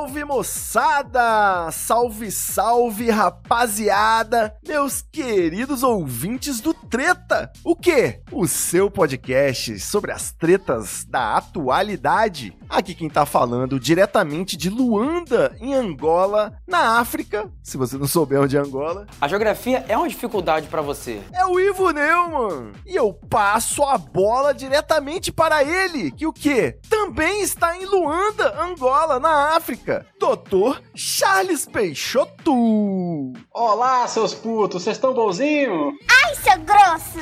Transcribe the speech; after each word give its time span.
Salve, 0.00 0.24
moçada! 0.24 1.70
Salve, 1.70 2.30
salve 2.30 3.10
rapaziada! 3.10 4.56
Meus 4.66 5.02
queridos 5.02 5.82
ouvintes 5.82 6.58
do 6.58 6.72
Treta! 6.72 7.52
O 7.62 7.76
que? 7.76 8.18
O 8.32 8.48
seu 8.48 8.90
podcast 8.90 9.78
sobre 9.78 10.10
as 10.10 10.32
tretas 10.32 11.04
da 11.04 11.36
atualidade. 11.36 12.56
Aqui 12.66 12.94
quem 12.94 13.10
tá 13.10 13.26
falando 13.26 13.78
diretamente 13.78 14.56
de 14.56 14.70
Luanda, 14.70 15.54
em 15.60 15.74
Angola, 15.74 16.54
na 16.66 16.98
África. 16.98 17.50
Se 17.62 17.76
você 17.76 17.98
não 17.98 18.06
souber 18.06 18.40
onde 18.40 18.56
é 18.56 18.60
Angola, 18.60 19.06
A 19.20 19.28
geografia 19.28 19.84
é 19.86 19.98
uma 19.98 20.08
dificuldade 20.08 20.66
pra 20.68 20.80
você. 20.80 21.20
é 21.34 21.44
o 21.44 21.60
Ivo 21.60 21.90
Neumann. 21.90 22.72
E 22.86 22.96
eu 22.96 23.12
passo 23.28 23.82
a 23.82 23.98
bola 23.98 24.54
diretamente 24.54 25.30
para 25.30 25.62
ele, 25.62 26.10
que 26.12 26.26
o 26.26 26.32
quê? 26.32 26.78
Também 26.88 27.42
está 27.42 27.76
em 27.76 27.84
Luanda, 27.84 28.58
Angola, 28.62 29.20
na 29.20 29.56
África. 29.56 29.89
Doutor 30.18 30.82
Charles 30.94 31.66
Peixoto. 31.66 33.32
Olá, 33.52 34.06
seus 34.06 34.32
putos, 34.34 34.82
vocês 34.82 34.96
estão 34.96 35.12
bonzinho? 35.12 35.92
Ai, 36.08 36.34
seu 36.36 36.58
grosso! 36.60 37.18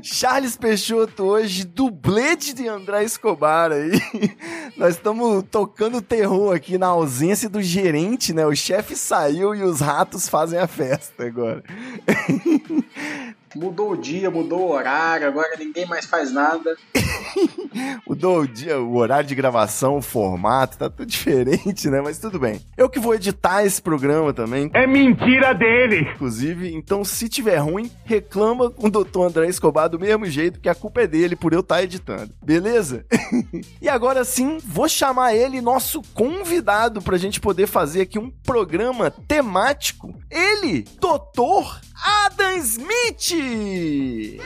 Charles 0.02 0.56
Peixoto 0.56 1.24
hoje, 1.24 1.64
dublete 1.64 2.52
de 2.52 2.68
André 2.68 3.04
Escobar 3.04 3.72
aí. 3.72 3.92
Nós 4.76 4.94
estamos 4.94 5.44
tocando 5.50 6.02
terror 6.02 6.54
aqui 6.54 6.78
na 6.78 6.88
ausência 6.88 7.48
do 7.48 7.62
gerente, 7.62 8.32
né? 8.32 8.46
O 8.46 8.54
chefe 8.54 8.96
saiu 8.96 9.54
e 9.54 9.62
os 9.62 9.80
ratos 9.80 10.28
fazem 10.28 10.58
a 10.58 10.66
festa 10.66 11.24
agora. 11.24 11.62
Mudou 13.56 13.92
o 13.92 13.96
dia, 13.96 14.30
mudou 14.30 14.60
o 14.60 14.72
horário, 14.72 15.28
agora 15.28 15.56
ninguém 15.58 15.86
mais 15.86 16.06
faz 16.06 16.32
nada. 16.32 16.76
Mudou 18.06 18.40
o 18.40 18.48
dia, 18.48 18.78
o 18.80 18.96
horário 18.96 19.26
de 19.26 19.34
gravação, 19.34 19.96
o 19.96 20.02
formato, 20.02 20.78
tá 20.78 20.88
tudo 20.88 21.06
diferente, 21.06 21.88
né? 21.88 22.00
Mas 22.00 22.18
tudo 22.18 22.38
bem. 22.38 22.60
Eu 22.76 22.88
que 22.88 23.00
vou 23.00 23.14
editar 23.14 23.64
esse 23.64 23.80
programa 23.80 24.32
também. 24.32 24.70
É 24.74 24.86
mentira 24.86 25.52
dele! 25.52 26.08
Inclusive, 26.14 26.72
então 26.74 27.04
se 27.04 27.28
tiver 27.28 27.56
ruim, 27.56 27.90
reclama 28.04 28.70
com 28.70 28.86
o 28.86 28.90
Dr. 28.90 29.22
André 29.22 29.48
Escobar 29.48 29.88
do 29.88 29.98
mesmo 29.98 30.26
jeito, 30.26 30.60
que 30.60 30.68
a 30.68 30.74
culpa 30.74 31.02
é 31.02 31.06
dele 31.06 31.36
por 31.36 31.52
eu 31.52 31.60
estar 31.60 31.82
editando. 31.82 32.32
Beleza? 32.42 33.04
e 33.80 33.88
agora 33.88 34.24
sim, 34.24 34.58
vou 34.64 34.88
chamar 34.88 35.34
ele, 35.34 35.60
nosso 35.60 36.02
convidado, 36.12 37.02
pra 37.02 37.16
gente 37.16 37.40
poder 37.40 37.66
fazer 37.66 38.02
aqui 38.02 38.18
um 38.18 38.30
programa 38.30 39.10
temático. 39.10 40.14
Ele, 40.30 40.82
Dr. 41.00 41.80
Adam 42.02 42.56
Smith! 42.58 44.40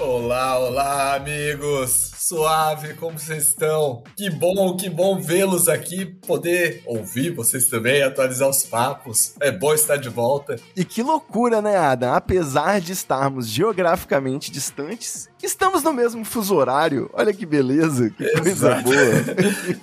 Olá, 0.00 0.58
olá, 0.58 1.14
amigos! 1.14 2.10
Suave, 2.16 2.94
como 2.94 3.18
vocês 3.18 3.48
estão? 3.48 4.02
Que 4.16 4.30
bom, 4.30 4.76
que 4.76 4.88
bom 4.88 5.20
vê-los 5.20 5.68
aqui, 5.68 6.04
poder 6.04 6.82
ouvir 6.86 7.34
vocês 7.34 7.66
também, 7.66 8.02
atualizar 8.02 8.48
os 8.48 8.62
papos. 8.62 9.34
É 9.40 9.50
bom 9.50 9.72
estar 9.72 9.96
de 9.96 10.08
volta. 10.08 10.56
E 10.76 10.84
que 10.84 11.02
loucura, 11.02 11.60
né, 11.62 11.76
Adam? 11.76 12.12
Apesar 12.14 12.80
de 12.80 12.92
estarmos 12.92 13.48
geograficamente 13.48 14.50
distantes, 14.50 15.28
estamos 15.46 15.82
no 15.82 15.92
mesmo 15.92 16.24
fuso 16.24 16.54
horário. 16.54 17.10
Olha 17.12 17.32
que 17.32 17.46
beleza, 17.46 18.10
que 18.10 18.28
coisa 18.32 18.50
Exato. 18.50 18.82
boa. 18.82 18.96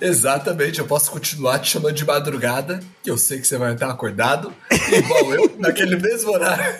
Exatamente, 0.00 0.78
eu 0.78 0.86
posso 0.86 1.10
continuar 1.10 1.58
te 1.58 1.70
chamando 1.70 1.94
de 1.94 2.04
madrugada, 2.04 2.80
que 3.02 3.10
eu 3.10 3.18
sei 3.18 3.40
que 3.40 3.46
você 3.46 3.58
vai 3.58 3.74
estar 3.74 3.90
acordado, 3.90 4.52
igual 4.92 5.34
eu, 5.34 5.52
naquele 5.58 5.96
mesmo 5.96 6.30
horário. 6.30 6.74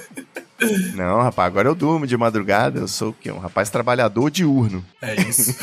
Não, 0.95 1.23
rapaz, 1.23 1.47
agora 1.47 1.69
eu 1.69 1.75
durmo 1.75 2.07
de 2.07 2.17
madrugada. 2.17 2.81
Eu 2.81 2.89
sou 2.89 3.11
o 3.11 3.13
quê? 3.13 3.31
Um 3.31 3.39
rapaz 3.39 3.71
trabalhador 3.71 4.31
diurno. 4.31 4.85
É 5.01 5.15
isso. 5.23 5.55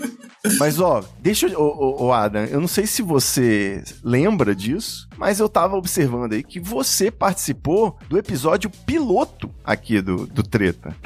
Mas, 0.58 0.80
ó, 0.80 1.04
deixa 1.18 1.46
eu. 1.46 1.60
Ô, 1.60 2.06
ô, 2.06 2.12
Adam, 2.12 2.44
eu 2.44 2.60
não 2.60 2.68
sei 2.68 2.86
se 2.86 3.02
você 3.02 3.84
lembra 4.02 4.54
disso, 4.54 5.06
mas 5.18 5.38
eu 5.38 5.50
tava 5.50 5.76
observando 5.76 6.32
aí 6.32 6.42
que 6.42 6.58
você 6.58 7.10
participou 7.10 7.98
do 8.08 8.16
episódio 8.16 8.70
piloto 8.86 9.50
aqui 9.62 10.00
do, 10.00 10.26
do 10.26 10.42
Treta. 10.42 10.96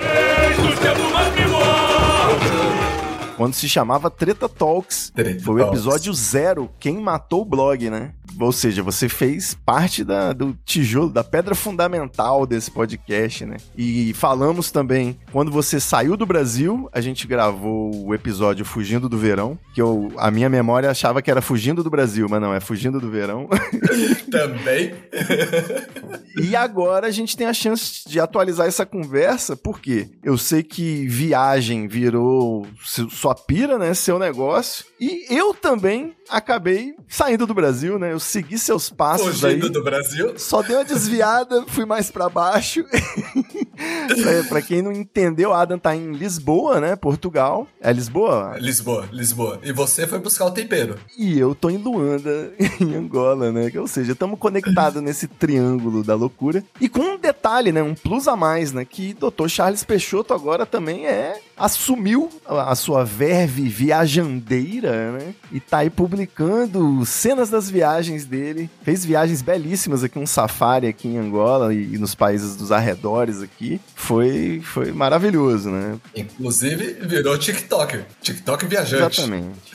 Cristo, 0.55 0.81
temos 0.81 1.13
um 1.13 1.33
primor. 1.33 2.74
Quando 3.37 3.55
se 3.55 3.69
chamava 3.69 4.11
Treta 4.11 4.49
Talks. 4.49 5.11
Treta 5.15 5.43
Foi 5.43 5.63
o 5.63 5.69
episódio 5.69 6.13
zero, 6.13 6.71
Quem 6.79 6.99
Matou 6.99 7.43
o 7.43 7.45
Blog, 7.45 7.91
né? 7.91 8.13
Ou 8.41 8.53
seja, 8.53 8.83
você 8.83 9.09
fez 9.09 9.57
parte 9.65 10.03
da, 10.03 10.33
do 10.33 10.57
tijolo, 10.65 11.11
da 11.11 11.23
pedra 11.23 11.55
fundamental 11.55 12.47
desse 12.47 12.71
podcast, 12.71 13.45
né? 13.47 13.57
E 13.77 14.13
falamos 14.15 14.71
também, 14.71 15.19
quando 15.31 15.51
você 15.51 15.79
saiu 15.79 16.17
do 16.17 16.27
Brasil, 16.27 16.89
a 16.93 17.01
gente 17.01 17.27
gravou 17.27 18.07
o 18.07 18.15
episódio 18.15 18.65
Fugindo 18.65 19.09
do 19.09 19.17
Verão, 19.17 19.59
que 19.73 19.81
eu, 19.81 20.13
a 20.17 20.31
minha 20.31 20.49
memória 20.49 20.91
achava 20.91 21.23
que 21.23 21.31
era 21.31 21.41
Fugindo 21.41 21.83
do 21.83 21.91
Brasil, 21.91 22.27
mas 22.29 22.41
não, 22.41 22.53
é 22.53 22.61
Fugindo 22.61 23.01
do 23.01 23.11
Verão. 23.11 23.49
também. 24.31 24.95
E 26.37 26.57
agora 26.57 27.07
a 27.07 27.11
gente 27.11 27.37
tem 27.37 27.47
a 27.47 27.55
chance 27.55 28.03
de 28.09 28.19
atualizar 28.19 28.67
essa 28.67 28.85
conversa, 28.85 29.57
porque 29.57 30.09
eu 30.23 30.37
sei 30.37 30.63
que 30.63 31.07
viagem 31.07 31.87
virou 31.87 32.67
sua 33.25 33.35
pira, 33.35 33.79
né? 33.79 33.95
Seu 33.95 34.19
negócio. 34.19 34.85
E 35.01 35.25
eu 35.31 35.55
também 35.55 36.15
acabei 36.29 36.95
saindo 37.09 37.47
do 37.47 37.55
Brasil, 37.55 37.99
né? 37.99 38.13
Eu 38.13 38.21
segui 38.21 38.59
seus 38.59 38.91
passos 38.91 39.43
aí. 39.43 39.55
Fugindo 39.55 39.71
do 39.71 39.83
Brasil. 39.83 40.35
Só 40.39 40.61
dei 40.61 40.77
uma 40.77 40.85
desviada, 40.85 41.65
fui 41.69 41.87
mais 41.87 42.11
pra 42.11 42.29
baixo. 42.29 42.85
pra, 42.85 44.45
pra 44.49 44.63
quem 44.63 44.83
não 44.83 44.93
entendeu, 44.93 45.55
Adam 45.55 45.79
tá 45.79 45.97
em 45.97 46.13
Lisboa, 46.13 46.81
né? 46.81 46.97
Portugal. 46.97 47.67
É 47.81 47.91
Lisboa? 47.93 48.57
Lisboa, 48.59 49.09
Lisboa. 49.11 49.59
E 49.63 49.73
você 49.73 50.07
foi 50.07 50.19
buscar 50.19 50.45
o 50.45 50.51
tempero. 50.51 50.99
E 51.17 51.39
eu 51.39 51.55
tô 51.55 51.71
em 51.71 51.79
Luanda, 51.79 52.53
em 52.79 52.95
Angola, 52.95 53.51
né? 53.51 53.71
Ou 53.77 53.89
seja, 53.89 54.13
estamos 54.13 54.39
conectados 54.39 55.03
nesse 55.03 55.27
triângulo 55.27 56.05
da 56.05 56.15
loucura. 56.15 56.63
E 56.79 56.91
com 56.91 57.01
um 57.01 57.19
detalhe, 57.19 57.73
né? 57.73 57.83
Um 57.83 57.95
plus 57.95 58.29
a 58.29 58.37
mais, 58.37 58.73
né? 58.73 58.85
Que 58.85 59.15
Dr. 59.15 59.49
Charles 59.49 59.83
Peixoto 59.83 60.35
agora 60.35 60.67
também 60.67 61.07
é. 61.07 61.41
Assumiu 61.57 62.31
a 62.47 62.75
sua 62.75 63.05
verve 63.05 63.69
viajandeira, 63.69 65.13
né? 65.13 65.35
E 65.53 65.61
tá 65.61 65.79
aí 65.79 65.91
publicando 65.91 67.05
cenas 67.07 67.49
das 67.51 67.71
viagens 67.71 68.25
dele. 68.25 68.69
Fez 68.83 69.05
viagens 69.05 69.43
belíssimas 69.43 70.03
aqui, 70.03 70.19
um 70.19 70.27
safari 70.27 70.87
aqui 70.87 71.09
em 71.09 71.19
Angola 71.19 71.73
e, 71.73 71.95
e 71.95 71.99
nos 71.99 72.15
países 72.15 72.57
dos 72.57 72.73
arredores 72.73 73.43
aqui. 73.43 73.81
Foi, 73.95 74.61
foi 74.65 74.93
maravilhoso, 74.93 75.71
né? 75.71 75.97
Inclusive, 76.15 76.95
virou 77.03 77.39
TikToker. 77.39 78.05
TikTok 78.21 78.67
viajante. 78.67 79.21
Exatamente. 79.21 79.75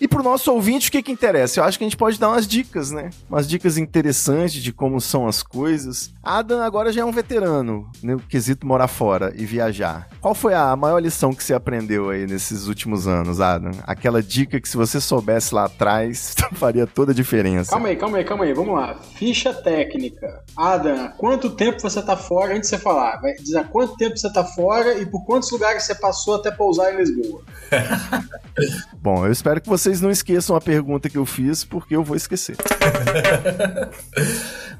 E 0.00 0.08
pro 0.08 0.22
nosso 0.22 0.52
ouvinte, 0.52 0.88
o 0.88 0.92
que 0.92 1.02
que 1.02 1.12
interessa? 1.12 1.60
Eu 1.60 1.64
acho 1.64 1.78
que 1.78 1.84
a 1.84 1.86
gente 1.86 1.96
pode 1.96 2.18
dar 2.18 2.28
umas 2.28 2.46
dicas, 2.46 2.90
né? 2.90 3.10
Umas 3.28 3.48
dicas 3.48 3.78
interessantes 3.78 4.62
de 4.62 4.72
como 4.72 5.00
são 5.00 5.26
as 5.26 5.42
coisas. 5.42 6.12
Adam 6.22 6.60
agora 6.60 6.92
já 6.92 7.02
é 7.02 7.04
um 7.04 7.12
veterano, 7.12 7.88
no 8.02 8.18
quesito 8.18 8.66
morar 8.66 8.88
fora 8.88 9.32
e 9.36 9.44
viajar. 9.44 10.08
Qual 10.20 10.34
foi 10.34 10.54
a 10.54 10.74
maior 10.74 11.00
lição 11.04 11.34
que 11.34 11.44
você 11.44 11.52
aprendeu 11.52 12.08
aí 12.08 12.26
nesses 12.26 12.66
últimos 12.66 13.06
anos, 13.06 13.40
Adam? 13.40 13.72
Aquela 13.82 14.22
dica 14.22 14.58
que 14.58 14.68
se 14.68 14.76
você 14.76 15.00
soubesse 15.00 15.54
lá 15.54 15.66
atrás, 15.66 16.34
faria 16.54 16.86
toda 16.86 17.12
a 17.12 17.14
diferença. 17.14 17.70
Calma 17.70 17.88
aí, 17.88 17.96
calma 17.96 18.18
aí, 18.18 18.24
calma 18.24 18.44
aí, 18.44 18.54
vamos 18.54 18.74
lá. 18.74 18.98
Ficha 19.16 19.52
técnica. 19.52 20.42
Adam, 20.56 21.10
quanto 21.18 21.50
tempo 21.50 21.80
você 21.80 22.00
tá 22.02 22.16
fora 22.16 22.56
antes 22.56 22.70
de 22.70 22.76
você 22.76 22.82
falar? 22.82 23.20
Vai 23.20 23.34
dizer 23.34 23.58
há 23.58 23.64
quanto 23.64 23.96
tempo 23.96 24.16
você 24.16 24.32
tá 24.32 24.44
fora 24.44 24.98
e 24.98 25.04
por 25.04 25.24
quantos 25.26 25.50
lugares 25.50 25.82
você 25.84 25.94
passou 25.94 26.36
até 26.36 26.50
pousar 26.50 26.94
em 26.94 26.96
Lisboa? 26.96 27.42
Bom, 28.96 29.26
eu 29.26 29.32
espero 29.32 29.60
que 29.60 29.68
vocês 29.68 30.00
não 30.00 30.10
esqueçam 30.10 30.56
a 30.56 30.60
pergunta 30.60 31.10
que 31.10 31.18
eu 31.18 31.26
fiz, 31.26 31.64
porque 31.64 31.94
eu 31.94 32.02
vou 32.02 32.16
esquecer. 32.16 32.56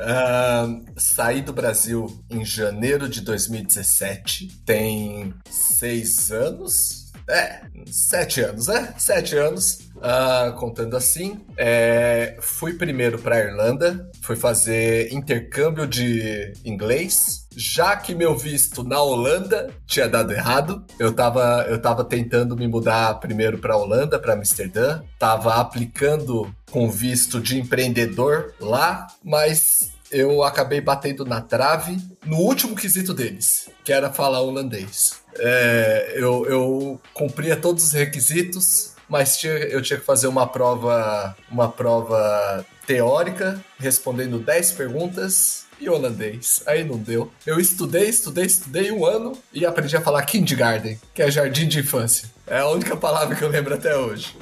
Ah, 0.00 0.66
saí 0.96 1.40
do 1.40 1.52
Brasil 1.52 2.06
em 2.30 2.44
janeiro 2.44 3.08
de 3.08 3.20
2017. 3.20 4.62
Tem 4.64 5.32
seis 5.48 6.13
anos. 6.30 7.04
É, 7.28 7.62
sete 7.86 8.42
anos, 8.42 8.66
né? 8.66 8.94
Sete 8.98 9.36
anos. 9.36 9.78
Uh, 9.96 10.52
contando 10.58 10.94
assim, 10.96 11.40
é, 11.56 12.36
fui 12.40 12.74
primeiro 12.74 13.18
para 13.18 13.38
Irlanda, 13.38 14.10
fui 14.20 14.36
fazer 14.36 15.10
intercâmbio 15.10 15.86
de 15.86 16.52
inglês, 16.62 17.46
já 17.56 17.96
que 17.96 18.14
meu 18.14 18.36
visto 18.36 18.84
na 18.84 19.00
Holanda 19.00 19.70
tinha 19.86 20.06
dado 20.06 20.32
errado. 20.32 20.84
Eu 20.98 21.14
tava, 21.14 21.64
eu 21.70 21.80
tava 21.80 22.04
tentando 22.04 22.54
me 22.54 22.68
mudar 22.68 23.18
primeiro 23.18 23.56
para 23.56 23.78
Holanda, 23.78 24.18
para 24.18 24.34
Amsterdã, 24.34 25.00
tava 25.18 25.54
aplicando 25.54 26.54
com 26.70 26.90
visto 26.90 27.40
de 27.40 27.58
empreendedor 27.58 28.52
lá, 28.60 29.06
mas 29.24 29.94
eu 30.10 30.42
acabei 30.42 30.80
batendo 30.80 31.24
na 31.24 31.40
trave 31.40 31.96
no 32.26 32.36
último 32.36 32.76
quesito 32.76 33.14
deles, 33.14 33.70
que 33.82 33.92
era 33.92 34.12
falar 34.12 34.42
holandês. 34.42 35.23
É, 35.38 36.12
eu, 36.16 36.46
eu 36.46 37.00
cumpria 37.12 37.56
todos 37.56 37.84
os 37.84 37.92
requisitos, 37.92 38.92
mas 39.08 39.36
tinha, 39.36 39.52
eu 39.52 39.82
tinha 39.82 39.98
que 39.98 40.04
fazer 40.04 40.26
uma 40.26 40.46
prova, 40.46 41.36
uma 41.50 41.68
prova 41.68 42.64
teórica, 42.86 43.62
respondendo 43.78 44.38
10 44.38 44.72
perguntas 44.72 45.64
e 45.80 45.88
holandês. 45.88 46.62
Aí 46.66 46.84
não 46.84 46.96
deu. 46.96 47.30
Eu 47.46 47.58
estudei, 47.58 48.08
estudei, 48.08 48.44
estudei 48.44 48.90
um 48.90 49.04
ano 49.04 49.32
e 49.52 49.66
aprendi 49.66 49.96
a 49.96 50.00
falar 50.00 50.22
kindergarten, 50.22 51.00
que 51.12 51.22
é 51.22 51.30
jardim 51.30 51.68
de 51.68 51.80
infância. 51.80 52.28
É 52.46 52.58
a 52.58 52.68
única 52.68 52.96
palavra 52.96 53.34
que 53.34 53.42
eu 53.42 53.48
lembro 53.48 53.74
até 53.74 53.96
hoje. 53.96 54.36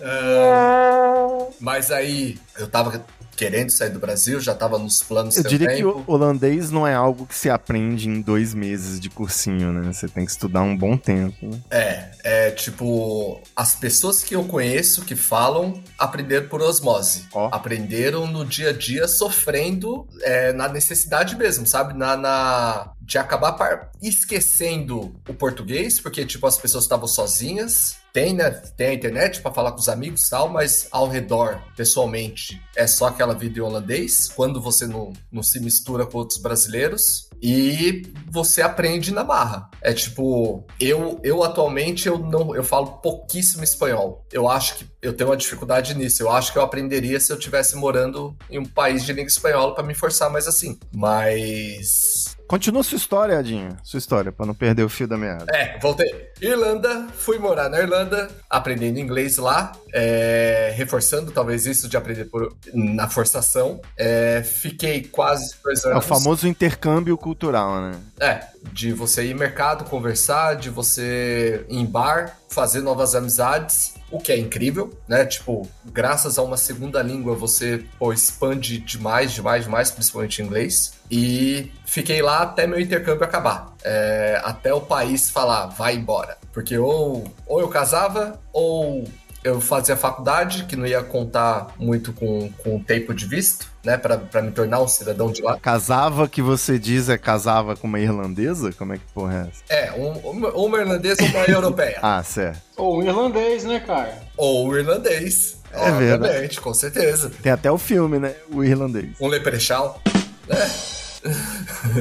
uh, 0.00 1.52
mas 1.58 1.90
aí 1.90 2.38
eu 2.58 2.68
tava 2.68 3.04
querendo 3.40 3.70
sair 3.70 3.88
do 3.88 3.98
Brasil, 3.98 4.38
já 4.38 4.52
estava 4.52 4.78
nos 4.78 5.02
planos 5.02 5.34
Eu 5.34 5.44
diria 5.44 5.68
tempo. 5.68 5.78
que 5.78 6.10
o 6.10 6.14
holandês 6.14 6.70
não 6.70 6.86
é 6.86 6.92
algo 6.92 7.24
que 7.24 7.34
se 7.34 7.48
aprende 7.48 8.06
em 8.06 8.20
dois 8.20 8.52
meses 8.52 9.00
de 9.00 9.08
cursinho, 9.08 9.72
né? 9.72 9.90
Você 9.90 10.06
tem 10.08 10.26
que 10.26 10.30
estudar 10.30 10.60
um 10.60 10.76
bom 10.76 10.94
tempo. 10.94 11.46
Né? 11.46 11.58
É, 11.70 12.10
é 12.22 12.50
tipo, 12.50 13.40
as 13.56 13.74
pessoas 13.74 14.22
que 14.22 14.36
eu 14.36 14.44
conheço 14.44 15.06
que 15.06 15.16
falam 15.16 15.82
aprenderam 15.98 16.48
por 16.48 16.60
osmose. 16.60 17.28
Oh. 17.32 17.48
Aprenderam 17.50 18.26
no 18.26 18.44
dia 18.44 18.68
a 18.68 18.72
dia 18.74 19.08
sofrendo 19.08 20.06
é, 20.20 20.52
na 20.52 20.68
necessidade 20.68 21.34
mesmo, 21.34 21.66
sabe? 21.66 21.94
Na, 21.96 22.18
na 22.18 22.92
de 23.10 23.18
acabar 23.18 23.90
esquecendo 24.00 25.20
o 25.28 25.34
português, 25.34 26.00
porque 26.00 26.24
tipo 26.24 26.46
as 26.46 26.56
pessoas 26.56 26.84
estavam 26.84 27.08
sozinhas 27.08 27.98
tem, 28.12 28.34
né? 28.34 28.50
Tem 28.50 28.88
a 28.88 28.94
internet 28.94 29.40
para 29.40 29.52
falar 29.52 29.72
com 29.72 29.78
os 29.78 29.88
amigos 29.88 30.26
e 30.26 30.30
tal, 30.30 30.48
mas 30.48 30.88
ao 30.90 31.08
redor, 31.08 31.62
pessoalmente, 31.76 32.60
é 32.76 32.86
só 32.86 33.06
aquela 33.06 33.34
vida 33.34 33.58
em 33.58 33.62
holandês, 33.62 34.28
quando 34.34 34.60
você 34.60 34.86
não, 34.86 35.12
não 35.30 35.42
se 35.42 35.60
mistura 35.60 36.04
com 36.06 36.18
outros 36.18 36.38
brasileiros. 36.38 37.28
E 37.42 38.02
você 38.30 38.60
aprende 38.60 39.12
na 39.12 39.24
barra. 39.24 39.70
É 39.80 39.94
tipo, 39.94 40.66
eu 40.78 41.18
eu 41.22 41.42
atualmente 41.42 42.06
eu 42.06 42.18
não 42.18 42.54
eu 42.54 42.62
falo 42.62 42.98
pouquíssimo 42.98 43.64
espanhol. 43.64 44.26
Eu 44.30 44.46
acho 44.46 44.76
que 44.76 44.86
eu 45.00 45.14
tenho 45.14 45.30
uma 45.30 45.36
dificuldade 45.36 45.94
nisso. 45.94 46.22
Eu 46.22 46.30
acho 46.30 46.52
que 46.52 46.58
eu 46.58 46.62
aprenderia 46.62 47.18
se 47.18 47.32
eu 47.32 47.38
estivesse 47.38 47.76
morando 47.76 48.36
em 48.50 48.58
um 48.58 48.66
país 48.66 49.04
de 49.06 49.12
língua 49.12 49.28
espanhola 49.28 49.74
para 49.74 49.82
me 49.82 49.94
forçar 49.94 50.30
mais 50.30 50.46
assim. 50.46 50.78
Mas 50.92 52.36
Continua 52.50 52.82
sua 52.82 52.96
história, 52.96 53.38
Adinho. 53.38 53.76
Sua 53.80 53.98
história, 53.98 54.32
para 54.32 54.44
não 54.44 54.54
perder 54.54 54.82
o 54.82 54.88
fio 54.88 55.06
da 55.06 55.16
meada. 55.16 55.46
É, 55.54 55.78
voltei. 55.78 56.32
Irlanda, 56.42 57.06
fui 57.14 57.38
morar 57.38 57.68
na 57.68 57.78
Irlanda, 57.78 58.28
aprendendo 58.50 58.98
inglês 58.98 59.36
lá, 59.36 59.70
é, 59.94 60.74
reforçando 60.74 61.30
talvez 61.30 61.64
isso 61.64 61.88
de 61.88 61.96
aprender 61.96 62.24
por, 62.24 62.52
na 62.74 63.08
forçação. 63.08 63.80
É, 63.96 64.42
fiquei 64.42 65.04
quase 65.04 65.54
dois 65.62 65.84
anos. 65.84 65.94
É 65.94 65.98
o 65.98 66.02
famoso 66.02 66.48
intercâmbio 66.48 67.16
cultural, 67.16 67.82
né? 67.82 67.92
É, 68.18 68.40
de 68.72 68.92
você 68.92 69.26
ir 69.26 69.34
mercado, 69.36 69.84
conversar, 69.84 70.56
de 70.56 70.70
você 70.70 71.64
ir 71.68 71.76
em 71.78 71.86
bar, 71.86 72.36
fazer 72.48 72.80
novas 72.80 73.14
amizades, 73.14 73.94
o 74.10 74.18
que 74.18 74.32
é 74.32 74.38
incrível, 74.38 74.92
né? 75.06 75.24
Tipo, 75.24 75.68
graças 75.84 76.38
a 76.38 76.42
uma 76.42 76.56
segunda 76.56 77.02
língua 77.02 77.34
você 77.34 77.84
pô, 77.98 78.12
expande 78.12 78.78
demais, 78.78 79.32
demais, 79.32 79.64
demais, 79.64 79.90
principalmente 79.90 80.42
inglês. 80.42 80.94
E 81.10 81.72
fiquei 81.84 82.22
lá 82.22 82.42
até 82.42 82.66
meu 82.66 82.80
intercâmbio 82.80 83.24
acabar. 83.24 83.74
É, 83.82 84.40
até 84.44 84.72
o 84.72 84.80
país 84.80 85.30
falar, 85.30 85.66
vai 85.66 85.96
embora. 85.96 86.38
Porque 86.52 86.76
ou, 86.76 87.32
ou 87.46 87.60
eu 87.60 87.68
casava, 87.68 88.40
ou 88.52 89.04
eu 89.42 89.60
fazia 89.60 89.96
faculdade, 89.96 90.64
que 90.64 90.76
não 90.76 90.86
ia 90.86 91.02
contar 91.02 91.74
muito 91.78 92.12
com, 92.12 92.50
com 92.62 92.76
o 92.76 92.80
tempo 92.84 93.14
de 93.14 93.26
visto, 93.26 93.66
né, 93.82 93.96
para 93.96 94.42
me 94.42 94.50
tornar 94.50 94.80
um 94.80 94.88
cidadão 94.88 95.32
de 95.32 95.40
lá. 95.40 95.58
Casava, 95.58 96.28
que 96.28 96.42
você 96.42 96.78
diz, 96.78 97.08
é 97.08 97.16
casava 97.16 97.74
com 97.74 97.86
uma 97.86 97.98
irlandesa? 97.98 98.72
Como 98.72 98.92
é 98.92 98.98
que 98.98 99.04
porra 99.14 99.50
é 99.68 99.74
essa? 99.76 99.86
É, 99.88 99.92
um, 99.92 100.12
uma, 100.30 100.50
uma 100.50 100.78
irlandesa 100.78 101.22
ou 101.22 101.28
uma 101.28 101.44
europeia. 101.44 101.98
ah, 102.02 102.22
certo. 102.22 102.60
Ou 102.76 102.98
um 102.98 103.02
irlandês, 103.02 103.64
né, 103.64 103.80
cara? 103.80 104.22
Ou 104.36 104.68
um 104.68 104.76
irlandês. 104.76 105.58
É 105.72 105.78
obviamente, 105.78 106.30
verdade. 106.30 106.60
com 106.60 106.74
certeza. 106.74 107.30
Tem 107.42 107.52
até 107.52 107.70
o 107.70 107.78
filme, 107.78 108.18
né? 108.18 108.34
O 108.52 108.62
irlandês. 108.62 109.16
Um 109.20 109.28
leprechal, 109.28 110.00
né? 110.48 110.70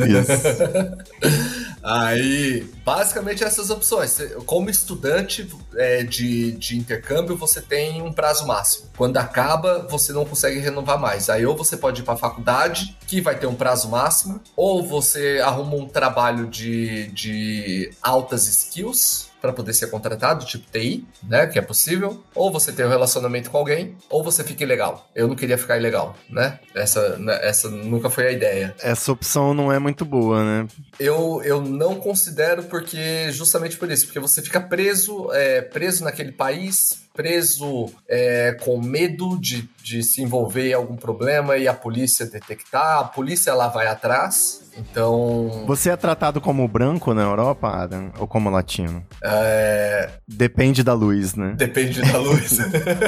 Isso. 0.07 0.31
Aí, 1.89 2.69
basicamente 2.85 3.43
essas 3.43 3.71
opções. 3.71 4.19
Como 4.45 4.69
estudante 4.69 5.49
é, 5.75 6.03
de, 6.03 6.51
de 6.51 6.77
intercâmbio, 6.77 7.35
você 7.35 7.61
tem 7.61 7.99
um 7.99 8.13
prazo 8.13 8.45
máximo. 8.45 8.89
Quando 8.95 9.17
acaba, 9.17 9.87
você 9.89 10.13
não 10.13 10.23
consegue 10.23 10.59
renovar 10.59 10.99
mais. 10.99 11.31
Aí 11.31 11.47
ou 11.47 11.57
você 11.57 11.75
pode 11.75 12.01
ir 12.01 12.03
para 12.03 12.13
a 12.13 12.17
faculdade, 12.17 12.95
que 13.07 13.19
vai 13.19 13.39
ter 13.39 13.47
um 13.47 13.55
prazo 13.55 13.89
máximo, 13.89 14.39
ou 14.55 14.85
você 14.85 15.41
arruma 15.43 15.75
um 15.77 15.87
trabalho 15.87 16.45
de, 16.45 17.07
de 17.07 17.91
altas 18.03 18.45
skills, 18.47 19.28
para 19.41 19.53
poder 19.53 19.73
ser 19.73 19.87
contratado, 19.87 20.45
tipo 20.45 20.69
TI, 20.71 21.05
né? 21.23 21.47
Que 21.47 21.59
é 21.59 21.61
possível. 21.61 22.23
Ou 22.35 22.51
você 22.51 22.71
tem 22.71 22.85
um 22.85 22.89
relacionamento 22.89 23.49
com 23.49 23.57
alguém, 23.57 23.95
ou 24.09 24.23
você 24.23 24.43
fica 24.43 24.63
ilegal. 24.63 25.09
Eu 25.15 25.27
não 25.27 25.35
queria 25.35 25.57
ficar 25.57 25.77
ilegal, 25.77 26.15
né? 26.29 26.59
Essa, 26.75 27.17
né, 27.17 27.39
essa 27.41 27.69
nunca 27.69 28.09
foi 28.09 28.27
a 28.27 28.31
ideia. 28.31 28.75
Essa 28.81 29.11
opção 29.11 29.53
não 29.53 29.71
é 29.71 29.79
muito 29.79 30.05
boa, 30.05 30.43
né? 30.43 30.67
Eu, 30.99 31.41
eu 31.43 31.61
não 31.61 31.95
considero 31.95 32.63
porque 32.63 33.31
justamente 33.31 33.77
por 33.77 33.89
isso, 33.91 34.05
porque 34.05 34.19
você 34.19 34.41
fica 34.41 34.59
preso, 34.59 35.31
é, 35.31 35.61
preso 35.61 36.03
naquele 36.03 36.31
país 36.31 37.09
preso 37.19 37.87
é, 38.07 38.55
com 38.61 38.81
medo 38.81 39.37
de, 39.37 39.69
de 39.83 40.01
se 40.01 40.21
envolver 40.21 40.69
em 40.69 40.73
algum 40.73 40.95
problema 40.95 41.57
e 41.57 41.67
a 41.67 41.73
polícia 41.73 42.25
detectar, 42.25 42.99
a 42.99 43.03
polícia 43.03 43.53
lá 43.53 43.67
vai 43.67 43.87
atrás. 43.87 44.68
Então. 44.79 45.65
Você 45.67 45.89
é 45.89 45.95
tratado 45.95 46.39
como 46.39 46.67
branco 46.67 47.13
na 47.13 47.23
Europa, 47.23 47.67
Adam? 47.69 48.11
Ou 48.17 48.27
como 48.27 48.49
latino? 48.49 49.05
É... 49.23 50.09
Depende 50.27 50.83
da 50.83 50.93
luz, 50.93 51.35
né? 51.35 51.53
Depende 51.57 52.01
da 52.01 52.17
luz. 52.17 52.57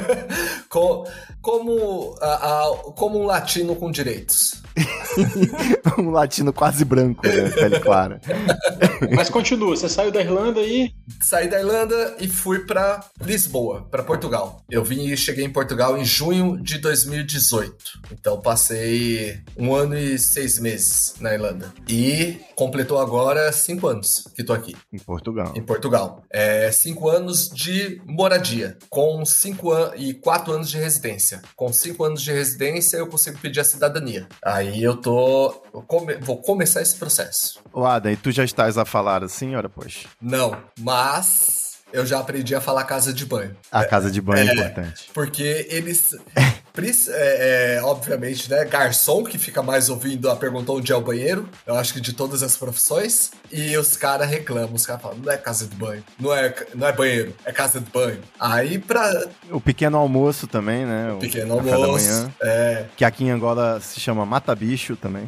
como, 0.70 1.08
como, 1.42 2.16
a, 2.22 2.28
a, 2.28 2.78
como 2.96 3.20
um 3.20 3.26
latino 3.26 3.76
com 3.76 3.92
direitos. 3.92 4.62
um 5.98 6.10
latino 6.10 6.54
quase 6.54 6.86
branco, 6.86 7.26
né? 7.28 7.50
Pele 7.50 7.80
clara. 7.80 8.22
Mas 9.14 9.30
continua, 9.30 9.76
você 9.76 9.90
saiu 9.90 10.12
da 10.12 10.22
Irlanda 10.22 10.62
e. 10.62 10.92
Saí 11.20 11.50
da 11.50 11.60
Irlanda 11.60 12.16
e 12.20 12.28
fui 12.28 12.60
para 12.60 13.04
Lisboa, 13.22 13.88
para 13.90 14.04
Portugal. 14.04 14.64
Eu 14.70 14.84
vim 14.84 15.06
e 15.08 15.18
cheguei 15.18 15.46
em 15.46 15.52
Portugal 15.52 15.98
em 15.98 16.06
junho 16.06 16.58
de 16.62 16.78
2018. 16.78 17.76
Então 18.12 18.40
passei 18.40 19.42
um 19.58 19.74
ano 19.74 19.98
e 19.98 20.18
seis 20.18 20.60
meses 20.60 21.16
na 21.20 21.34
Irlanda. 21.34 21.61
E 21.88 22.40
completou 22.56 23.00
agora 23.00 23.52
cinco 23.52 23.88
anos 23.88 24.28
que 24.36 24.44
tô 24.44 24.54
aqui. 24.54 24.76
Em 24.92 25.00
Portugal. 25.00 25.54
Em 25.56 25.62
Portugal. 25.62 26.24
É, 26.30 26.72
cinco 26.72 27.10
anos 27.10 27.50
de 27.50 28.02
moradia, 28.06 28.78
com 28.90 29.24
cinco 29.26 29.72
anos 29.72 29.94
e 29.98 30.14
quatro 30.14 30.54
anos 30.54 30.70
de 30.70 30.78
residência. 30.78 31.42
Com 31.56 31.72
cinco 31.74 32.04
anos 32.04 32.22
de 32.22 32.32
residência, 32.32 32.98
eu 32.98 33.08
consigo 33.08 33.38
pedir 33.40 33.60
a 33.60 33.64
cidadania. 33.64 34.28
Aí 34.44 34.84
eu 34.84 34.96
tô. 34.96 35.62
Eu 35.74 35.82
come, 35.82 36.16
vou 36.16 36.38
começar 36.38 36.82
esse 36.82 36.96
processo. 36.96 37.60
O 37.74 37.86
Adam, 37.86 38.12
e 38.12 38.18
tu 38.18 38.32
já 38.32 38.44
estás 38.44 38.78
a 38.78 38.86
falar 38.86 39.24
assim, 39.24 39.56
ora, 39.56 39.70
poxa? 39.70 40.08
Não, 40.22 40.56
mas 40.80 41.72
eu 41.94 42.06
já 42.06 42.20
aprendi 42.20 42.56
a 42.56 42.62
falar 42.62 42.84
casa 42.86 43.14
de 43.14 43.26
banho. 43.26 43.56
A 43.72 43.86
casa 43.86 44.10
de 44.10 44.22
banho 44.22 44.48
é, 44.48 44.52
é 44.52 44.54
importante. 44.54 45.10
Porque 45.14 45.68
eles. 45.70 46.16
é, 47.10 47.76
é, 47.78 47.84
obviamente, 47.84 48.50
né? 48.50 48.64
Garçom, 48.66 49.24
que 49.24 49.38
fica 49.38 49.62
mais 49.62 49.90
ouvindo 49.90 50.30
a 50.30 50.36
pergunta 50.36 50.72
onde 50.72 50.92
é 50.92 50.96
o 50.96 51.02
banheiro. 51.02 51.48
Eu 51.66 51.76
acho 51.76 51.94
que 51.94 52.02
de 52.02 52.14
todas 52.14 52.42
as 52.42 52.56
profissões. 52.56 53.32
E 53.52 53.78
os 53.78 53.98
caras 53.98 54.30
reclamam. 54.30 54.74
Os 54.74 54.86
caras 54.86 55.02
falam, 55.02 55.18
não 55.18 55.32
é 55.32 55.38
casa 55.38 55.68
de 55.68 55.76
banho. 55.76 56.04
Não 56.20 56.34
é, 56.34 56.54
não 56.74 56.88
é 56.88 56.94
banheiro, 56.94 57.36
é 57.46 57.52
casa 57.52 57.80
de 57.80 57.90
banho. 57.92 58.20
Aí 58.40 58.80
pra. 58.80 59.28
O 59.50 59.60
pequeno 59.60 59.98
almoço 59.98 60.48
também, 60.48 60.86
né? 60.86 61.12
O 61.14 61.18
pequeno 61.18 61.54
almoço. 61.54 62.08
Da 62.08 62.18
manhã, 62.18 62.34
é. 62.42 62.86
Que 62.96 63.04
aqui 63.04 63.26
em 63.26 63.32
Angola 63.32 63.80
se 63.82 64.00
chama 64.00 64.26
mata-bicho 64.26 64.96
também. 64.96 65.28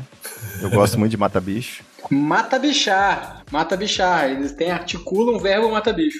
Eu 0.61 0.69
gosto 0.69 0.97
muito 0.97 1.11
de 1.11 1.17
mata-bicho. 1.17 1.83
Mata 2.09 2.59
bichar. 2.59 3.43
Mata 3.51 3.77
bichar. 3.77 4.29
Eles 4.29 4.51
têm, 4.51 4.71
articulam 4.71 5.35
o 5.35 5.39
verbo 5.39 5.71
mata 5.71 5.93
bicho. 5.93 6.19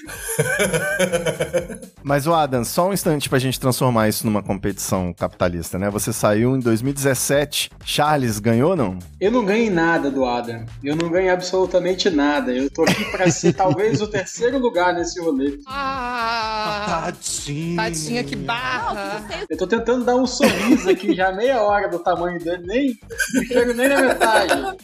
Mas, 2.02 2.26
o 2.26 2.34
Adam, 2.34 2.64
só 2.64 2.88
um 2.88 2.92
instante 2.92 3.28
pra 3.28 3.38
gente 3.38 3.60
transformar 3.60 4.08
isso 4.08 4.24
numa 4.24 4.42
competição 4.42 5.12
capitalista, 5.12 5.78
né? 5.78 5.90
Você 5.90 6.12
saiu 6.12 6.56
em 6.56 6.60
2017. 6.60 7.70
Charles 7.84 8.38
ganhou, 8.38 8.74
não? 8.74 8.98
Eu 9.20 9.30
não 9.30 9.44
ganhei 9.44 9.70
nada 9.70 10.10
do 10.10 10.24
Adam. 10.24 10.64
Eu 10.82 10.96
não 10.96 11.08
ganhei 11.08 11.30
absolutamente 11.30 11.93
nada. 12.10 12.52
Eu 12.52 12.70
tô 12.70 12.82
aqui 12.82 13.04
pra 13.10 13.30
ser 13.30 13.52
talvez 13.52 14.00
o 14.00 14.06
terceiro 14.08 14.58
lugar 14.58 14.94
nesse 14.94 15.20
rolê. 15.20 15.58
Ah, 15.66 17.12
tadinha. 17.12 17.76
Tadinha, 17.76 18.24
que 18.24 18.36
barra. 18.36 19.22
Eu 19.50 19.56
tô 19.56 19.66
tentando 19.66 20.04
dar 20.04 20.16
um 20.16 20.26
sorriso 20.26 20.88
aqui 20.88 21.14
já 21.14 21.30
meia 21.32 21.60
hora 21.60 21.88
do 21.88 21.98
tamanho 21.98 22.38
dele. 22.42 22.62
Nem, 22.66 22.98
não 23.34 23.44
chego 23.44 23.74
nem 23.74 23.88
na 23.88 24.00
metade. 24.00 24.78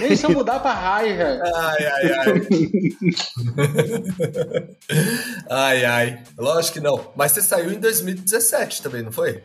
Nem 0.00 0.16
se 0.16 0.24
eu 0.24 0.30
mudar 0.30 0.60
pra 0.60 0.72
raiva. 0.72 1.42
Ai, 1.54 1.86
ai, 1.86 2.12
ai. 2.12 2.28
ai, 5.50 5.84
ai. 5.84 6.22
Lógico 6.38 6.74
que 6.74 6.80
não. 6.80 7.12
Mas 7.16 7.32
você 7.32 7.42
saiu 7.42 7.72
em 7.72 7.80
2017 7.80 8.82
também, 8.82 9.02
não 9.02 9.12
foi? 9.12 9.42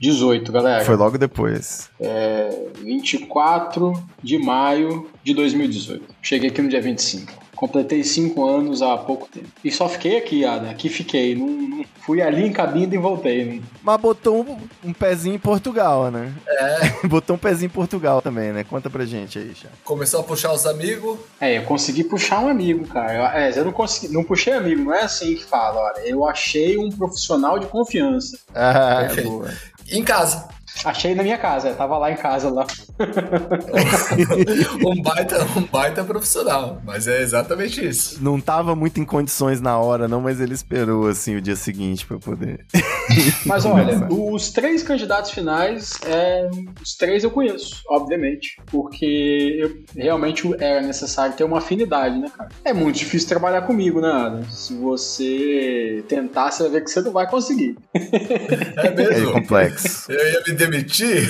18, 0.00 0.50
galera. 0.52 0.84
Foi 0.84 0.96
logo 0.96 1.18
depois. 1.18 1.90
É, 2.00 2.48
24 2.78 3.92
de 4.22 4.38
maio 4.38 5.08
de 5.22 5.34
2018. 5.34 6.15
Cheguei 6.26 6.50
aqui 6.50 6.60
no 6.60 6.68
dia 6.68 6.82
25. 6.82 7.32
Completei 7.54 8.02
cinco 8.02 8.44
anos 8.44 8.82
há 8.82 8.98
pouco 8.98 9.28
tempo. 9.28 9.46
E 9.62 9.70
só 9.70 9.88
fiquei 9.88 10.18
aqui, 10.18 10.44
Ada. 10.44 10.70
Aqui 10.70 10.88
fiquei. 10.88 11.36
Não, 11.36 11.46
não 11.46 11.84
fui 12.00 12.20
ali 12.20 12.44
em 12.44 12.52
cabine 12.52 12.96
e 12.96 12.98
voltei. 12.98 13.44
Né? 13.44 13.62
Mas 13.80 14.00
botou 14.00 14.42
um, 14.42 14.58
um, 14.88 14.92
pezinho 14.92 15.36
em 15.36 15.38
Portugal, 15.38 16.10
né? 16.10 16.34
É. 16.48 17.06
botou 17.06 17.36
um 17.36 17.38
pezinho 17.38 17.68
em 17.68 17.72
Portugal 17.72 18.20
também, 18.20 18.52
né? 18.52 18.64
Conta 18.64 18.90
pra 18.90 19.04
gente 19.04 19.38
aí, 19.38 19.52
já. 19.54 19.68
Começou 19.84 20.18
a 20.18 20.24
puxar 20.24 20.52
os 20.52 20.66
amigos. 20.66 21.16
É, 21.40 21.58
eu 21.58 21.62
consegui 21.62 22.02
puxar 22.02 22.40
um 22.40 22.48
amigo, 22.48 22.88
cara. 22.88 23.14
Eu, 23.14 23.24
é, 23.26 23.58
eu 23.60 23.64
não 23.64 23.72
consegui. 23.72 24.12
Não 24.12 24.24
puxei 24.24 24.52
amigo, 24.52 24.82
não 24.82 24.92
é 24.92 25.02
assim 25.02 25.36
que 25.36 25.44
fala, 25.44 25.80
olha. 25.80 26.00
Eu 26.00 26.26
achei 26.26 26.76
um 26.76 26.90
profissional 26.90 27.56
de 27.56 27.68
confiança. 27.68 28.36
Ah, 28.52 29.06
boa. 29.22 29.54
Em 29.88 30.02
casa. 30.02 30.55
Achei 30.84 31.14
na 31.14 31.22
minha 31.22 31.38
casa, 31.38 31.72
tava 31.74 31.96
lá 31.98 32.10
em 32.10 32.16
casa 32.16 32.50
lá. 32.50 32.66
um, 34.86 35.02
baita, 35.02 35.46
um 35.56 35.62
baita 35.62 36.04
profissional, 36.04 36.80
mas 36.84 37.08
é 37.08 37.20
exatamente 37.22 37.86
isso. 37.86 38.22
Não 38.22 38.40
tava 38.40 38.74
muito 38.74 39.00
em 39.00 39.04
condições 39.04 39.60
na 39.60 39.78
hora, 39.78 40.06
não, 40.08 40.20
mas 40.20 40.40
ele 40.40 40.54
esperou 40.54 41.08
assim 41.08 41.36
o 41.36 41.40
dia 41.40 41.56
seguinte 41.56 42.06
para 42.06 42.18
poder. 42.18 42.64
mas 43.46 43.64
olha, 43.64 44.06
os 44.10 44.50
três 44.50 44.82
candidatos 44.82 45.30
finais, 45.30 45.94
é, 46.06 46.48
os 46.82 46.94
três 46.94 47.24
eu 47.24 47.30
conheço, 47.30 47.82
obviamente, 47.88 48.56
porque 48.66 49.56
eu, 49.58 49.76
realmente 49.94 50.48
era 50.58 50.80
necessário 50.80 51.34
ter 51.34 51.44
uma 51.44 51.58
afinidade, 51.58 52.18
né, 52.18 52.30
cara? 52.36 52.50
É 52.64 52.72
muito 52.72 52.96
difícil 52.96 53.28
trabalhar 53.28 53.62
comigo, 53.62 54.00
né, 54.00 54.10
Adam? 54.10 54.44
Se 54.50 54.74
você 54.74 56.04
tentar, 56.08 56.50
você 56.50 56.64
vai 56.64 56.72
ver 56.72 56.84
que 56.84 56.90
você 56.90 57.00
não 57.00 57.12
vai 57.12 57.28
conseguir. 57.28 57.76
É 57.94 58.90
mesmo? 58.90 59.30
É 59.30 59.32
complexo. 59.32 60.12
Eu 60.12 60.32
ia 60.32 60.42
me 60.46 60.52
demitir? 60.70 61.22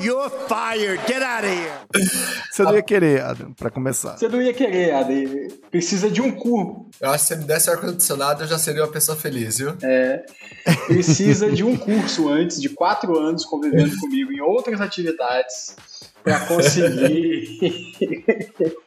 You're 0.00 0.30
fired. 0.48 1.00
Get 1.06 1.22
out 1.22 1.44
of 1.44 1.52
here. 1.52 1.72
Você 2.50 2.62
não 2.62 2.74
ia 2.74 2.82
querer, 2.82 3.22
Adam, 3.22 3.52
pra 3.52 3.70
começar. 3.70 4.16
Você 4.16 4.28
não 4.28 4.40
ia 4.40 4.52
querer, 4.52 4.92
Adam. 4.92 5.24
Precisa 5.70 6.10
de 6.10 6.20
um 6.20 6.30
curso. 6.32 6.86
Eu 7.00 7.10
acho 7.10 7.26
que 7.26 7.34
se 7.34 7.40
me 7.40 7.44
desse 7.44 7.70
ar-condicionado, 7.70 8.42
eu 8.42 8.46
já 8.46 8.58
seria 8.58 8.82
uma 8.82 8.92
pessoa 8.92 9.16
feliz, 9.16 9.58
viu? 9.58 9.76
É. 9.82 10.24
Precisa 10.86 11.50
de 11.50 11.64
um 11.64 11.76
curso 11.76 12.28
antes, 12.28 12.60
de 12.60 12.68
quatro 12.68 13.18
anos 13.18 13.44
convivendo 13.44 13.96
comigo 13.98 14.32
em 14.32 14.40
outras 14.40 14.80
atividades 14.80 15.76
para 16.22 16.40
conseguir. 16.40 17.58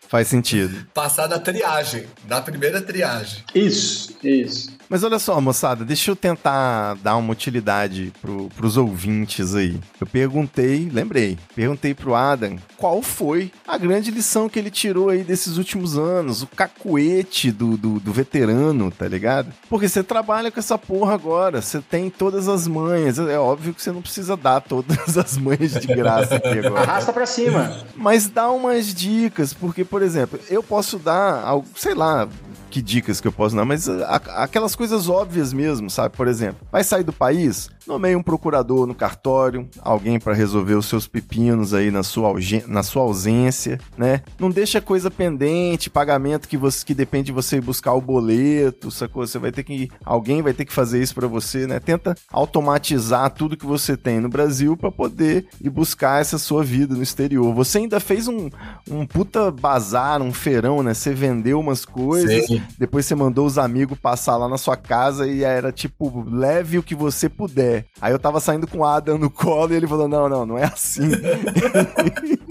Faz 0.07 0.27
sentido. 0.27 0.87
Passar 0.93 1.27
da 1.27 1.39
triagem, 1.39 2.05
da 2.25 2.41
primeira 2.41 2.81
triagem. 2.81 3.43
Isso, 3.53 4.17
isso. 4.23 4.76
Mas 4.89 5.03
olha 5.03 5.19
só, 5.19 5.39
moçada, 5.41 5.83
deixa 5.83 6.11
eu 6.11 6.15
tentar 6.15 6.95
dar 6.95 7.17
uma 7.17 7.33
utilidade 7.33 8.13
pro, 8.21 8.49
pros 8.55 8.77
ouvintes 8.77 9.53
aí. 9.53 9.79
Eu 9.99 10.07
perguntei, 10.07 10.89
lembrei, 10.91 11.37
perguntei 11.55 11.93
pro 11.93 12.15
Adam 12.15 12.57
qual 12.77 13.01
foi 13.01 13.51
a 13.67 13.77
grande 13.77 14.11
lição 14.11 14.47
que 14.47 14.57
ele 14.57 14.71
tirou 14.71 15.09
aí 15.09 15.23
desses 15.23 15.57
últimos 15.57 15.97
anos, 15.97 16.41
o 16.41 16.47
cacuete 16.47 17.51
do, 17.51 17.75
do, 17.75 17.99
do 17.99 18.13
veterano, 18.13 18.89
tá 18.91 19.07
ligado? 19.07 19.51
Porque 19.69 19.89
você 19.89 20.03
trabalha 20.03 20.51
com 20.51 20.59
essa 20.59 20.77
porra 20.77 21.13
agora, 21.13 21.61
você 21.61 21.81
tem 21.81 22.09
todas 22.09 22.47
as 22.47 22.67
manhas, 22.67 23.19
é 23.19 23.37
óbvio 23.37 23.73
que 23.73 23.81
você 23.81 23.91
não 23.91 24.01
precisa 24.01 24.37
dar 24.37 24.61
todas 24.61 25.17
as 25.17 25.37
manhas 25.37 25.73
de 25.73 25.87
graça 25.87 26.35
aqui 26.35 26.59
agora. 26.59 26.83
Arrasta 26.83 27.11
pra 27.11 27.25
cima. 27.25 27.77
Mas 27.95 28.27
dá 28.27 28.49
umas 28.49 28.93
dicas, 28.93 29.53
porque, 29.53 29.83
por 29.83 30.01
exemplo, 30.01 30.39
eu 30.49 30.63
posso 30.63 30.97
dar, 30.97 31.43
algo, 31.43 31.67
sei 31.75 31.93
lá, 31.93 32.27
que 32.69 32.81
dicas 32.81 33.21
que 33.21 33.27
eu 33.27 33.31
posso 33.31 33.55
dar, 33.55 33.65
mas 33.65 33.87
aquelas 34.35 34.75
coisas 34.75 35.09
óbvias 35.09 35.53
mesmo, 35.53 35.89
sabe? 35.89 36.15
Por 36.15 36.27
exemplo, 36.27 36.67
vai 36.71 36.83
sair 36.83 37.03
do 37.03 37.13
país? 37.13 37.69
Nomeie 37.85 38.15
um 38.15 38.23
procurador 38.23 38.85
no 38.85 38.93
cartório, 38.93 39.67
alguém 39.81 40.19
para 40.19 40.33
resolver 40.33 40.73
os 40.75 40.87
seus 40.87 41.07
pepinos 41.07 41.73
aí 41.73 41.89
na 41.89 42.03
sua, 42.03 42.33
na 42.67 42.83
sua 42.83 43.03
ausência, 43.03 43.79
né? 43.97 44.21
Não 44.37 44.49
deixa 44.49 44.81
coisa 44.81 45.09
pendente, 45.09 45.89
pagamento 45.89 46.47
que 46.47 46.57
você 46.57 46.85
que 46.85 46.93
depende 46.93 47.27
de 47.27 47.31
você 47.31 47.61
buscar 47.61 47.93
o 47.93 48.01
boleto, 48.01 48.91
sacou? 48.91 49.25
Você 49.25 49.39
vai 49.39 49.51
ter 49.51 49.63
que 49.63 49.89
alguém 50.03 50.41
vai 50.41 50.53
ter 50.53 50.65
que 50.65 50.73
fazer 50.73 51.01
isso 51.01 51.15
para 51.15 51.27
você, 51.27 51.65
né? 51.65 51.79
Tenta 51.79 52.15
automatizar 52.31 53.29
tudo 53.31 53.57
que 53.57 53.65
você 53.65 53.95
tem 53.95 54.19
no 54.19 54.29
Brasil 54.29 54.75
para 54.75 54.91
poder 54.91 55.47
ir 55.61 55.69
buscar 55.69 56.21
essa 56.21 56.37
sua 56.37 56.63
vida 56.63 56.95
no 56.95 57.03
exterior. 57.03 57.53
Você 57.53 57.79
ainda 57.79 57.99
fez 57.99 58.27
um, 58.27 58.49
um 58.89 59.05
puta 59.05 59.49
bazar, 59.51 60.21
um 60.21 60.33
feirão, 60.33 60.83
né? 60.83 60.93
Você 60.93 61.13
vendeu 61.13 61.59
umas 61.59 61.85
coisas, 61.85 62.45
Sim. 62.45 62.56
Depois 62.77 63.05
você 63.05 63.15
mandou 63.15 63.45
os 63.45 63.57
amigos 63.57 63.97
passar 63.97 64.37
lá 64.37 64.47
na 64.47 64.57
sua 64.57 64.77
casa 64.77 65.27
e 65.27 65.43
era 65.43 65.71
tipo, 65.71 66.23
leve 66.29 66.77
o 66.77 66.83
que 66.83 66.95
você 66.95 67.29
puder. 67.29 67.85
Aí 68.01 68.11
eu 68.11 68.19
tava 68.19 68.39
saindo 68.39 68.67
com 68.67 68.79
o 68.79 68.85
Adam 68.85 69.17
no 69.17 69.29
colo 69.29 69.73
e 69.73 69.75
ele 69.75 69.87
falou: 69.87 70.07
não, 70.07 70.29
não, 70.29 70.45
não 70.45 70.57
é 70.57 70.65
assim. 70.65 71.09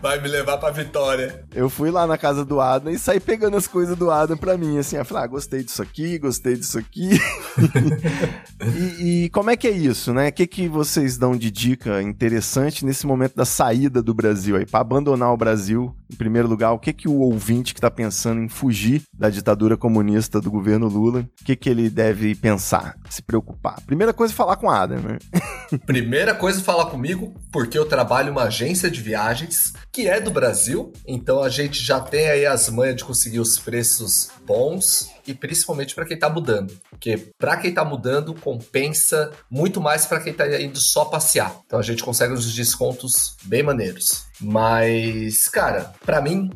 Vai 0.00 0.20
me 0.20 0.28
levar 0.28 0.58
pra 0.58 0.70
vitória. 0.70 1.44
Eu 1.54 1.68
fui 1.68 1.90
lá 1.90 2.06
na 2.06 2.16
casa 2.16 2.44
do 2.44 2.60
Adam 2.60 2.92
e 2.92 2.98
saí 2.98 3.20
pegando 3.20 3.56
as 3.56 3.66
coisas 3.66 3.96
do 3.96 4.10
Adam 4.10 4.36
pra 4.36 4.56
mim, 4.56 4.78
assim. 4.78 4.96
Eu 4.96 5.04
falei, 5.04 5.24
ah, 5.24 5.26
gostei 5.26 5.62
disso 5.62 5.82
aqui, 5.82 6.18
gostei 6.18 6.56
disso 6.56 6.78
aqui. 6.78 7.10
e, 8.98 9.24
e, 9.24 9.30
como 9.30 9.50
é 9.50 9.56
que 9.56 9.68
é 9.68 9.70
isso, 9.70 10.12
né? 10.12 10.28
O 10.28 10.32
que, 10.32 10.46
que 10.46 10.68
vocês 10.68 11.16
dão 11.16 11.36
de 11.36 11.50
dica 11.50 12.02
interessante 12.02 12.84
nesse 12.84 13.06
momento 13.06 13.36
da 13.36 13.44
saída 13.44 14.02
do 14.02 14.14
Brasil 14.14 14.56
aí? 14.56 14.66
Pra 14.66 14.80
abandonar 14.80 15.32
o 15.32 15.36
Brasil, 15.36 15.94
em 16.10 16.16
primeiro 16.16 16.48
lugar, 16.48 16.72
o 16.72 16.78
que 16.78 16.92
que 16.92 17.08
o 17.08 17.20
ouvinte 17.20 17.74
que 17.74 17.80
tá 17.80 17.90
pensando 17.90 18.42
em 18.42 18.48
fugir 18.48 19.02
da 19.16 19.30
ditadura 19.30 19.76
comunista 19.76 20.40
do 20.40 20.50
governo 20.50 20.88
Lula, 20.88 21.20
o 21.40 21.44
que 21.44 21.54
que 21.54 21.68
ele 21.68 21.88
deve 21.88 22.34
pensar, 22.34 22.96
se 23.08 23.22
preocupar? 23.22 23.80
Primeira 23.86 24.12
coisa, 24.12 24.34
falar 24.34 24.56
com 24.56 24.66
o 24.66 24.70
Adam, 24.70 24.98
né? 24.98 25.18
Primeira 25.86 26.34
coisa, 26.34 26.62
falar 26.62 26.86
comigo, 26.86 27.34
porque 27.52 27.78
eu 27.78 27.86
trabalho 27.86 28.32
uma 28.32 28.44
agência 28.44 28.90
de 28.90 29.00
viagens 29.00 29.72
que 29.92 30.08
é 30.08 30.20
do 30.20 30.30
Brasil, 30.30 30.92
então 31.06 31.42
a 31.42 31.48
gente 31.48 31.82
já 31.82 32.00
tem 32.00 32.28
aí 32.28 32.46
as 32.46 32.68
manhas 32.68 32.96
de 32.96 33.04
conseguir 33.04 33.40
os 33.40 33.58
preços 33.58 34.30
bons 34.46 35.10
e 35.26 35.34
principalmente 35.34 35.94
para 35.94 36.04
quem 36.04 36.14
está 36.14 36.28
mudando, 36.28 36.74
porque 37.00 37.32
para 37.38 37.56
quem 37.56 37.70
está 37.70 37.82
mudando 37.82 38.34
compensa 38.34 39.32
muito 39.50 39.80
mais 39.80 40.04
para 40.04 40.20
quem 40.20 40.32
está 40.32 40.60
indo 40.60 40.78
só 40.78 41.06
passear. 41.06 41.58
Então 41.64 41.78
a 41.78 41.82
gente 41.82 42.04
consegue 42.04 42.34
uns 42.34 42.54
descontos 42.54 43.36
bem 43.44 43.62
maneiros. 43.62 44.26
Mas, 44.38 45.48
cara, 45.48 45.92
para 46.04 46.20
mim, 46.20 46.50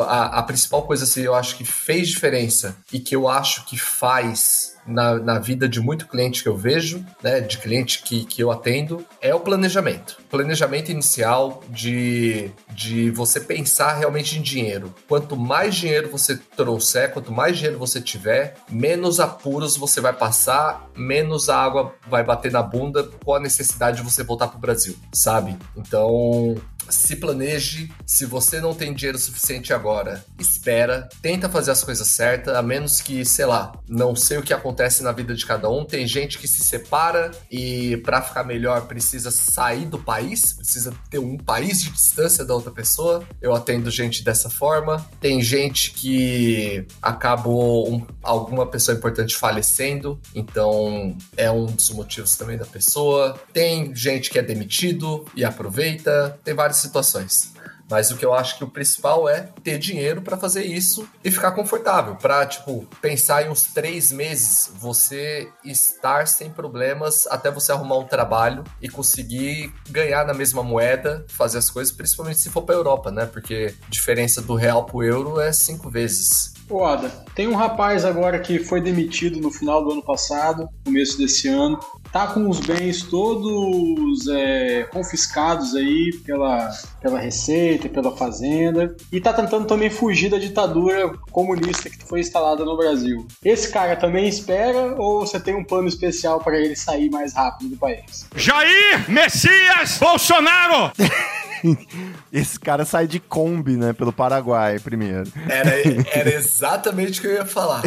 a, 0.00 0.38
a 0.40 0.42
principal 0.42 0.82
coisa 0.82 1.04
assim, 1.04 1.22
eu 1.22 1.34
acho 1.34 1.56
que 1.56 1.64
fez 1.64 2.08
diferença 2.08 2.76
e 2.92 2.98
que 2.98 3.14
eu 3.14 3.28
acho 3.28 3.64
que 3.66 3.78
faz 3.78 4.76
na, 4.88 5.18
na 5.18 5.38
vida 5.38 5.68
de 5.68 5.80
muito 5.80 6.06
cliente 6.06 6.42
que 6.42 6.48
eu 6.48 6.56
vejo, 6.56 7.04
né, 7.22 7.40
de 7.40 7.58
cliente 7.58 8.02
que, 8.02 8.24
que 8.24 8.42
eu 8.42 8.50
atendo, 8.50 9.04
é 9.20 9.34
o 9.34 9.40
planejamento. 9.40 10.16
Planejamento 10.30 10.90
inicial 10.90 11.62
de, 11.68 12.50
de 12.70 13.10
você 13.10 13.40
pensar 13.40 13.94
realmente 13.94 14.38
em 14.38 14.42
dinheiro. 14.42 14.94
Quanto 15.06 15.36
mais 15.36 15.74
dinheiro 15.74 16.08
você 16.10 16.36
trouxer, 16.56 17.12
quanto 17.12 17.30
mais 17.30 17.56
dinheiro 17.56 17.78
você 17.78 18.00
tiver, 18.00 18.56
menos 18.70 19.20
apuros 19.20 19.67
você 19.76 20.00
vai 20.00 20.12
passar, 20.12 20.88
menos 20.96 21.48
a 21.48 21.60
água 21.60 21.94
vai 22.08 22.24
bater 22.24 22.50
na 22.52 22.62
bunda 22.62 23.08
com 23.24 23.34
a 23.34 23.40
necessidade 23.40 23.98
de 23.98 24.02
você 24.02 24.22
voltar 24.22 24.48
para 24.48 24.56
o 24.56 24.60
Brasil, 24.60 24.96
sabe? 25.12 25.56
Então, 25.76 26.54
se 26.88 27.16
planeje. 27.16 27.90
Se 28.06 28.24
você 28.24 28.60
não 28.60 28.74
tem 28.74 28.94
dinheiro 28.94 29.18
suficiente 29.18 29.72
agora, 29.72 30.24
espera, 30.38 31.08
tenta 31.22 31.48
fazer 31.48 31.70
as 31.70 31.82
coisas 31.82 32.06
certas, 32.08 32.54
a 32.54 32.62
menos 32.62 33.00
que, 33.00 33.24
sei 33.24 33.46
lá, 33.46 33.72
não 33.88 34.14
sei 34.14 34.38
o 34.38 34.42
que 34.42 34.52
acontece 34.52 35.02
na 35.02 35.12
vida 35.12 35.34
de 35.34 35.44
cada 35.44 35.68
um. 35.70 35.84
Tem 35.84 36.06
gente 36.06 36.38
que 36.38 36.48
se 36.48 36.62
separa 36.64 37.30
e 37.50 37.96
para 37.98 38.22
ficar 38.22 38.44
melhor 38.44 38.86
precisa 38.86 39.30
sair 39.30 39.86
do 39.86 39.98
país, 39.98 40.52
precisa 40.52 40.92
ter 41.10 41.18
um 41.18 41.36
país 41.36 41.82
de 41.82 41.90
distância 41.90 42.44
da 42.44 42.54
outra 42.54 42.70
pessoa. 42.70 43.22
Eu 43.40 43.54
atendo 43.54 43.90
gente 43.90 44.22
dessa 44.22 44.50
forma. 44.50 45.06
Tem 45.20 45.42
gente 45.42 45.92
que 45.92 46.86
acabou 47.02 47.92
um, 47.92 48.06
alguma 48.22 48.66
pessoa 48.66 48.96
importante 48.96 49.36
falecendo, 49.36 50.20
então 50.34 51.16
é 51.36 51.50
um 51.50 51.66
dos 51.66 51.90
motivos 51.90 52.36
também 52.36 52.56
da 52.56 52.66
pessoa. 52.66 53.38
Tem 53.52 53.94
gente 53.94 54.30
que 54.30 54.38
é 54.38 54.42
demitido 54.42 55.24
e 55.34 55.44
aproveita. 55.44 56.38
Tem 56.44 56.54
vários 56.54 56.77
situações. 56.78 57.52
Mas 57.90 58.10
o 58.10 58.16
que 58.16 58.24
eu 58.24 58.34
acho 58.34 58.58
que 58.58 58.64
o 58.64 58.68
principal 58.68 59.28
é 59.28 59.48
ter 59.64 59.78
dinheiro 59.78 60.20
para 60.20 60.36
fazer 60.36 60.64
isso 60.64 61.08
e 61.24 61.30
ficar 61.30 61.52
confortável. 61.52 62.16
Pra, 62.16 62.44
tipo, 62.44 62.86
pensar 63.00 63.46
em 63.46 63.48
uns 63.48 63.62
três 63.62 64.12
meses, 64.12 64.70
você 64.78 65.48
estar 65.64 66.28
sem 66.28 66.50
problemas 66.50 67.26
até 67.28 67.50
você 67.50 67.72
arrumar 67.72 67.96
um 67.96 68.04
trabalho 68.04 68.62
e 68.82 68.88
conseguir 68.88 69.72
ganhar 69.88 70.26
na 70.26 70.34
mesma 70.34 70.62
moeda, 70.62 71.24
fazer 71.28 71.58
as 71.58 71.70
coisas, 71.70 71.92
principalmente 71.94 72.40
se 72.40 72.50
for 72.50 72.62
pra 72.62 72.74
Europa, 72.74 73.10
né? 73.10 73.24
Porque 73.24 73.74
a 73.86 73.90
diferença 73.90 74.42
do 74.42 74.54
real 74.54 74.84
pro 74.84 75.02
euro 75.02 75.40
é 75.40 75.50
cinco 75.50 75.88
vezes. 75.88 76.52
Ô, 76.68 76.84
Ada, 76.84 77.08
tem 77.34 77.48
um 77.48 77.54
rapaz 77.54 78.04
agora 78.04 78.38
que 78.38 78.58
foi 78.58 78.78
demitido 78.82 79.40
no 79.40 79.50
final 79.50 79.82
do 79.82 79.92
ano 79.92 80.02
passado, 80.02 80.68
começo 80.84 81.16
desse 81.16 81.48
ano, 81.48 81.80
tá 82.12 82.26
com 82.28 82.48
os 82.48 82.60
bens 82.60 83.02
todos 83.02 84.26
é, 84.28 84.84
confiscados 84.90 85.74
aí 85.74 86.12
pela, 86.24 86.70
pela 87.00 87.18
Receita, 87.18 87.88
pela 87.88 88.16
Fazenda, 88.16 88.96
e 89.12 89.20
tá 89.20 89.32
tentando 89.32 89.66
também 89.66 89.90
fugir 89.90 90.30
da 90.30 90.38
ditadura 90.38 91.12
comunista 91.30 91.90
que 91.90 92.04
foi 92.04 92.20
instalada 92.20 92.64
no 92.64 92.76
Brasil. 92.76 93.26
Esse 93.44 93.70
cara 93.70 93.96
também 93.96 94.28
espera 94.28 94.94
ou 94.96 95.20
você 95.20 95.38
tem 95.38 95.54
um 95.54 95.64
plano 95.64 95.88
especial 95.88 96.40
para 96.40 96.58
ele 96.58 96.76
sair 96.76 97.10
mais 97.10 97.34
rápido 97.34 97.70
do 97.70 97.76
país? 97.76 98.26
Jair 98.34 99.08
Messias 99.08 99.98
Bolsonaro! 99.98 100.92
Esse 102.32 102.58
cara 102.58 102.84
sai 102.84 103.06
de 103.06 103.20
Kombi, 103.20 103.76
né? 103.76 103.92
Pelo 103.92 104.12
Paraguai 104.12 104.78
primeiro. 104.78 105.30
Era, 105.48 105.70
era 106.12 106.34
exatamente 106.34 107.18
o 107.18 107.22
que 107.22 107.28
eu 107.28 107.34
ia 107.34 107.46
falar. 107.46 107.82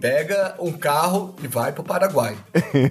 Pega 0.00 0.54
um 0.58 0.72
carro 0.72 1.34
e 1.42 1.46
vai 1.46 1.72
pro 1.72 1.82
Paraguai. 1.82 2.36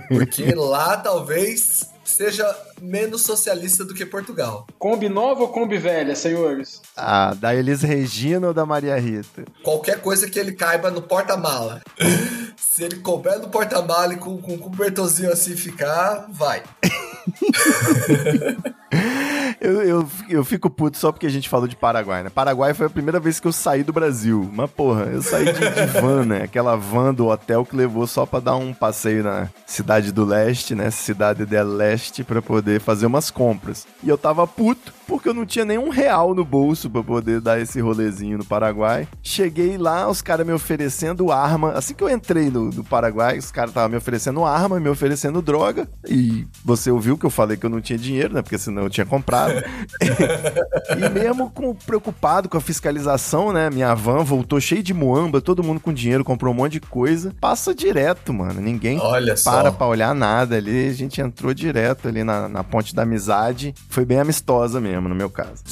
Porque 0.10 0.54
lá 0.54 0.98
talvez 0.98 1.90
seja 2.06 2.56
menos 2.82 3.24
socialista 3.24 3.84
do 3.84 3.94
que 3.94 4.06
Portugal. 4.06 4.68
Kombi 4.78 5.10
nova 5.10 5.42
ou 5.42 5.50
Kombi 5.50 5.78
velha, 5.78 6.16
senhores? 6.16 6.82
Ah, 6.96 7.34
da 7.34 7.54
Elis 7.54 7.82
Regina 7.82 8.48
ou 8.48 8.54
da 8.54 8.66
Maria 8.66 8.98
Rita? 8.98 9.44
Qualquer 9.64 10.00
coisa 10.00 10.30
que 10.30 10.40
ele 10.40 10.54
caiba 10.54 10.92
no 10.92 11.02
porta-mala. 11.02 11.82
Se 12.56 12.84
ele 12.84 12.98
couber 12.98 13.40
no 13.40 13.50
porta-mala 13.50 14.14
e 14.14 14.18
com, 14.18 14.38
com 14.38 14.54
um 14.54 14.58
cobertorzinho 14.58 15.32
assim 15.32 15.56
ficar, 15.56 16.28
vai. 16.30 16.62
Eu, 19.60 19.82
eu, 19.84 20.08
eu 20.30 20.46
fico 20.46 20.70
puto 20.70 20.98
só 20.98 21.12
porque 21.12 21.26
a 21.26 21.30
gente 21.30 21.50
falou 21.50 21.68
de 21.68 21.76
Paraguai, 21.76 22.24
né? 22.24 22.30
Paraguai 22.30 22.74
foi 22.74 22.88
a 22.88 22.90
primeira 22.90 23.20
vez 23.20 23.40
que 23.40 23.48
eu 23.48 23.52
saí 23.52 23.84
do 23.84 23.94
Brasil. 23.94 24.50
Mas, 24.54 24.70
porra, 24.72 25.06
eu 25.06 25.22
saí 25.22 25.46
de, 25.46 25.54
de 25.54 26.00
van, 26.00 26.26
né? 26.26 26.44
Aquela 26.44 26.76
van 26.76 27.14
do 27.14 27.28
hotel 27.28 27.66
que 27.66 27.76
levou 27.76 28.08
só 28.08 28.26
pra 28.26 28.40
dar 28.40 28.56
um 28.56 28.74
passeio 28.74 29.24
na 29.24 29.50
cidade 29.66 30.12
do 30.12 30.26
leste, 30.26 30.76
né? 30.76 30.92
Cidade 30.92 31.46
del 31.46 31.68
Leste, 31.68 32.24
pra 32.24 32.42
poder 32.42 32.80
fazer 32.80 33.06
umas 33.06 33.32
compras. 33.32 33.88
E 34.04 34.10
eu 34.10 34.18
tava 34.18 34.46
puto 34.48 34.94
porque 35.08 35.30
eu 35.30 35.34
não 35.34 35.46
tinha 35.46 35.66
nenhum 35.66 35.90
real 35.90 36.34
no 36.34 36.44
bolso 36.44 36.90
pra 36.90 37.04
poder 37.04 37.40
dar 37.40 37.60
esse 37.60 37.80
rolezinho 37.80 38.38
no 38.38 38.46
Paraguai. 38.46 39.08
Cheguei 39.22 39.78
lá, 39.78 40.10
os 40.10 40.22
caras 40.22 40.46
me 40.46 40.54
oferecendo 40.54 41.32
arma. 41.32 41.72
Assim 41.72 41.94
que 41.94 42.04
eu 42.04 42.10
entrei 42.10 42.50
no, 42.50 42.70
no 42.70 42.84
Paraguai, 42.84 43.38
os 43.38 43.52
caras 43.52 43.72
estavam 43.72 43.90
me 43.90 43.98
oferecendo 43.98 44.44
arma, 44.44 44.80
me 44.80 44.90
oferecendo 44.90 45.42
droga. 45.42 45.88
E 46.08 46.48
você 46.64 46.92
ouviu 46.92 47.18
que 47.18 47.26
eu 47.26 47.30
falei 47.30 47.58
que 47.58 47.66
eu 47.66 47.70
não 47.70 47.82
tinha 47.82 47.98
dinheiro, 47.98 48.34
né? 48.34 48.42
Porque 48.42 48.58
senão 48.58 48.84
eu 48.84 48.90
tinha 48.90 49.06
comprado. 49.06 49.64
e 50.98 51.10
mesmo 51.10 51.50
com, 51.52 51.74
preocupado 51.74 52.50
com 52.50 52.58
a 52.58 52.62
fiscalização, 52.62 53.52
né? 53.54 53.70
Minha 53.70 53.94
van 53.94 54.24
voltou 54.24 54.60
cheia 54.60 54.84
de 54.84 54.94
muamba, 54.94 55.42
todo 55.42 55.64
mundo 55.64 55.80
com 55.80 55.94
dinheiro, 55.94 56.24
comprou 56.24 56.54
um 56.54 56.58
monte 56.58 56.74
de 56.74 56.82
coisa. 56.82 57.34
Passa 57.40 57.74
direto, 57.74 58.34
mano. 58.34 58.62
Ninguém 58.62 59.00
Olha 59.00 59.36
para 59.44 59.70
só. 59.70 59.72
pra 59.72 59.88
olhar 59.88 60.14
nada 60.14 60.56
ali. 60.56 60.90
A 60.90 60.94
gente 60.94 61.22
entrou 61.22 61.54
direto 61.54 62.08
ali 62.08 62.24
na, 62.24 62.48
na 62.48 62.64
ponte 62.64 62.96
da 62.96 63.04
amizade. 63.04 63.74
Foi 63.90 64.06
bem 64.06 64.20
amistosa 64.20 64.80
mesmo, 64.80 64.95
no 65.02 65.16
meu 65.16 65.30
caso. 65.30 65.64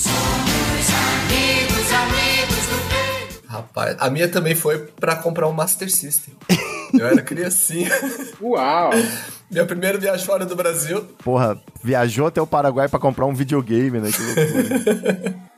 Rapaz, 3.48 3.96
a 4.00 4.10
minha 4.10 4.28
também 4.28 4.56
foi 4.56 4.80
pra 4.80 5.16
comprar 5.16 5.48
um 5.48 5.54
Master 5.54 5.92
System. 5.92 6.34
Eu 6.94 7.08
era 7.08 7.22
criancinha. 7.22 7.90
Uau! 8.42 8.92
Minha 9.54 9.66
primeira 9.68 10.00
viagem 10.00 10.26
fora 10.26 10.48
do 10.48 10.56
Brasil. 10.56 11.06
Porra, 11.24 11.62
viajou 11.84 12.26
até 12.26 12.42
o 12.42 12.48
Paraguai 12.48 12.90
pra 12.90 13.00
comprar 13.00 13.28
um 13.28 13.36
videogame, 13.36 14.00
né? 14.00 14.10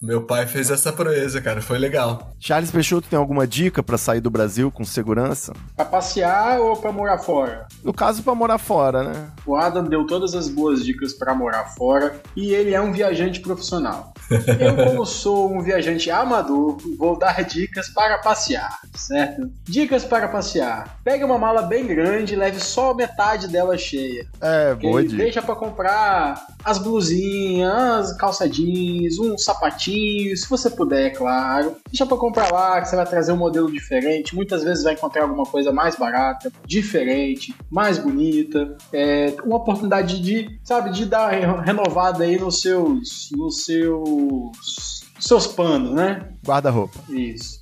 Meu 0.00 0.22
pai 0.22 0.46
fez 0.46 0.70
essa 0.70 0.92
proeza, 0.92 1.40
cara. 1.40 1.60
Foi 1.60 1.78
legal. 1.78 2.32
Charles 2.38 2.70
Peixoto 2.70 3.08
tem 3.08 3.18
alguma 3.18 3.46
dica 3.46 3.82
pra 3.82 3.98
sair 3.98 4.20
do 4.20 4.30
Brasil 4.30 4.70
com 4.70 4.84
segurança? 4.84 5.52
Pra 5.74 5.84
passear 5.84 6.60
ou 6.60 6.76
pra 6.76 6.92
morar 6.92 7.18
fora? 7.18 7.66
No 7.82 7.92
caso, 7.92 8.22
pra 8.22 8.34
morar 8.34 8.58
fora, 8.58 9.02
né? 9.02 9.30
O 9.44 9.56
Adam 9.56 9.84
deu 9.84 10.06
todas 10.06 10.34
as 10.34 10.48
boas 10.48 10.84
dicas 10.84 11.12
pra 11.12 11.34
morar 11.34 11.64
fora 11.74 12.20
e 12.36 12.54
ele 12.54 12.74
é 12.74 12.80
um 12.80 12.92
viajante 12.92 13.40
profissional. 13.40 14.12
Eu, 14.30 14.76
como 14.76 15.04
sou 15.06 15.52
um 15.52 15.62
viajante 15.62 16.10
amador, 16.10 16.76
vou 16.98 17.18
dar 17.18 17.42
dicas 17.42 17.88
para 17.88 18.18
passear, 18.18 18.78
certo? 18.94 19.50
Dicas 19.64 20.04
para 20.04 20.28
passear. 20.28 20.98
Pegue 21.02 21.24
uma 21.24 21.38
mala 21.38 21.62
bem 21.62 21.86
grande 21.86 22.34
e 22.34 22.36
leve 22.36 22.60
só 22.60 22.92
metade 22.92 23.25
dela 23.48 23.76
cheia. 23.76 24.26
É, 24.40 24.74
boa 24.74 25.02
dica. 25.02 25.16
Deixa 25.16 25.42
pra 25.42 25.54
comprar 25.56 26.46
as 26.64 26.78
blusinhas, 26.78 28.10
as 28.10 28.16
calça 28.16 28.48
jeans, 28.48 29.18
um 29.18 29.36
sapatinho, 29.36 30.36
se 30.36 30.48
você 30.48 30.70
puder, 30.70 31.06
é 31.06 31.10
claro. 31.10 31.76
Deixa 31.90 32.06
pra 32.06 32.16
comprar 32.16 32.52
lá, 32.52 32.80
que 32.80 32.88
você 32.88 32.96
vai 32.96 33.06
trazer 33.06 33.32
um 33.32 33.36
modelo 33.36 33.70
diferente. 33.70 34.34
Muitas 34.34 34.62
vezes 34.62 34.84
vai 34.84 34.94
encontrar 34.94 35.22
alguma 35.22 35.44
coisa 35.44 35.72
mais 35.72 35.96
barata, 35.96 36.52
diferente, 36.66 37.54
mais 37.70 37.98
bonita. 37.98 38.76
É, 38.92 39.34
uma 39.44 39.56
oportunidade 39.56 40.20
de, 40.20 40.58
sabe, 40.64 40.90
de 40.90 41.04
dar 41.06 41.28
re- 41.30 41.62
renovada 41.64 42.24
aí 42.24 42.38
nos 42.38 42.60
seus, 42.60 43.28
nos 43.32 43.64
seus, 43.64 45.02
seus 45.18 45.46
panos, 45.46 45.92
né? 45.92 46.28
Guarda-roupa. 46.46 46.98
Isso. 47.08 47.60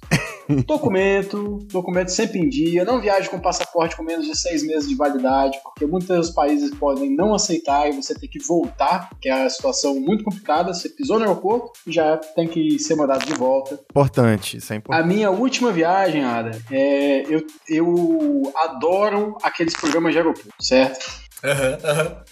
Documento, 0.66 1.58
documento 1.70 2.08
sempre 2.08 2.38
em 2.40 2.48
dia. 2.48 2.84
Não 2.84 3.00
viaje 3.00 3.28
com 3.28 3.38
passaporte 3.38 3.96
com 3.96 4.02
menos 4.02 4.26
de 4.26 4.36
seis 4.36 4.62
meses 4.62 4.88
de 4.88 4.94
validade, 4.94 5.58
porque 5.62 5.86
muitos 5.86 6.30
países 6.30 6.74
podem 6.74 7.14
não 7.14 7.34
aceitar 7.34 7.88
e 7.88 7.92
você 7.92 8.14
tem 8.14 8.28
que 8.28 8.38
voltar, 8.38 9.10
que 9.20 9.28
é 9.28 9.44
a 9.44 9.50
situação 9.50 9.98
muito 9.98 10.24
complicada. 10.24 10.72
Você 10.72 10.88
pisou 10.88 11.18
no 11.18 11.24
aeroporto 11.24 11.72
e 11.86 11.92
já 11.92 12.16
tem 12.16 12.46
que 12.48 12.78
ser 12.78 12.94
mandado 12.94 13.24
de 13.24 13.34
volta. 13.34 13.80
Importante, 13.90 14.56
isso 14.58 14.72
é 14.72 14.76
A 14.76 14.78
importante. 14.78 15.06
minha 15.06 15.30
última 15.30 15.72
viagem, 15.72 16.24
Ada, 16.24 16.58
é, 16.70 17.22
eu, 17.28 17.44
eu 17.68 18.52
adoro 18.56 19.36
aqueles 19.42 19.74
programas 19.74 20.12
de 20.12 20.18
aeroporto, 20.18 20.52
certo? 20.60 21.23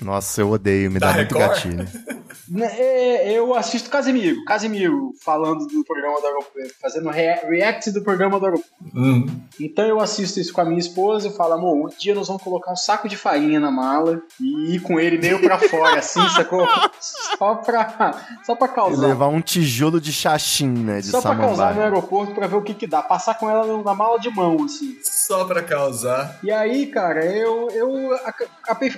Nossa, 0.01 0.40
eu 0.40 0.51
odeio, 0.51 0.90
me 0.90 0.98
dá 0.98 1.09
Da 1.09 1.14
muito 1.18 1.37
Record? 1.37 1.51
gatilho. 1.64 1.88
Né, 2.48 2.66
é, 2.77 3.33
eu 3.33 3.55
assisto 3.55 3.88
Casimiro, 3.88 4.44
Casimiro 4.44 5.12
falando 5.25 5.64
do 5.66 5.83
programa 5.85 6.20
do 6.20 6.27
aeroporto, 6.27 6.75
fazendo 6.83 7.09
rea- 7.09 7.40
react 7.48 7.90
do 7.92 8.03
programa 8.03 8.38
do 8.38 8.44
aeroporto. 8.44 8.70
Hum. 8.94 9.27
Então 9.59 9.87
eu 9.87 10.01
assisto 10.01 10.38
isso 10.38 10.53
com 10.53 10.61
a 10.61 10.64
minha 10.64 10.79
esposa 10.81 11.29
e 11.29 11.37
falo, 11.37 11.55
amor, 11.55 11.75
um 11.75 11.88
dia 11.98 12.14
nós 12.14 12.27
vamos 12.29 12.42
colocar 12.42 12.70
um 12.72 12.77
saco 12.77 13.09
de 13.09 13.16
farinha 13.16 13.59
na 13.59 13.70
mala 13.70 14.20
e 14.40 14.75
ir 14.75 14.81
com 14.81 15.01
ele 15.01 15.16
meio 15.18 15.40
pra 15.40 15.57
fora, 15.59 15.98
assim, 16.01 16.20
sacou? 16.37 16.66
Só 17.01 17.55
pra, 17.55 18.20
só 18.44 18.55
pra 18.55 18.66
E 18.66 18.75
causar. 18.75 19.07
levar 19.07 19.29
um 19.29 19.40
tijolo 19.40 19.98
de 20.01 20.12
xaxim, 20.12 20.68
né? 20.68 21.01
De 21.01 21.07
Só 21.07 21.22
pra 21.22 21.37
causar 21.37 21.48
no 21.48 21.57
samambaia. 21.57 21.85
aeroporto 21.85 22.35
pra 22.35 22.46
ver 22.48 22.57
o 22.57 22.62
que 22.62 22.75
que 22.75 22.87
dá. 22.87 23.03
Passar 23.03 23.35
com 23.38 23.48
ela 23.48 23.83
na 23.83 23.94
mala 23.94 24.18
de 24.18 24.29
mão, 24.31 24.62
assim. 24.64 24.98
Só 25.03 25.44
pra 25.46 25.62
causar. 25.62 26.38
E 26.42 26.51
aí, 26.51 26.87
cara, 26.87 27.25
eu, 27.25 27.68
eu 27.70 28.11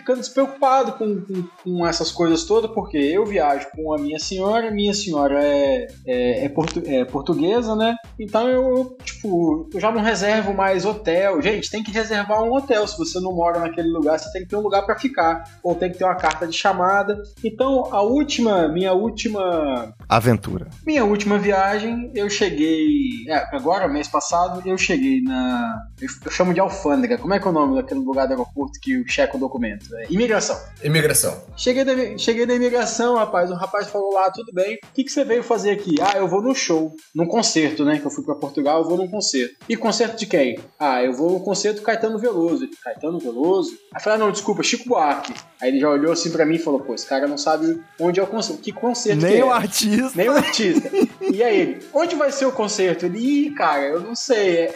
ficando 0.04 0.20
despreocupado 0.20 0.92
com, 0.92 1.22
com, 1.22 1.44
com 1.64 1.86
essas 1.86 2.12
coisas 2.12 2.44
todas, 2.44 2.70
porque 2.72 2.98
eu 2.98 3.24
viajo 3.24 3.66
com 3.74 3.94
a 3.94 3.98
minha 3.98 4.18
senhora, 4.18 4.70
minha 4.70 4.92
senhora 4.92 5.42
é, 5.42 5.86
é, 6.06 6.44
é 6.44 6.48
portu- 6.50 6.82
é 6.84 7.04
portuguesa, 7.06 7.74
né? 7.74 7.96
Então 8.20 8.46
eu, 8.48 8.96
tipo, 9.02 9.68
eu 9.72 9.80
já 9.80 9.90
não 9.90 10.02
reservo 10.02 10.52
mais 10.52 10.84
hotel. 10.84 11.40
Gente, 11.40 11.70
tem 11.70 11.82
que 11.82 11.90
reservar 11.90 12.42
um 12.42 12.52
hotel. 12.54 12.86
Se 12.86 12.98
você 12.98 13.18
não 13.18 13.32
mora 13.34 13.60
naquele 13.60 13.88
lugar, 13.88 14.18
você 14.18 14.30
tem 14.30 14.42
que 14.42 14.48
ter 14.48 14.56
um 14.56 14.60
lugar 14.60 14.82
pra 14.84 14.98
ficar. 14.98 15.42
Ou 15.62 15.74
tem 15.74 15.90
que 15.90 15.96
ter 15.98 16.04
uma 16.04 16.14
carta 16.16 16.46
de 16.46 16.52
chamada. 16.56 17.22
Então, 17.42 17.92
a 17.92 18.02
última, 18.02 18.68
minha 18.68 18.92
última 18.92 19.94
Aventura. 20.08 20.68
minha 20.86 21.04
última 21.04 21.38
viagem, 21.38 22.10
eu 22.14 22.28
cheguei. 22.28 22.86
é, 23.28 23.56
agora, 23.56 23.88
mês 23.88 24.06
passado, 24.06 24.62
eu 24.66 24.76
cheguei 24.76 25.22
na. 25.22 25.78
Eu, 26.00 26.08
eu 26.26 26.30
chamo 26.30 26.52
de 26.52 26.60
alfândega. 26.60 27.16
Como 27.16 27.32
é 27.32 27.40
que 27.40 27.46
é 27.46 27.50
o 27.50 27.54
nome 27.54 27.76
daquele 27.76 28.00
lugar 28.00 28.26
do 28.26 28.32
aeroporto 28.32 28.78
que 28.80 28.92
eu 28.92 29.04
checo 29.08 29.36
o 29.38 29.40
documento? 29.40 29.93
É, 29.96 30.12
imigração. 30.12 30.58
Imigração. 30.82 31.44
Cheguei 31.56 31.84
na, 31.84 32.18
cheguei 32.18 32.46
na 32.46 32.54
imigração, 32.54 33.16
rapaz. 33.16 33.50
O 33.50 33.54
rapaz 33.54 33.88
falou 33.88 34.12
lá, 34.12 34.30
tudo 34.30 34.52
bem. 34.52 34.76
O 34.76 34.94
que, 34.94 35.04
que 35.04 35.10
você 35.10 35.24
veio 35.24 35.42
fazer 35.42 35.70
aqui? 35.70 35.96
Ah, 36.00 36.18
eu 36.18 36.28
vou 36.28 36.42
no 36.42 36.54
show. 36.54 36.94
Num 37.14 37.26
concerto, 37.26 37.84
né? 37.84 37.98
Que 37.98 38.06
eu 38.06 38.10
fui 38.10 38.24
pra 38.24 38.34
Portugal, 38.34 38.82
eu 38.82 38.88
vou 38.88 38.96
num 38.96 39.08
concerto. 39.08 39.54
E 39.68 39.76
concerto 39.76 40.16
de 40.16 40.26
quem? 40.26 40.58
Ah, 40.78 41.02
eu 41.02 41.12
vou 41.12 41.32
no 41.32 41.40
concerto 41.40 41.82
Caetano 41.82 42.18
Veloso. 42.18 42.68
Caetano 42.82 43.18
Veloso? 43.18 43.72
Aí 43.94 44.02
falei, 44.02 44.18
ah, 44.18 44.24
não, 44.24 44.32
desculpa, 44.32 44.62
Chico 44.62 44.88
Buarque. 44.88 45.34
Aí 45.64 45.70
ele 45.70 45.80
já 45.80 45.88
olhou 45.88 46.12
assim 46.12 46.30
pra 46.30 46.44
mim 46.44 46.56
e 46.56 46.58
falou, 46.58 46.78
pô, 46.80 46.94
esse 46.94 47.06
cara 47.06 47.26
não 47.26 47.38
sabe 47.38 47.80
onde 47.98 48.20
é 48.20 48.22
o 48.22 48.26
concerto. 48.26 48.60
Que 48.60 48.70
concerto 48.70 49.20
que 49.20 49.24
Nem 49.24 49.38
é? 49.40 49.44
o 49.46 49.50
artista. 49.50 50.12
Nem 50.14 50.28
o 50.28 50.36
artista. 50.36 50.90
E 51.22 51.42
aí 51.42 51.58
ele, 51.58 51.86
onde 51.94 52.14
vai 52.16 52.30
ser 52.30 52.44
o 52.44 52.52
concerto? 52.52 53.06
Ele, 53.06 53.18
ih, 53.46 53.50
cara, 53.52 53.80
eu 53.82 53.98
não 54.00 54.14
sei. 54.14 54.56
É, 54.58 54.74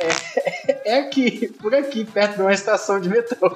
é- 0.66 0.80
é 0.86 1.00
aqui, 1.00 1.48
por 1.60 1.74
aqui, 1.74 2.06
perto 2.06 2.36
de 2.36 2.40
uma 2.40 2.54
estação 2.54 2.98
de 2.98 3.10
metrô. 3.10 3.54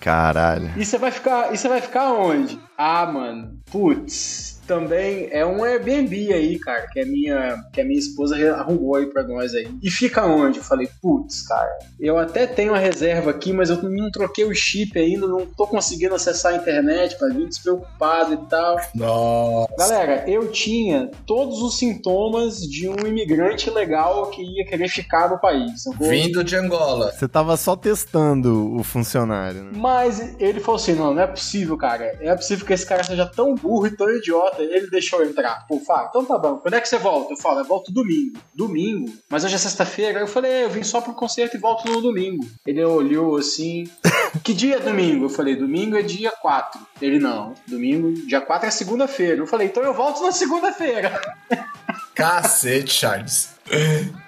Caralho. 0.00 0.72
E 0.76 0.84
você 0.84 0.98
vai 0.98 1.12
ficar. 1.12 1.54
E 1.54 1.56
você 1.56 1.68
vai 1.68 1.80
ficar 1.80 2.12
onde? 2.12 2.58
Ah, 2.76 3.06
mano, 3.06 3.60
putz. 3.70 4.60
Também 4.66 5.28
é 5.30 5.44
um 5.44 5.64
Airbnb 5.64 6.32
aí, 6.32 6.58
cara, 6.58 6.86
que 6.88 7.00
a 7.00 7.06
minha, 7.06 7.64
que 7.72 7.80
a 7.80 7.84
minha 7.84 7.98
esposa 7.98 8.36
arrumou 8.54 8.96
aí 8.96 9.06
pra 9.06 9.22
nós 9.22 9.54
aí. 9.54 9.68
E 9.82 9.90
fica 9.90 10.24
onde? 10.24 10.58
Eu 10.58 10.64
falei, 10.64 10.88
putz, 11.00 11.42
cara, 11.42 11.70
eu 11.98 12.18
até 12.18 12.46
tenho 12.46 12.74
a 12.74 12.78
reserva 12.78 13.30
aqui, 13.30 13.52
mas 13.52 13.70
eu 13.70 13.82
não 13.82 14.10
troquei 14.10 14.44
o 14.44 14.54
chip 14.54 14.98
ainda, 14.98 15.26
não 15.26 15.46
tô 15.46 15.66
conseguindo 15.66 16.14
acessar 16.14 16.52
a 16.52 16.56
internet, 16.56 17.16
pra 17.18 17.28
vir 17.28 17.48
despreocupado 17.48 18.34
e 18.34 18.36
tal. 18.48 18.76
Nossa. 18.94 19.74
Galera, 19.78 20.24
eu 20.28 20.50
tinha 20.50 21.10
todos 21.26 21.62
os 21.62 21.78
sintomas 21.78 22.60
de 22.60 22.88
um 22.88 23.06
imigrante 23.06 23.70
legal 23.70 24.30
que 24.30 24.42
ia 24.42 24.64
querer 24.64 24.88
ficar 24.88 25.30
no 25.30 25.38
país. 25.38 25.82
sacou? 25.82 26.08
Vindo 26.08 26.44
de 26.44 26.56
Angola. 26.56 27.12
Você 27.12 27.28
tava 27.28 27.56
só 27.56 27.76
testando 27.76 28.76
o 28.76 28.82
funcionário, 28.82 29.64
né? 29.64 29.72
Mas 29.74 30.34
ele 30.40 30.60
falou 30.60 30.80
assim: 30.80 30.94
não, 30.94 31.14
não 31.14 31.22
é 31.22 31.26
possível, 31.26 31.76
cara. 31.76 32.16
É 32.20 32.34
possível 32.34 32.66
que 32.66 32.72
esse 32.72 32.86
cara 32.86 33.02
seja 33.02 33.26
tão 33.26 33.54
burro 33.54 33.86
e 33.86 33.96
tão 33.96 34.10
idiota. 34.10 34.51
Ele 34.58 34.88
deixou 34.88 35.22
eu 35.22 35.30
entrar. 35.30 35.66
Pô, 35.66 35.78
fala, 35.80 36.08
então 36.08 36.24
tá 36.24 36.36
bom. 36.36 36.56
Quando 36.58 36.74
é 36.74 36.80
que 36.80 36.88
você 36.88 36.98
volta? 36.98 37.32
Eu 37.32 37.36
falo, 37.36 37.60
eu 37.60 37.64
volto 37.64 37.92
domingo. 37.92 38.38
Domingo? 38.54 39.12
Mas 39.28 39.44
hoje 39.44 39.54
é 39.54 39.58
sexta-feira. 39.58 40.20
Eu 40.20 40.26
falei, 40.26 40.50
é, 40.50 40.64
eu 40.64 40.70
vim 40.70 40.82
só 40.82 41.00
pro 41.00 41.14
concerto 41.14 41.56
e 41.56 41.60
volto 41.60 41.90
no 41.90 42.00
domingo. 42.00 42.44
Ele 42.66 42.84
olhou 42.84 43.36
assim. 43.36 43.88
que 44.42 44.52
dia 44.52 44.76
é 44.76 44.80
domingo? 44.80 45.26
Eu 45.26 45.30
falei, 45.30 45.56
domingo 45.56 45.96
é 45.96 46.02
dia 46.02 46.30
4. 46.30 46.80
Ele 47.00 47.18
não. 47.18 47.54
Domingo, 47.66 48.12
dia 48.26 48.40
4 48.40 48.68
é 48.68 48.70
segunda-feira. 48.70 49.36
Eu 49.40 49.46
falei, 49.46 49.68
então 49.68 49.82
eu 49.82 49.94
volto 49.94 50.22
na 50.22 50.32
segunda-feira. 50.32 51.20
Cacete, 52.14 52.92
Charles. 52.92 53.52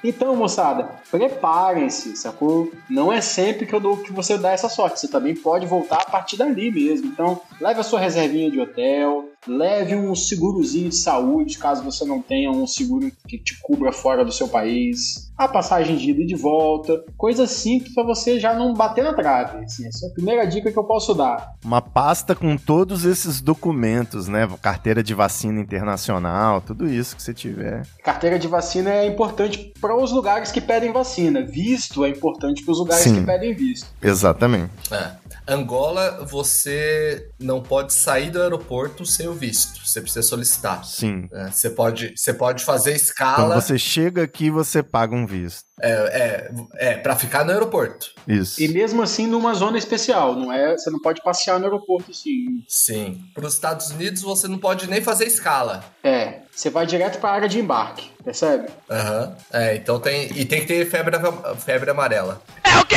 Então, 0.03 0.35
moçada, 0.37 0.89
preparem-se, 1.11 2.17
sacou? 2.17 2.73
Não 2.89 3.13
é 3.13 3.21
sempre 3.21 3.67
que 3.67 3.75
eu 3.75 3.81
dou 3.81 3.97
que 3.97 4.13
você 4.13 4.39
dá 4.39 4.53
essa 4.53 4.69
sorte. 4.69 5.01
Você 5.01 5.09
também 5.09 5.35
pode 5.35 5.67
voltar 5.67 6.03
a 6.03 6.11
partir 6.11 6.37
dali 6.37 6.71
mesmo. 6.71 7.09
Então, 7.09 7.41
leve 7.61 7.81
a 7.81 7.83
sua 7.83 8.01
reservinha 8.01 8.51
de 8.51 8.61
hotel, 8.61 9.29
leve 9.47 9.95
um 9.95 10.15
segurozinho 10.15 10.89
de 10.89 10.97
saúde, 10.97 11.59
caso 11.59 11.83
você 11.83 12.05
não 12.05 12.21
tenha 12.21 12.51
um 12.51 12.67
seguro 12.67 13.11
que 13.27 13.39
te 13.39 13.59
cubra 13.61 13.93
fora 13.93 14.25
do 14.25 14.33
seu 14.33 14.49
país. 14.49 15.33
A 15.37 15.49
passagem 15.49 15.97
de 15.97 16.11
ida 16.11 16.23
e 16.23 16.27
de 16.27 16.37
volta, 16.37 17.05
coisa 17.17 17.47
simples 17.47 17.93
para 17.93 18.05
você 18.05 18.39
já 18.39 18.55
não 18.55 18.73
bater 18.73 19.03
na 19.03 19.13
trave. 19.13 19.65
Assim, 19.65 19.87
essa 19.87 20.07
é 20.07 20.09
a 20.09 20.13
primeira 20.13 20.47
dica 20.47 20.71
que 20.71 20.79
eu 20.79 20.85
posso 20.85 21.13
dar. 21.13 21.55
Uma 21.65 21.83
pasta 21.83 22.37
com 22.37 22.57
todos 22.57 23.05
esses 23.05 23.41
documentos, 23.41 24.29
né? 24.29 24.49
Carteira 24.63 25.03
de 25.03 25.13
vacina 25.13 25.61
internacional, 25.61 26.61
tudo 26.61 26.89
isso 26.89 27.17
que 27.17 27.23
você 27.23 27.35
tiver. 27.35 27.85
Carteira 28.05 28.39
de 28.39 28.47
vacina 28.47 28.91
é 28.91 29.07
importante 29.07 29.73
para 29.81 29.97
os 29.97 30.13
lugares 30.13 30.53
que 30.53 30.61
pedem 30.61 30.93
vacina. 30.93 31.43
Visto 31.43 32.05
é 32.05 32.09
importante 32.09 32.65
para 32.65 32.73
os 32.73 32.79
lugares 32.79 33.03
Sim. 33.03 33.17
que 33.17 33.27
pedem 33.27 33.55
visto. 33.55 33.87
Exatamente. 34.01 34.71
É. 34.93 35.24
Angola, 35.47 36.25
você 36.25 37.29
não 37.38 37.62
pode 37.62 37.92
sair 37.92 38.31
do 38.31 38.40
aeroporto 38.42 39.05
sem 39.05 39.29
o 39.29 39.35
visto. 39.35 39.87
Você 39.87 40.01
precisa 40.01 40.23
solicitar. 40.27 40.85
Sim. 40.85 41.29
É, 41.33 41.51
Você 41.51 41.70
pode, 41.70 42.14
você 42.16 42.33
pode 42.33 42.64
fazer 42.64 42.92
Quando 42.92 43.01
escala. 43.03 43.61
você 43.61 43.79
chega 43.79 44.23
aqui, 44.23 44.51
você 44.51 44.83
paga 44.83 45.14
um 45.14 45.27
visto. 45.27 45.64
É, 45.81 45.90
é, 45.90 46.90
é 46.92 46.97
para 46.97 47.16
ficar 47.16 47.44
no 47.44 47.51
aeroporto. 47.53 48.11
Isso. 48.27 48.62
E 48.62 48.68
mesmo 48.68 49.03
assim 49.03 49.27
numa 49.27 49.53
zona 49.55 49.77
especial, 49.77 50.35
não 50.37 50.53
é? 50.53 50.77
Você 50.77 50.88
não 50.88 51.01
pode 51.01 51.20
passear 51.23 51.59
no 51.59 51.64
aeroporto 51.66 52.11
assim. 52.12 52.62
Sim. 52.68 53.20
Para 53.35 53.47
os 53.47 53.55
Estados 53.55 53.90
Unidos, 53.90 54.23
você 54.23 54.47
não 54.49 54.59
pode 54.59 54.88
nem 54.88 55.03
fazer 55.03 55.27
escala. 55.27 55.85
É, 56.03 56.42
você 56.55 56.70
vai 56.70 56.87
direto 56.87 57.18
para 57.18 57.31
a 57.31 57.35
área 57.35 57.49
de 57.49 57.59
embarque, 57.59 58.11
percebe? 58.25 58.68
Aham. 58.88 59.37
É, 59.53 59.75
então 59.77 59.99
tem. 59.99 60.31
E 60.38 60.44
tem 60.44 60.61
que 60.61 60.66
ter 60.66 60.87
febre, 60.88 61.16
febre 61.59 61.90
amarela. 61.90 62.40
É 62.62 62.79
o 62.79 62.87
quê? 62.87 62.97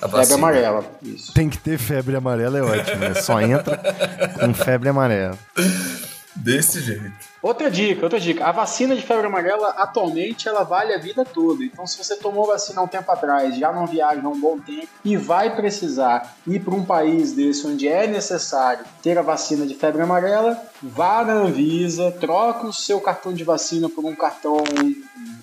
A 0.00 0.08
Febre 0.08 0.34
amarela, 0.34 0.84
isso. 1.02 1.32
Tem 1.32 1.48
que 1.48 1.58
ter 1.58 1.78
febre 1.78 2.16
amarela, 2.16 2.58
é 2.58 2.62
ótimo. 2.62 2.96
Né? 2.96 3.14
Só 3.14 3.40
entra 3.40 3.80
com 4.38 4.52
febre 4.52 4.88
amarela. 4.88 5.38
Desse 6.34 6.80
jeito. 6.80 7.12
Outra 7.40 7.70
dica, 7.70 8.02
outra 8.02 8.20
dica. 8.20 8.44
A 8.44 8.52
vacina 8.52 8.94
de 8.94 9.00
febre 9.00 9.26
amarela, 9.26 9.70
atualmente, 9.70 10.48
ela 10.48 10.64
vale 10.64 10.92
a 10.92 10.98
vida 10.98 11.24
toda. 11.24 11.64
Então, 11.64 11.86
se 11.86 11.96
você 11.96 12.16
tomou 12.16 12.46
vacina 12.46 12.80
há 12.80 12.84
um 12.84 12.88
tempo 12.88 13.10
atrás, 13.10 13.56
já 13.56 13.72
não 13.72 13.86
viaja 13.86 14.20
há 14.22 14.28
um 14.28 14.38
bom 14.38 14.58
tempo 14.58 14.88
e 15.04 15.16
vai 15.16 15.56
precisar 15.56 16.36
ir 16.46 16.60
para 16.60 16.74
um 16.74 16.84
país 16.84 17.32
desse 17.32 17.66
onde 17.66 17.88
é 17.88 18.06
necessário 18.06 18.84
ter 19.02 19.16
a 19.16 19.22
vacina 19.22 19.66
de 19.66 19.74
febre 19.74 20.02
amarela, 20.02 20.60
vá 20.82 21.24
na 21.24 21.34
Anvisa, 21.34 22.10
troque 22.20 22.66
o 22.66 22.72
seu 22.72 23.00
cartão 23.00 23.32
de 23.32 23.44
vacina 23.44 23.88
por 23.88 24.04
um 24.04 24.14
cartão 24.14 24.62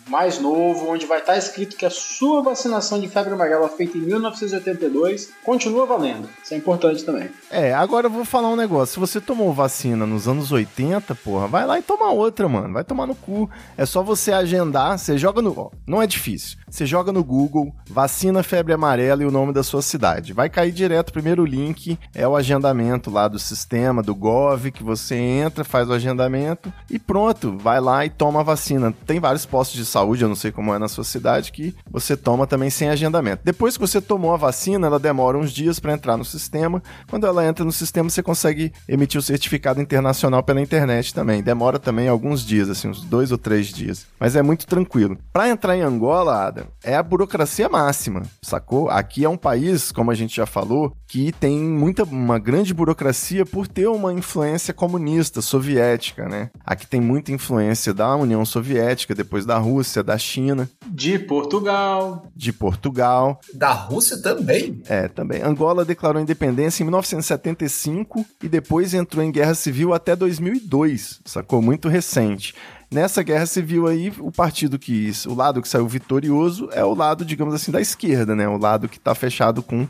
mais 0.08 0.40
novo, 0.40 0.90
onde 0.90 1.06
vai 1.06 1.20
estar 1.20 1.38
escrito 1.38 1.76
que 1.76 1.86
a 1.86 1.90
sua 1.90 2.42
vacinação 2.42 3.00
de 3.00 3.08
febre 3.08 3.34
amarela 3.34 3.70
feita 3.70 3.98
em 3.98 4.02
1982 4.02 5.32
continua 5.44 5.86
valendo. 5.86 6.30
Isso 6.44 6.54
é 6.54 6.58
importante 6.58 7.04
também. 7.04 7.30
É, 7.50 7.74
agora 7.74 8.08
eu 8.08 8.12
vou 8.12 8.26
falar 8.26 8.50
um 8.50 8.56
negócio. 8.56 8.94
Se 8.94 9.00
você 9.00 9.22
tomou 9.22 9.54
vacina 9.54 10.06
nos 10.06 10.28
anos 10.28 10.52
80, 10.52 11.16
porra, 11.16 11.48
vai 11.48 11.66
lá 11.66 11.80
e 11.80 11.82
toma 11.82 12.12
outra, 12.12 12.48
mano. 12.48 12.74
Vai 12.74 12.84
tomar 12.84 13.08
no 13.08 13.16
cu. 13.16 13.50
É 13.78 13.86
só 13.86 14.04
você 14.04 14.32
agendar, 14.32 14.98
você 14.98 15.18
joga 15.18 15.42
no. 15.42 15.58
ó, 15.58 15.70
não 15.88 16.02
é 16.02 16.08
difícil. 16.08 16.58
Você 16.70 16.86
joga 16.86 17.12
no 17.12 17.24
Google, 17.24 17.74
vacina 17.88 18.42
febre 18.42 18.74
amarela 18.74 19.22
e 19.22 19.26
o 19.26 19.32
nome 19.32 19.54
da 19.54 19.64
sua 19.64 19.82
cidade. 19.82 20.34
Vai 20.34 20.50
cair 20.50 20.72
direto, 20.72 21.10
o 21.10 21.14
primeiro 21.14 21.46
link 21.46 22.00
é 22.16 22.28
o 22.28 22.36
agendamento 22.36 23.12
lá 23.12 23.28
do 23.28 23.38
sistema, 23.38 24.02
do 24.02 24.16
Gov, 24.16 24.72
que 24.72 24.84
você 24.84 25.16
entra, 25.16 25.64
faz 25.64 25.88
o 25.88 25.94
agendamento 25.94 26.74
e 26.90 26.98
pronto, 26.98 27.58
vai 27.58 27.80
lá 27.80 28.06
e 28.06 28.10
toma 28.10 28.40
a 28.40 28.44
vacina. 28.44 28.94
Tem 29.06 29.20
vários 29.20 29.46
postos 29.46 29.78
de 29.78 29.86
saúde, 29.94 30.24
eu 30.24 30.30
não 30.30 30.36
sei 30.36 30.52
como 30.52 30.74
é 30.74 30.80
na 30.80 30.88
sua 30.88 31.04
cidade, 31.04 31.52
que 31.52 31.76
você 31.90 32.18
toma 32.18 32.48
também 32.48 32.70
sem 32.70 32.90
agendamento. 32.90 33.44
Depois 33.44 33.78
que 33.78 33.82
você 33.82 34.02
tomou 34.02 34.34
a 34.34 34.38
vacina, 34.38 34.88
ela 34.88 35.00
demora 35.00 35.38
uns 35.38 35.52
dias 35.52 35.80
para 35.80 35.94
entrar 35.94 36.18
no 36.18 36.26
sistema. 36.26 36.82
Quando 37.10 37.28
ela 37.28 37.46
entra 37.46 37.64
no 37.64 37.72
sistema, 37.72 38.10
você 38.10 38.24
consegue 38.24 38.74
emitir 38.88 39.20
o 39.20 39.24
certificado 39.24 39.82
internacional 39.82 40.42
pela 40.44 40.62
internet 40.62 41.14
também. 41.14 41.44
Demora 41.44 41.78
também 41.78 42.08
alguns 42.08 42.44
dias, 42.44 42.70
assim, 42.70 42.90
uns 42.90 43.04
dois 43.04 43.32
ou 43.32 43.38
três 43.38 43.68
dias. 43.68 44.08
Mas 44.20 44.36
é 44.36 44.42
muito 44.42 44.66
tranquilo. 44.66 45.18
Para 45.32 45.50
entrar 45.50 45.78
em 45.78 45.82
Angola, 45.82 46.48
Ada, 46.48 46.68
é 46.84 46.96
a 46.96 47.04
burocracia 47.04 47.70
máxima, 47.70 48.24
sacou? 48.42 48.90
Aqui 48.90 49.24
é 49.24 49.30
um 49.30 49.38
país, 49.38 49.92
como 49.92 50.10
a 50.10 50.16
gente 50.16 50.36
já 50.36 50.46
falou, 50.46 50.96
que 51.08 51.32
tem 51.32 51.60
muita, 51.60 52.04
uma 52.04 52.40
grande 52.40 52.74
burocracia 52.74 53.46
por 53.46 53.68
ter 53.68 53.88
uma 53.88 54.12
influência 54.12 54.74
comunista, 54.74 55.42
soviética, 55.42 56.28
né? 56.28 56.50
Aqui 56.66 56.88
tem 56.88 57.00
muita 57.00 57.32
influência 57.32 57.94
da 57.94 58.16
União 58.16 58.44
Soviética, 58.44 59.14
depois 59.14 59.46
da 59.46 59.58
Rússia, 59.58 59.83
da 60.04 60.18
China, 60.18 60.70
De 60.88 61.18
Portugal. 61.20 62.28
de 62.36 62.54
Portugal. 62.54 63.40
Da 63.54 63.72
Rússia 63.72 64.22
também? 64.22 64.82
É, 64.88 65.08
também. 65.08 65.42
Angola 65.42 65.84
declarou 65.84 66.22
independência 66.22 66.84
em 66.84 66.86
1975 66.86 68.26
e 68.42 68.48
depois 68.48 68.94
entrou 68.94 69.24
em 69.24 69.32
guerra 69.32 69.54
civil 69.56 69.94
até 69.94 70.16
2002, 70.16 71.22
sacou? 71.26 71.62
Muito 71.62 71.88
recente. 71.88 72.54
Nessa 72.92 73.24
guerra 73.24 73.48
civil 73.48 73.88
aí, 73.88 74.14
o 74.20 74.32
partido 74.32 74.78
que, 74.78 75.12
o 75.26 75.34
lado 75.34 75.64
que 75.64 75.68
saiu 75.68 75.88
vitorioso 75.88 76.70
é 76.74 76.86
o 76.86 76.94
lado, 76.94 77.26
digamos 77.26 77.56
assim, 77.56 77.72
da 77.72 77.82
esquerda, 77.82 78.36
né? 78.36 78.48
O 78.48 78.56
lado 78.58 78.88
que 78.88 79.00
tá 79.00 79.16
fechado 79.16 79.64
com 79.64 79.88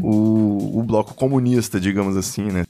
o, 0.00 0.78
o 0.78 0.82
bloco 0.84 1.14
comunista, 1.14 1.80
digamos 1.80 2.16
assim, 2.16 2.44
né? 2.44 2.64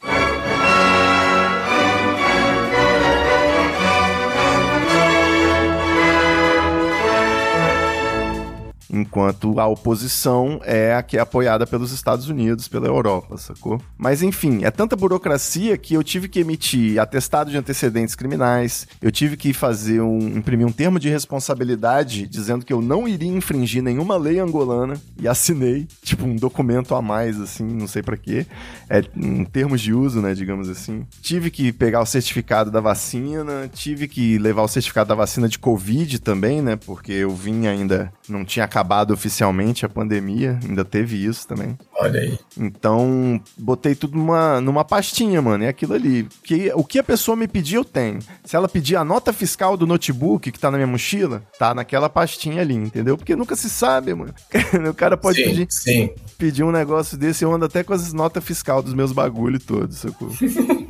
Enquanto 8.94 9.58
a 9.58 9.66
oposição 9.66 10.60
é 10.62 10.94
a 10.94 11.02
que 11.02 11.16
é 11.16 11.20
apoiada 11.20 11.66
pelos 11.66 11.90
Estados 11.90 12.28
Unidos, 12.28 12.68
pela 12.68 12.86
Europa, 12.86 13.36
sacou? 13.36 13.80
Mas 13.98 14.22
enfim, 14.22 14.62
é 14.62 14.70
tanta 14.70 14.94
burocracia 14.94 15.76
que 15.76 15.94
eu 15.94 16.04
tive 16.04 16.28
que 16.28 16.38
emitir 16.38 17.00
atestado 17.00 17.50
de 17.50 17.56
antecedentes 17.56 18.14
criminais, 18.14 18.86
eu 19.02 19.10
tive 19.10 19.36
que 19.36 19.52
fazer 19.52 20.00
um. 20.00 20.18
imprimir 20.28 20.64
um 20.64 20.70
termo 20.70 21.00
de 21.00 21.08
responsabilidade 21.08 22.28
dizendo 22.28 22.64
que 22.64 22.72
eu 22.72 22.80
não 22.80 23.08
iria 23.08 23.28
infringir 23.28 23.82
nenhuma 23.82 24.16
lei 24.16 24.38
angolana 24.38 24.94
e 25.18 25.26
assinei, 25.26 25.88
tipo, 26.02 26.24
um 26.24 26.36
documento 26.36 26.94
a 26.94 27.02
mais, 27.02 27.40
assim, 27.40 27.64
não 27.64 27.88
sei 27.88 28.02
pra 28.02 28.16
quê. 28.16 28.46
É 28.88 29.02
um 29.16 29.44
termos 29.44 29.80
de 29.80 29.92
uso, 29.92 30.20
né, 30.20 30.34
digamos 30.34 30.68
assim. 30.68 31.04
Tive 31.20 31.50
que 31.50 31.72
pegar 31.72 32.00
o 32.00 32.06
certificado 32.06 32.70
da 32.70 32.80
vacina, 32.80 33.68
tive 33.74 34.06
que 34.06 34.38
levar 34.38 34.62
o 34.62 34.68
certificado 34.68 35.08
da 35.08 35.16
vacina 35.16 35.48
de 35.48 35.58
Covid 35.58 36.20
também, 36.20 36.62
né, 36.62 36.76
porque 36.76 37.12
eu 37.12 37.30
vim 37.30 37.66
ainda, 37.66 38.12
não 38.28 38.44
tinha 38.44 38.64
acabado 38.64 38.83
oficialmente 39.12 39.84
a 39.84 39.88
pandemia, 39.88 40.58
ainda 40.66 40.84
teve 40.84 41.24
isso 41.24 41.46
também. 41.46 41.76
Olha 41.98 42.20
aí. 42.20 42.38
Então, 42.56 43.40
botei 43.56 43.94
tudo 43.94 44.16
numa, 44.16 44.60
numa 44.60 44.84
pastinha, 44.84 45.40
mano. 45.40 45.64
É 45.64 45.68
aquilo 45.68 45.94
ali. 45.94 46.28
Que, 46.42 46.70
o 46.74 46.84
que 46.84 46.98
a 46.98 47.04
pessoa 47.04 47.36
me 47.36 47.48
pedir, 47.48 47.76
eu 47.76 47.84
tenho. 47.84 48.18
Se 48.44 48.56
ela 48.56 48.68
pedir 48.68 48.96
a 48.96 49.04
nota 49.04 49.32
fiscal 49.32 49.76
do 49.76 49.86
notebook 49.86 50.50
que 50.50 50.58
tá 50.58 50.70
na 50.70 50.76
minha 50.76 50.86
mochila, 50.86 51.42
tá 51.58 51.74
naquela 51.74 52.08
pastinha 52.08 52.60
ali, 52.60 52.74
entendeu? 52.74 53.16
Porque 53.16 53.34
nunca 53.34 53.56
se 53.56 53.70
sabe, 53.70 54.14
mano. 54.14 54.34
o 54.88 54.94
cara 54.94 55.16
pode 55.16 55.38
sim, 55.38 55.44
pedir, 55.44 55.66
sim. 55.70 56.10
pedir 56.38 56.62
um 56.62 56.72
negócio 56.72 57.16
desse, 57.16 57.44
eu 57.44 57.52
ando 57.52 57.64
até 57.64 57.82
com 57.82 57.92
as 57.92 58.12
notas 58.12 58.44
fiscal 58.44 58.82
dos 58.82 58.94
meus 58.94 59.12
bagulho 59.12 59.58
todos, 59.58 59.98
sacou? 59.98 60.30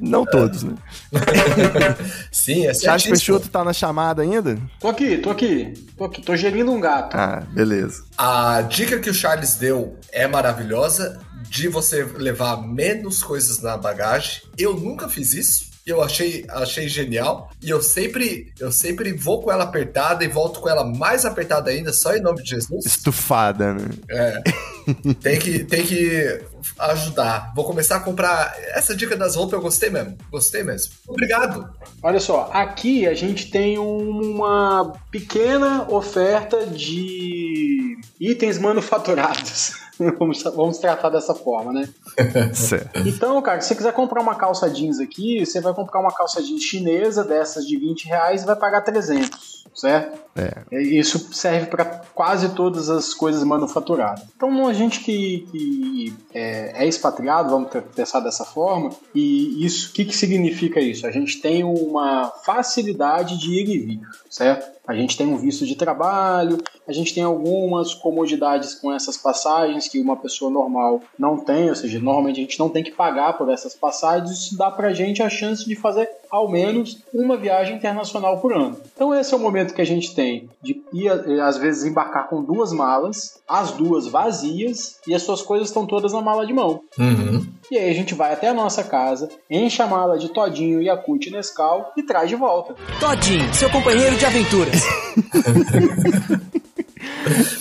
Não 0.00 0.24
todos, 0.24 0.62
né? 0.62 0.74
Sim, 2.32 2.66
é 2.66 2.74
Charles. 2.74 3.04
Peixoto 3.06 3.48
tá 3.48 3.62
na 3.64 3.72
chamada 3.72 4.22
ainda? 4.22 4.58
Tô 4.78 4.88
aqui, 4.88 5.18
tô 5.18 5.30
aqui. 5.30 5.74
Tô 5.96 6.04
aqui, 6.04 6.22
tô 6.22 6.36
gerindo 6.36 6.72
um 6.72 6.80
gato. 6.80 7.14
Ah, 7.16 7.42
beleza. 7.52 8.04
A 8.16 8.62
dica 8.62 8.98
que 8.98 9.10
o 9.10 9.14
Charles 9.14 9.54
deu 9.56 9.96
é 10.12 10.26
maravilhosa 10.26 11.20
de 11.48 11.68
você 11.68 12.04
levar 12.16 12.62
menos 12.66 13.22
coisas 13.22 13.60
na 13.60 13.76
bagagem. 13.76 14.42
Eu 14.56 14.74
nunca 14.74 15.08
fiz 15.08 15.32
isso. 15.34 15.70
e 15.86 15.90
eu 15.90 16.02
achei, 16.02 16.44
achei 16.50 16.88
genial. 16.88 17.50
E 17.62 17.68
eu 17.70 17.82
sempre, 17.82 18.52
eu 18.60 18.70
sempre 18.70 19.12
vou 19.12 19.42
com 19.42 19.50
ela 19.50 19.64
apertada 19.64 20.24
e 20.24 20.28
volto 20.28 20.60
com 20.60 20.68
ela 20.68 20.84
mais 20.84 21.24
apertada 21.24 21.70
ainda, 21.70 21.92
só 21.92 22.14
em 22.14 22.20
nome 22.20 22.42
de 22.42 22.50
Jesus. 22.50 22.84
Estufada, 22.86 23.74
né? 23.74 23.88
É. 24.08 24.42
tem 25.20 25.38
que, 25.38 25.64
tem 25.64 25.84
que 25.84 26.40
ajudar. 26.78 27.52
Vou 27.54 27.64
começar 27.64 27.96
a 27.96 28.00
comprar. 28.00 28.54
Essa 28.74 28.94
dica 28.94 29.16
das 29.16 29.36
roupas 29.36 29.54
eu 29.54 29.60
gostei 29.60 29.90
mesmo. 29.90 30.16
Gostei 30.30 30.62
mesmo. 30.62 30.92
Obrigado. 31.06 31.68
Olha 32.02 32.20
só, 32.20 32.50
aqui 32.52 33.06
a 33.06 33.14
gente 33.14 33.50
tem 33.50 33.78
uma 33.78 34.92
pequena 35.10 35.86
oferta 35.90 36.66
de 36.66 37.98
itens 38.18 38.58
manufaturados. 38.58 39.80
vamos, 40.18 40.42
vamos 40.42 40.78
tratar 40.78 41.10
dessa 41.10 41.34
forma, 41.34 41.72
né? 41.72 41.88
Certo. 42.54 43.06
Então, 43.06 43.40
cara, 43.42 43.60
se 43.60 43.68
você 43.68 43.74
quiser 43.74 43.92
comprar 43.92 44.20
uma 44.20 44.34
calça 44.34 44.68
jeans 44.70 44.98
aqui, 44.98 45.44
você 45.44 45.60
vai 45.60 45.74
comprar 45.74 46.00
uma 46.00 46.12
calça 46.12 46.42
jeans 46.42 46.62
chinesa 46.62 47.24
dessas 47.24 47.66
de 47.66 47.76
20 47.76 48.06
reais 48.06 48.42
e 48.42 48.46
vai 48.46 48.56
pagar 48.56 48.80
300, 48.80 49.64
certo? 49.74 50.18
É. 50.36 50.82
Isso 50.82 51.32
serve 51.34 51.66
para 51.66 51.84
quase 52.14 52.54
todas 52.54 52.88
as 52.88 53.12
coisas 53.12 53.42
manufaturadas. 53.42 54.24
Então, 54.36 54.66
a 54.66 54.72
gente 54.72 55.00
que, 55.00 55.46
que 55.50 56.14
é, 56.32 56.84
é, 56.84 56.88
expatriado, 56.88 57.50
vamos 57.50 57.70
pensar 57.94 58.20
dessa 58.20 58.44
forma, 58.44 58.90
e 59.14 59.64
isso, 59.64 59.90
o 59.90 59.92
que, 59.92 60.04
que 60.04 60.16
significa 60.16 60.80
isso? 60.80 61.06
A 61.06 61.10
gente 61.10 61.40
tem 61.40 61.64
uma 61.64 62.32
facilidade 62.44 63.38
de 63.38 63.52
ir 63.52 63.68
e 63.68 63.78
vir, 63.78 64.00
certo? 64.28 64.80
A 64.86 64.94
gente 64.94 65.16
tem 65.16 65.26
um 65.26 65.36
visto 65.36 65.64
de 65.66 65.76
trabalho, 65.76 66.58
a 66.86 66.92
gente 66.92 67.14
tem 67.14 67.22
algumas 67.22 67.94
comodidades 67.94 68.74
com 68.74 68.92
essas 68.92 69.16
passagens 69.16 69.86
que 69.86 70.00
uma 70.00 70.16
pessoa 70.16 70.50
normal 70.50 71.02
não 71.18 71.38
tem, 71.38 71.68
ou 71.68 71.76
seja, 71.76 72.00
normalmente 72.00 72.38
a 72.38 72.42
gente 72.42 72.58
não 72.58 72.68
tem 72.68 72.82
que 72.82 72.90
pagar 72.90 73.38
por 73.38 73.48
essas 73.50 73.74
passagens, 73.74 74.30
isso 74.30 74.56
dá 74.56 74.70
pra 74.70 74.92
gente 74.92 75.22
a 75.22 75.30
chance 75.30 75.64
de 75.64 75.76
fazer 75.76 76.08
ao 76.30 76.48
menos 76.48 76.98
uma 77.12 77.36
viagem 77.36 77.76
internacional 77.76 78.38
por 78.38 78.52
ano. 78.52 78.76
Então 78.94 79.14
esse 79.14 79.34
é 79.34 79.36
o 79.36 79.40
momento 79.40 79.74
que 79.74 79.82
a 79.82 79.86
gente 79.86 80.14
tem 80.14 80.48
de 80.62 80.80
ir, 80.92 81.10
às 81.40 81.56
vezes, 81.56 81.84
embarcar 81.84 82.28
com 82.28 82.42
duas 82.42 82.72
malas, 82.72 83.40
as 83.48 83.72
duas 83.72 84.06
vazias, 84.06 84.98
e 85.06 85.14
as 85.14 85.22
suas 85.22 85.42
coisas 85.42 85.68
estão 85.68 85.86
todas 85.86 86.12
na 86.12 86.20
mala 86.20 86.46
de 86.46 86.52
mão. 86.52 86.82
Uhum. 86.98 87.46
E 87.70 87.78
aí 87.78 87.90
a 87.90 87.94
gente 87.94 88.14
vai 88.14 88.32
até 88.32 88.48
a 88.48 88.54
nossa 88.54 88.82
casa, 88.84 89.28
enche 89.48 89.80
a 89.82 89.86
mala 89.86 90.18
de 90.18 90.28
Todinho, 90.28 90.82
Yakult 90.82 91.26
e 91.26 91.30
Nescau 91.30 91.92
e 91.96 92.02
traz 92.02 92.28
de 92.28 92.36
volta. 92.36 92.74
Todinho, 92.98 93.52
seu 93.54 93.70
companheiro 93.70 94.16
de 94.16 94.26
aventuras. 94.26 94.82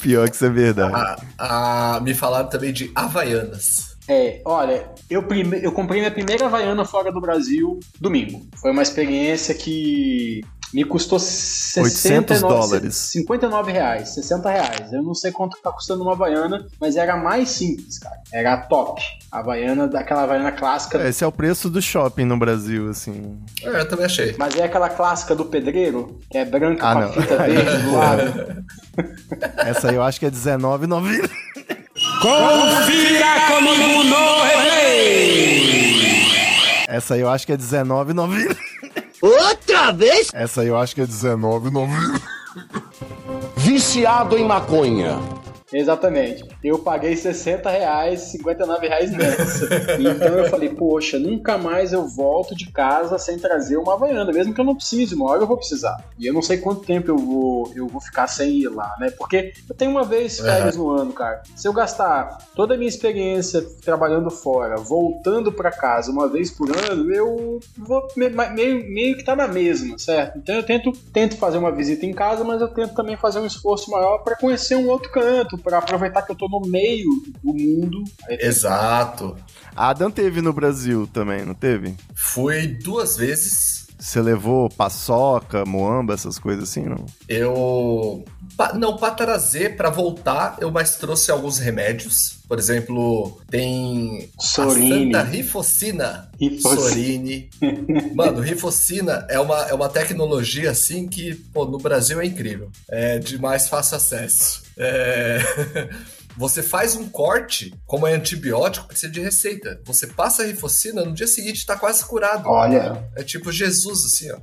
Pior 0.01 0.29
que 0.29 0.35
isso 0.35 0.45
é 0.45 0.49
verdade. 0.49 0.93
Ah, 0.95 1.17
ah, 1.37 1.99
me 2.01 2.13
falaram 2.13 2.49
também 2.49 2.73
de 2.73 2.91
Havaianas. 2.95 3.88
É, 4.09 4.41
olha, 4.43 4.89
eu, 5.09 5.21
prime... 5.23 5.63
eu 5.63 5.71
comprei 5.71 6.01
minha 6.01 6.11
primeira 6.11 6.47
Havaiana 6.47 6.83
fora 6.83 7.11
do 7.11 7.21
Brasil 7.21 7.79
domingo. 8.01 8.41
Foi 8.59 8.71
uma 8.71 8.81
experiência 8.81 9.53
que 9.53 10.41
me 10.73 10.83
custou 10.83 11.19
69, 11.19 12.41
dólares. 12.41 12.95
59 12.95 13.71
reais, 13.71 14.09
60 14.09 14.49
reais. 14.49 14.93
Eu 14.93 15.01
não 15.03 15.13
sei 15.15 15.31
quanto 15.31 15.57
tá 15.61 15.71
custando 15.71 16.03
uma 16.03 16.11
Havaiana, 16.13 16.67
mas 16.79 16.95
era 16.95 17.17
mais 17.17 17.49
simples, 17.49 17.97
cara. 17.99 18.19
Era 18.31 18.53
a 18.53 18.57
top. 18.57 19.01
A 19.31 19.39
Havaiana, 19.39 19.87
daquela 19.87 20.23
Havaiana 20.23 20.51
clássica. 20.51 20.99
É, 20.99 21.09
esse 21.09 21.23
é 21.23 21.27
o 21.27 21.31
preço 21.31 21.69
do 21.69 21.81
shopping 21.81 22.25
no 22.25 22.37
Brasil, 22.37 22.89
assim. 22.89 23.39
É, 23.63 23.81
eu 23.81 23.87
também 23.87 24.05
achei. 24.05 24.35
Mas 24.37 24.55
é 24.57 24.63
aquela 24.63 24.89
clássica 24.89 25.35
do 25.35 25.45
pedreiro, 25.45 26.19
que 26.29 26.37
é 26.37 26.45
branca 26.45 26.87
Ah, 26.87 26.93
com 26.93 26.99
não. 27.01 27.07
a 27.09 27.11
fita 27.13 27.37
verde 27.45 27.77
do 27.83 27.91
lado. 27.95 28.65
Essa 29.57 29.89
aí 29.89 29.95
eu 29.95 30.03
acho 30.03 30.19
que 30.19 30.25
é 30.25 30.29
R$19,90. 30.29 31.29
Confira 32.21 33.47
comigo 33.47 34.03
no 34.03 34.41
replay. 34.43 35.79
Essa 36.87 37.13
aí 37.13 37.21
eu 37.21 37.29
acho 37.29 37.45
que 37.45 37.53
é 37.53 37.55
R$19,90. 37.55 38.57
Outra 39.21 39.91
vez? 39.91 40.29
Essa 40.33 40.61
aí 40.61 40.67
eu 40.67 40.77
acho 40.77 40.95
que 40.95 41.01
é 41.01 41.05
R$19,90. 41.05 42.21
Viciado 43.55 44.37
em 44.37 44.43
maconha. 44.43 45.17
Exatamente. 45.71 46.43
Eu 46.63 46.79
paguei 46.79 47.15
60 47.15 47.69
reais, 47.69 48.19
59 48.21 48.87
reais 48.87 49.11
nessa. 49.11 49.65
Então 49.99 50.37
eu 50.37 50.49
falei, 50.49 50.69
poxa, 50.69 51.17
nunca 51.17 51.57
mais 51.57 51.93
eu 51.93 52.05
volto 52.07 52.53
de 52.55 52.69
casa 52.71 53.17
sem 53.17 53.39
trazer 53.39 53.77
uma 53.77 53.93
Havaiana, 53.93 54.31
mesmo 54.33 54.53
que 54.53 54.59
eu 54.59 54.65
não 54.65 54.75
precise, 54.75 55.15
uma 55.15 55.29
hora 55.29 55.41
eu 55.43 55.47
vou 55.47 55.55
precisar. 55.57 56.03
E 56.17 56.27
eu 56.27 56.33
não 56.33 56.41
sei 56.41 56.57
quanto 56.57 56.81
tempo 56.85 57.09
eu 57.11 57.17
vou, 57.17 57.71
eu 57.75 57.87
vou 57.87 58.01
ficar 58.01 58.27
sem 58.27 58.57
ir 58.57 58.67
lá, 58.69 58.93
né? 58.99 59.09
Porque 59.17 59.53
eu 59.69 59.73
tenho 59.75 59.91
uma 59.91 60.03
vez 60.03 60.37
férias 60.39 60.75
no 60.75 60.89
ano, 60.89 61.13
cara. 61.13 61.41
Se 61.55 61.65
eu 61.65 61.71
gastar 61.71 62.39
toda 62.55 62.73
a 62.73 62.77
minha 62.77 62.89
experiência 62.89 63.61
trabalhando 63.83 64.29
fora, 64.29 64.75
voltando 64.75 65.51
pra 65.53 65.71
casa 65.71 66.11
uma 66.11 66.27
vez 66.27 66.51
por 66.51 66.69
ano, 66.75 67.09
eu 67.13 67.59
vou 67.77 68.05
me- 68.17 68.29
meio, 68.29 68.89
meio 68.91 69.15
que 69.17 69.23
tá 69.23 69.33
na 69.35 69.47
mesma, 69.47 69.97
certo? 69.97 70.37
Então 70.37 70.55
eu 70.55 70.63
tento, 70.63 70.91
tento 71.13 71.37
fazer 71.37 71.57
uma 71.57 71.71
visita 71.71 72.05
em 72.05 72.13
casa, 72.13 72.43
mas 72.43 72.59
eu 72.59 72.67
tento 72.67 72.93
também 72.93 73.15
fazer 73.15 73.39
um 73.39 73.45
esforço 73.45 73.89
maior 73.89 74.17
pra 74.19 74.35
conhecer 74.35 74.75
um 74.75 74.89
outro 74.89 75.09
canto, 75.09 75.57
pra 75.57 75.77
aproveitar 75.77 76.21
que 76.23 76.31
eu 76.31 76.35
tô 76.35 76.48
no 76.49 76.61
meio 76.61 77.09
do 77.43 77.53
mundo. 77.53 78.03
Exato. 78.29 79.35
A 79.75 79.89
Adam 79.89 80.09
teve 80.11 80.41
no 80.41 80.51
Brasil 80.51 81.07
também, 81.13 81.45
não 81.45 81.53
teve? 81.53 81.95
Fui 82.15 82.67
duas 82.67 83.15
vezes. 83.17 83.87
Você 83.97 84.21
levou 84.21 84.69
paçoca, 84.69 85.65
moamba, 85.65 86.13
essas 86.13 86.39
coisas 86.39 86.63
assim, 86.69 86.83
não? 86.83 87.05
Eu. 87.27 88.23
pa- 88.55 88.71
não, 88.73 88.95
pra 88.95 89.11
trazer, 89.11 89.75
pra 89.75 89.89
voltar, 89.89 90.55
eu 90.61 90.71
mais 90.71 90.95
trouxe 90.95 91.29
alguns 91.31 91.57
remédios. 91.59 92.39
Por 92.47 92.57
exemplo, 92.57 93.39
tem 93.51 94.29
Sorine. 94.39 95.13
a 95.13 95.19
Santa 95.19 95.29
Rifocina. 95.29 96.29
Rifocina. 96.39 96.79
Sorine. 96.81 97.49
Mano, 98.15 98.39
Rifocina 98.39 99.25
é 99.29 99.37
uma, 99.39 99.63
é 99.67 99.73
uma 99.73 99.89
tecnologia 99.89 100.71
assim 100.71 101.05
que, 101.05 101.35
pô, 101.35 101.65
no 101.65 101.77
Brasil 101.77 102.21
é 102.21 102.25
incrível. 102.25 102.71
É 102.89 103.19
de 103.19 103.37
mais 103.37 103.67
fácil 103.67 103.97
acesso. 103.97 104.63
É. 104.77 105.39
Você 106.37 106.63
faz 106.63 106.95
um 106.95 107.09
corte, 107.09 107.73
como 107.85 108.07
é 108.07 108.13
antibiótico, 108.13 108.87
precisa 108.87 109.11
de 109.11 109.19
receita. 109.19 109.81
Você 109.85 110.07
passa 110.07 110.43
a 110.43 110.45
rifocina, 110.45 111.03
no 111.03 111.13
dia 111.13 111.27
seguinte 111.27 111.65
tá 111.65 111.75
quase 111.75 112.05
curado. 112.05 112.47
Olha, 112.47 113.03
É 113.15 113.23
tipo 113.23 113.51
Jesus, 113.51 114.05
assim, 114.05 114.31
ó. 114.31 114.37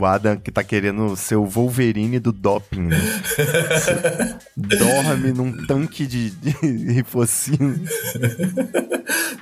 O 0.00 0.04
Adam 0.06 0.36
que 0.36 0.50
tá 0.50 0.64
querendo 0.64 1.14
ser 1.16 1.36
o 1.36 1.44
Wolverine 1.44 2.18
do 2.18 2.32
doping, 2.32 2.82
né? 2.88 2.96
Dorme 4.56 5.32
num 5.32 5.66
tanque 5.66 6.06
de, 6.06 6.30
de 6.30 6.50
rifocina. 6.92 7.74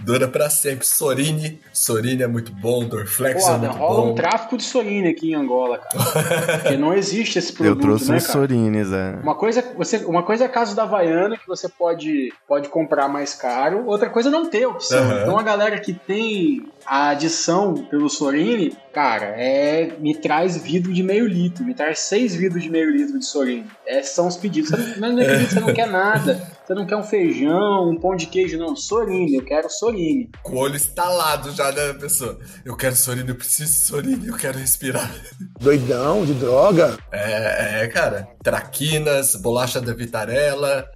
Dura 0.01 0.27
pra 0.29 0.51
sempre. 0.51 0.87
Sorine. 0.87 1.61
Sorine 1.73 2.23
é 2.23 2.27
muito 2.27 2.53
bom. 2.53 2.85
Dorflex 2.87 3.43
pô, 3.45 3.49
é 3.51 3.55
Adam, 3.55 3.69
muito 3.71 3.79
rola 3.81 4.01
um 4.03 4.09
bom. 4.09 4.15
tráfico 4.15 4.57
de 4.57 4.65
Sorine 4.65 5.09
aqui 5.09 5.31
em 5.31 5.35
Angola, 5.35 5.79
cara. 5.79 6.59
Porque 6.63 6.77
não 6.77 6.93
existe 6.95 7.39
esse 7.39 7.53
produto, 7.53 7.77
Eu 7.77 7.81
trouxe 7.81 8.11
né, 8.11 8.17
uns 8.17 8.27
cara? 8.27 8.33
sorines, 8.39 8.91
é. 8.93 9.19
Uma 9.23 9.35
coisa, 9.35 9.65
você, 9.77 9.99
uma 9.99 10.23
coisa 10.23 10.45
é 10.45 10.49
caso 10.49 10.75
da 10.75 10.83
Havaiana, 10.83 11.37
que 11.37 11.47
você 11.47 11.69
pode, 11.83 12.33
pode 12.47 12.69
comprar 12.69 13.09
mais 13.09 13.35
caro, 13.35 13.85
outra 13.87 14.09
coisa 14.09 14.29
é 14.29 14.33
não 14.33 14.49
ter 14.49 14.67
opção. 14.67 15.03
Aham. 15.03 15.23
Então 15.23 15.37
a 15.37 15.43
galera 15.43 15.81
que 15.81 15.93
tem 15.93 16.65
a 16.87 17.09
adição 17.09 17.75
pelo 17.75 18.09
Sorine, 18.09 18.77
cara, 18.93 19.35
é 19.37 19.93
me 19.99 20.15
traz 20.15 20.57
vidro 20.57 20.93
de 20.93 21.03
meio 21.03 21.27
litro, 21.27 21.65
me 21.65 21.75
traz 21.75 21.99
seis 21.99 22.37
vidros 22.37 22.63
de 22.63 22.71
meio 22.71 22.89
litro 22.89 23.19
de 23.19 23.25
Sorine. 23.25 23.67
Esses 23.85 24.15
são 24.15 24.29
os 24.29 24.37
pedidos. 24.37 24.71
Você 24.71 24.77
não, 24.77 25.01
mas 25.01 25.13
não 25.13 25.23
é 25.23 25.25
pedido, 25.25 25.51
você 25.51 25.61
não 25.61 25.75
quer 25.75 25.89
nada. 25.89 26.52
Você 26.73 26.79
não 26.79 26.87
quer 26.87 26.97
um 26.97 27.03
feijão, 27.03 27.91
um 27.91 28.01
pão 28.01 28.17
de 28.17 28.25
queijo, 28.25 28.57
não. 28.57 28.75
Sorine, 28.75 29.35
eu 29.35 29.45
quero 29.45 29.69
Sorine. 29.69 30.31
Com 30.43 30.55
o 30.55 30.59
olho 30.59 30.75
estalado 30.75 31.53
já 31.53 31.71
da 31.71 31.93
pessoa. 31.93 32.39
Eu 32.65 32.75
quero 32.75 32.97
Sorine, 32.97 33.29
eu 33.29 33.35
preciso 33.35 33.73
de 33.73 33.85
Sorine, 33.85 34.29
eu 34.29 34.37
quero 34.39 34.59
respirar. 34.59 35.15
Doidão, 35.61 36.25
de 36.25 36.33
droga. 36.33 36.97
É, 37.13 37.83
é, 37.83 37.89
cara. 37.89 38.27
Traquinas, 38.43 39.37
bolacha 39.37 39.83
da 39.83 39.93
Vitarella. 39.93 40.89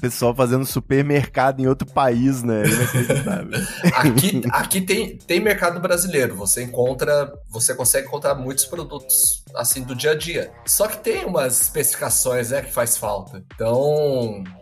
Pessoal 0.00 0.34
fazendo 0.34 0.66
supermercado 0.66 1.60
em 1.60 1.68
outro 1.68 1.86
país, 1.86 2.42
né? 2.42 2.64
Inacreditável. 2.66 3.60
Aqui, 3.94 4.42
aqui 4.50 4.80
tem, 4.80 5.16
tem 5.18 5.40
mercado 5.40 5.80
brasileiro. 5.80 6.34
Você 6.34 6.64
encontra, 6.64 7.32
você 7.48 7.74
consegue 7.74 8.08
encontrar 8.08 8.34
muitos 8.34 8.64
produtos 8.64 9.44
assim 9.54 9.82
do 9.82 9.94
dia 9.94 10.10
a 10.10 10.14
dia. 10.14 10.50
Só 10.66 10.86
que 10.86 10.98
tem 10.98 11.24
umas 11.24 11.62
especificações, 11.62 12.50
né, 12.50 12.62
que 12.62 12.72
faz 12.72 12.96
falta. 12.96 13.42
Então, 13.54 14.15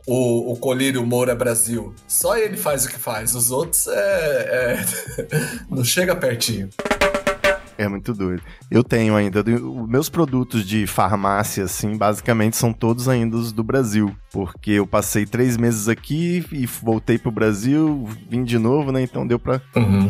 o, 0.07 0.53
o 0.53 0.57
Colírio 0.57 1.05
Moura 1.07 1.35
Brasil, 1.35 1.95
só 2.07 2.37
ele 2.37 2.57
faz 2.57 2.85
o 2.85 2.89
que 2.89 2.99
faz. 2.99 3.35
Os 3.35 3.51
outros 3.51 3.87
é, 3.87 3.95
é- 4.79 4.85
não 5.71 5.85
chega 5.85 6.15
pertinho. 6.17 6.69
É 7.77 7.89
muito 7.89 8.13
doido. 8.13 8.43
Eu 8.71 8.85
tenho 8.85 9.17
ainda. 9.17 9.41
Os 9.41 9.89
meus 9.89 10.09
produtos 10.09 10.67
de 10.67 10.87
farmácia, 10.87 11.65
assim, 11.65 11.97
basicamente 11.97 12.57
são 12.57 12.73
todos 12.73 13.09
ainda 13.09 13.37
os 13.37 13.53
do 13.53 13.63
Brasil. 13.63 14.15
Porque 14.33 14.73
eu 14.73 14.87
passei 14.87 15.25
três 15.25 15.57
meses 15.57 15.89
aqui 15.89 16.45
e 16.51 16.67
voltei 16.67 17.19
pro 17.19 17.31
Brasil, 17.31 18.09
vim 18.29 18.43
de 18.43 18.59
novo, 18.59 18.91
né? 18.91 19.01
Então 19.01 19.27
deu 19.27 19.39
pra 19.39 19.61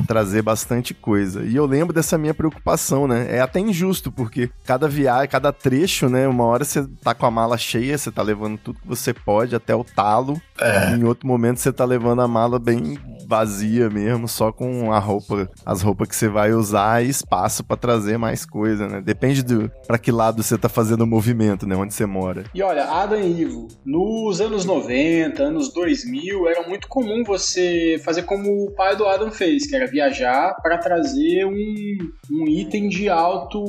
trazer 0.06 0.40
bastante 0.40 0.94
coisa. 0.94 1.44
E 1.44 1.54
eu 1.54 1.66
lembro 1.66 1.92
dessa 1.92 2.16
minha 2.16 2.32
preocupação, 2.32 3.06
né? 3.06 3.26
É 3.28 3.40
até 3.40 3.60
injusto, 3.60 4.10
porque 4.10 4.50
cada 4.64 4.88
viagem, 4.88 5.28
cada 5.28 5.52
trecho, 5.52 6.08
né? 6.08 6.26
Uma 6.26 6.44
hora 6.44 6.64
você 6.64 6.86
tá 7.02 7.14
com 7.14 7.26
a 7.26 7.30
mala 7.30 7.58
cheia, 7.58 7.98
você 7.98 8.10
tá 8.10 8.22
levando 8.22 8.58
tudo 8.58 8.80
que 8.80 8.88
você 8.88 9.12
pode 9.12 9.54
até 9.54 9.74
o 9.74 9.84
talo. 9.84 10.40
É. 10.60 10.94
Em 10.94 11.04
outro 11.04 11.26
momento 11.26 11.58
você 11.58 11.72
tá 11.72 11.84
levando 11.84 12.22
a 12.22 12.28
mala 12.28 12.58
bem 12.58 12.98
vazia 13.26 13.88
mesmo, 13.88 14.28
só 14.28 14.52
com 14.52 14.92
a 14.92 14.98
roupa, 14.98 15.50
as 15.64 15.82
roupas 15.82 16.08
que 16.08 16.16
você 16.16 16.28
vai 16.28 16.52
usar 16.52 17.04
e 17.04 17.08
espaço 17.08 17.64
para 17.64 17.76
trazer 17.76 18.18
mais 18.18 18.44
coisa, 18.44 18.86
né? 18.86 19.00
Depende 19.00 19.42
do 19.42 19.70
para 19.86 19.98
que 19.98 20.12
lado 20.12 20.42
você 20.42 20.56
tá 20.56 20.68
fazendo 20.68 21.02
o 21.02 21.06
movimento, 21.06 21.66
né? 21.66 21.74
Onde 21.74 21.94
você 21.94 22.06
mora. 22.06 22.44
E 22.54 22.62
olha, 22.62 22.84
Adam 22.84 23.18
e 23.18 23.42
Ivo, 23.42 23.68
nos 23.84 24.40
anos 24.40 24.64
90, 24.64 25.42
anos 25.42 25.72
2000, 25.72 26.48
era 26.48 26.68
muito 26.68 26.88
comum 26.88 27.24
você 27.24 28.00
fazer 28.04 28.22
como 28.22 28.66
o 28.66 28.70
pai 28.72 28.96
do 28.96 29.06
Adam 29.06 29.30
fez, 29.30 29.66
que 29.66 29.74
era 29.74 29.86
viajar 29.86 30.54
para 30.62 30.78
trazer 30.78 31.46
um, 31.46 31.96
um 32.30 32.48
item 32.48 32.88
de 32.88 33.08
alto 33.08 33.64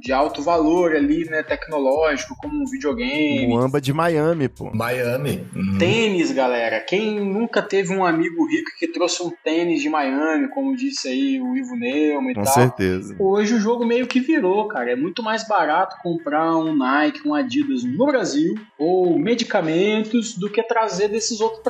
de 0.00 0.12
alto 0.12 0.42
valor 0.42 0.94
ali, 0.94 1.24
né, 1.24 1.42
tecnológico, 1.42 2.36
como 2.40 2.62
um 2.62 2.66
videogame. 2.66 3.46
Um 3.46 3.58
amba 3.58 3.80
de 3.80 3.92
Miami, 3.92 4.48
pô. 4.48 4.70
Miami. 4.74 5.46
Uhum. 5.54 5.78
Tênis, 5.78 6.11
galera. 6.32 6.80
Quem 6.80 7.20
nunca 7.20 7.62
teve 7.62 7.94
um 7.94 8.04
amigo 8.04 8.46
rico 8.46 8.70
que 8.78 8.88
trouxe 8.88 9.22
um 9.22 9.30
tênis 9.42 9.80
de 9.80 9.88
Miami, 9.88 10.48
como 10.48 10.76
disse 10.76 11.08
aí 11.08 11.40
o 11.40 11.56
Ivo 11.56 11.76
Neumann 11.76 12.32
e 12.32 12.34
Com 12.34 12.42
tal. 12.42 12.54
Com 12.54 12.60
certeza. 12.60 13.16
Hoje 13.18 13.54
o 13.54 13.60
jogo 13.60 13.84
meio 13.84 14.06
que 14.06 14.20
virou, 14.20 14.66
cara. 14.68 14.92
É 14.92 14.96
muito 14.96 15.22
mais 15.22 15.46
barato 15.46 15.96
comprar 16.02 16.56
um 16.56 16.76
Nike, 16.76 17.26
um 17.26 17.34
Adidas 17.34 17.84
no 17.84 18.06
Brasil 18.06 18.54
ou 18.78 19.18
medicamentos 19.18 20.36
do 20.36 20.50
que 20.50 20.62
trazer 20.62 21.08
desses 21.08 21.40
outros 21.40 21.62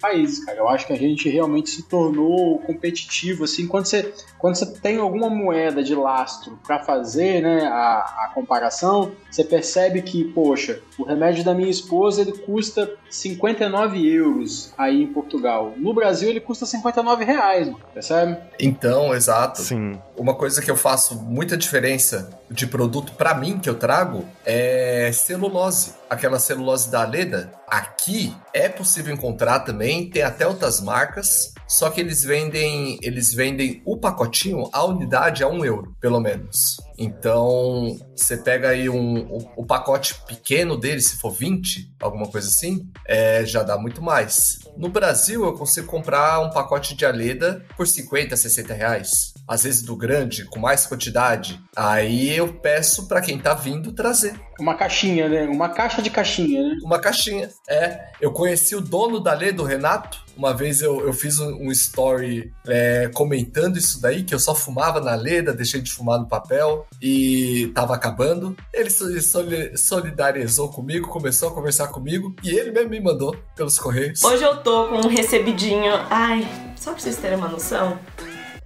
países, 0.00 0.44
cara. 0.44 0.58
Eu 0.58 0.68
acho 0.68 0.86
que 0.86 0.92
a 0.92 0.98
gente 0.98 1.28
realmente 1.28 1.70
se 1.70 1.82
tornou 1.82 2.58
competitivo, 2.60 3.44
assim, 3.44 3.66
quando 3.66 3.86
você, 3.86 4.12
quando 4.38 4.54
você 4.54 4.66
tem 4.66 4.98
alguma 4.98 5.28
moeda 5.28 5.82
de 5.82 5.94
lastro 5.94 6.58
para 6.66 6.78
fazer, 6.78 7.42
né, 7.42 7.66
a, 7.66 8.24
a 8.24 8.32
comparação, 8.34 9.12
você 9.30 9.44
percebe 9.44 10.02
que, 10.02 10.24
poxa, 10.24 10.80
o 10.98 11.02
remédio 11.02 11.44
da 11.44 11.54
minha 11.54 11.70
esposa 11.70 12.22
ele 12.22 12.32
custa 12.32 12.90
59 13.08 13.89
euros 13.96 14.72
aí 14.76 15.02
em 15.02 15.06
Portugal. 15.06 15.74
No 15.76 15.92
Brasil 15.94 16.28
ele 16.28 16.40
custa 16.40 16.66
59 16.66 17.24
reais, 17.24 17.70
percebe? 17.92 18.36
Então, 18.58 19.14
exato. 19.14 19.62
Sim. 19.62 19.98
Uma 20.16 20.34
coisa 20.34 20.60
que 20.62 20.70
eu 20.70 20.76
faço 20.76 21.16
muita 21.16 21.56
diferença 21.56 22.39
de 22.50 22.66
produto 22.66 23.12
para 23.12 23.34
mim 23.34 23.58
que 23.58 23.70
eu 23.70 23.76
trago 23.76 24.26
é 24.44 25.10
celulose. 25.12 25.94
Aquela 26.08 26.40
celulose 26.40 26.90
da 26.90 27.04
Leda, 27.04 27.52
aqui 27.68 28.34
é 28.52 28.68
possível 28.68 29.14
encontrar 29.14 29.60
também, 29.60 30.10
tem 30.10 30.22
até 30.22 30.46
outras 30.46 30.80
marcas, 30.80 31.54
só 31.68 31.88
que 31.88 32.00
eles 32.00 32.24
vendem, 32.24 32.98
eles 33.00 33.32
vendem 33.32 33.80
o 33.86 33.96
pacotinho, 33.96 34.68
a 34.72 34.84
unidade 34.84 35.44
a 35.44 35.48
um 35.48 35.64
euro, 35.64 35.94
pelo 36.00 36.18
menos. 36.18 36.78
Então, 36.98 37.96
você 38.14 38.36
pega 38.36 38.70
aí 38.70 38.90
um, 38.90 39.20
o, 39.20 39.52
o, 39.58 39.64
pacote 39.64 40.16
pequeno 40.26 40.76
dele, 40.76 41.00
se 41.00 41.16
for 41.16 41.30
20, 41.30 41.94
alguma 42.00 42.26
coisa 42.26 42.48
assim, 42.48 42.90
é, 43.06 43.44
já 43.46 43.62
dá 43.62 43.78
muito 43.78 44.02
mais. 44.02 44.58
No 44.76 44.88
Brasil, 44.88 45.44
eu 45.44 45.52
consigo 45.54 45.86
comprar 45.86 46.40
um 46.40 46.50
pacote 46.50 46.94
de 46.94 47.06
Aleda 47.06 47.64
por 47.76 47.86
50, 47.86 48.36
60 48.36 48.74
reais. 48.74 49.32
Às 49.50 49.64
vezes 49.64 49.82
do 49.82 49.96
grande, 49.96 50.44
com 50.44 50.60
mais 50.60 50.86
quantidade. 50.86 51.60
Aí 51.74 52.36
eu 52.36 52.54
peço 52.54 53.08
para 53.08 53.20
quem 53.20 53.36
tá 53.36 53.52
vindo 53.52 53.90
trazer. 53.90 54.38
Uma 54.60 54.76
caixinha, 54.76 55.28
né? 55.28 55.42
Uma 55.48 55.70
caixa 55.70 56.00
de 56.00 56.08
caixinha, 56.08 56.62
né? 56.62 56.78
Uma 56.84 57.00
caixinha, 57.00 57.50
é. 57.68 58.12
Eu 58.20 58.30
conheci 58.30 58.76
o 58.76 58.80
dono 58.80 59.18
da 59.18 59.32
Aleda, 59.32 59.60
o 59.60 59.64
Renato, 59.64 60.22
uma 60.36 60.54
vez 60.54 60.80
eu, 60.80 61.00
eu 61.00 61.12
fiz 61.12 61.38
um, 61.38 61.66
um 61.66 61.72
story 61.72 62.50
é, 62.66 63.10
comentando 63.12 63.76
isso 63.76 64.00
daí, 64.00 64.22
que 64.22 64.34
eu 64.34 64.38
só 64.38 64.54
fumava 64.54 65.00
na 65.00 65.14
leda, 65.14 65.52
deixei 65.52 65.80
de 65.80 65.92
fumar 65.92 66.18
no 66.18 66.28
papel 66.28 66.86
e 67.02 67.70
tava 67.74 67.94
acabando. 67.94 68.56
Ele 68.72 68.88
solidarizou 69.76 70.70
comigo, 70.70 71.08
começou 71.08 71.48
a 71.50 71.52
conversar 71.52 71.88
comigo 71.88 72.34
e 72.42 72.50
ele 72.50 72.70
mesmo 72.70 72.90
me 72.90 73.00
mandou 73.00 73.36
pelos 73.56 73.78
correios. 73.78 74.22
Hoje 74.22 74.42
eu 74.42 74.56
tô 74.62 74.88
com 74.88 74.96
um 74.96 75.08
recebidinho. 75.08 75.92
Ai, 76.08 76.48
só 76.76 76.92
pra 76.92 77.00
vocês 77.00 77.16
terem 77.16 77.36
uma 77.36 77.48
noção. 77.48 77.98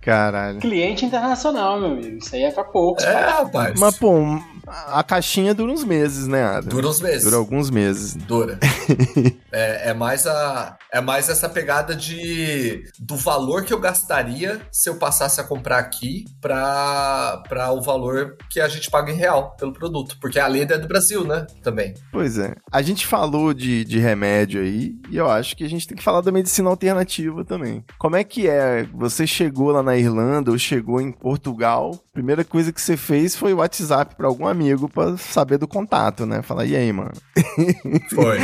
Caralho. 0.04 0.58
Cliente 0.60 1.04
internacional, 1.06 1.80
meu 1.80 1.92
amigo. 1.92 2.18
Isso 2.18 2.34
aí 2.34 2.42
é 2.42 2.50
pra 2.50 2.64
poucos. 2.64 3.02
É, 3.04 3.26
rapaz. 3.26 3.80
Mas, 3.80 3.98
pô, 3.98 4.18
a 4.66 5.02
caixinha 5.02 5.54
dura 5.54 5.72
uns 5.72 5.84
meses, 5.84 6.26
né, 6.26 6.44
Adam? 6.44 6.68
Dura 6.68 6.88
uns 6.88 7.00
meses. 7.00 7.24
Dura 7.24 7.36
alguns 7.36 7.70
meses. 7.70 8.14
Dura. 8.14 8.58
é, 9.52 9.90
é, 9.90 9.94
mais 9.94 10.26
a, 10.26 10.76
é 10.92 11.00
mais 11.00 11.28
essa 11.28 11.48
pegada 11.48 11.94
de 11.94 12.84
do 12.98 13.16
valor 13.16 13.64
que 13.64 13.72
eu 13.72 13.80
gastaria 13.80 14.60
se 14.70 14.88
eu 14.88 14.96
passasse 14.96 15.40
a 15.40 15.44
comprar 15.44 15.78
aqui 15.78 16.24
pra, 16.40 17.42
pra 17.48 17.72
o 17.72 17.82
valor 17.82 18.36
que 18.50 18.60
a 18.60 18.68
gente 18.68 18.90
paga 18.90 19.12
em 19.12 19.16
real 19.16 19.56
pelo 19.56 19.72
produto. 19.72 20.16
Porque 20.20 20.38
a 20.38 20.46
leda 20.46 20.74
é 20.74 20.78
do 20.78 20.88
Brasil, 20.88 21.24
né? 21.24 21.46
Também. 21.62 21.94
Pois 22.10 22.38
é. 22.38 22.54
A 22.70 22.82
gente 22.82 23.06
falou 23.06 23.52
de, 23.52 23.84
de 23.84 23.98
remédio 23.98 24.62
aí 24.62 24.94
e 25.10 25.16
eu 25.16 25.28
acho 25.28 25.56
que 25.56 25.64
a 25.64 25.68
gente 25.68 25.86
tem 25.86 25.96
que 25.96 26.04
falar 26.04 26.20
da 26.20 26.32
medicina 26.32 26.70
alternativa 26.70 27.44
também. 27.44 27.84
Como 27.98 28.16
é 28.16 28.24
que 28.24 28.48
é? 28.48 28.86
Você 28.94 29.26
chegou 29.26 29.70
lá 29.70 29.82
na 29.82 29.96
Irlanda 29.96 30.50
ou 30.50 30.58
chegou 30.58 31.00
em 31.00 31.12
Portugal, 31.12 31.94
primeira 32.12 32.44
coisa 32.44 32.72
que 32.72 32.80
você 32.80 32.96
fez 32.96 33.34
foi 33.34 33.52
o 33.52 33.58
WhatsApp 33.58 34.14
para 34.14 34.26
algum 34.26 34.46
amigo 34.54 34.88
para 34.88 35.16
saber 35.16 35.58
do 35.58 35.68
contato, 35.68 36.24
né? 36.24 36.42
Falar, 36.42 36.64
e 36.64 36.76
aí, 36.76 36.92
mano? 36.92 37.12
Foi. 38.14 38.38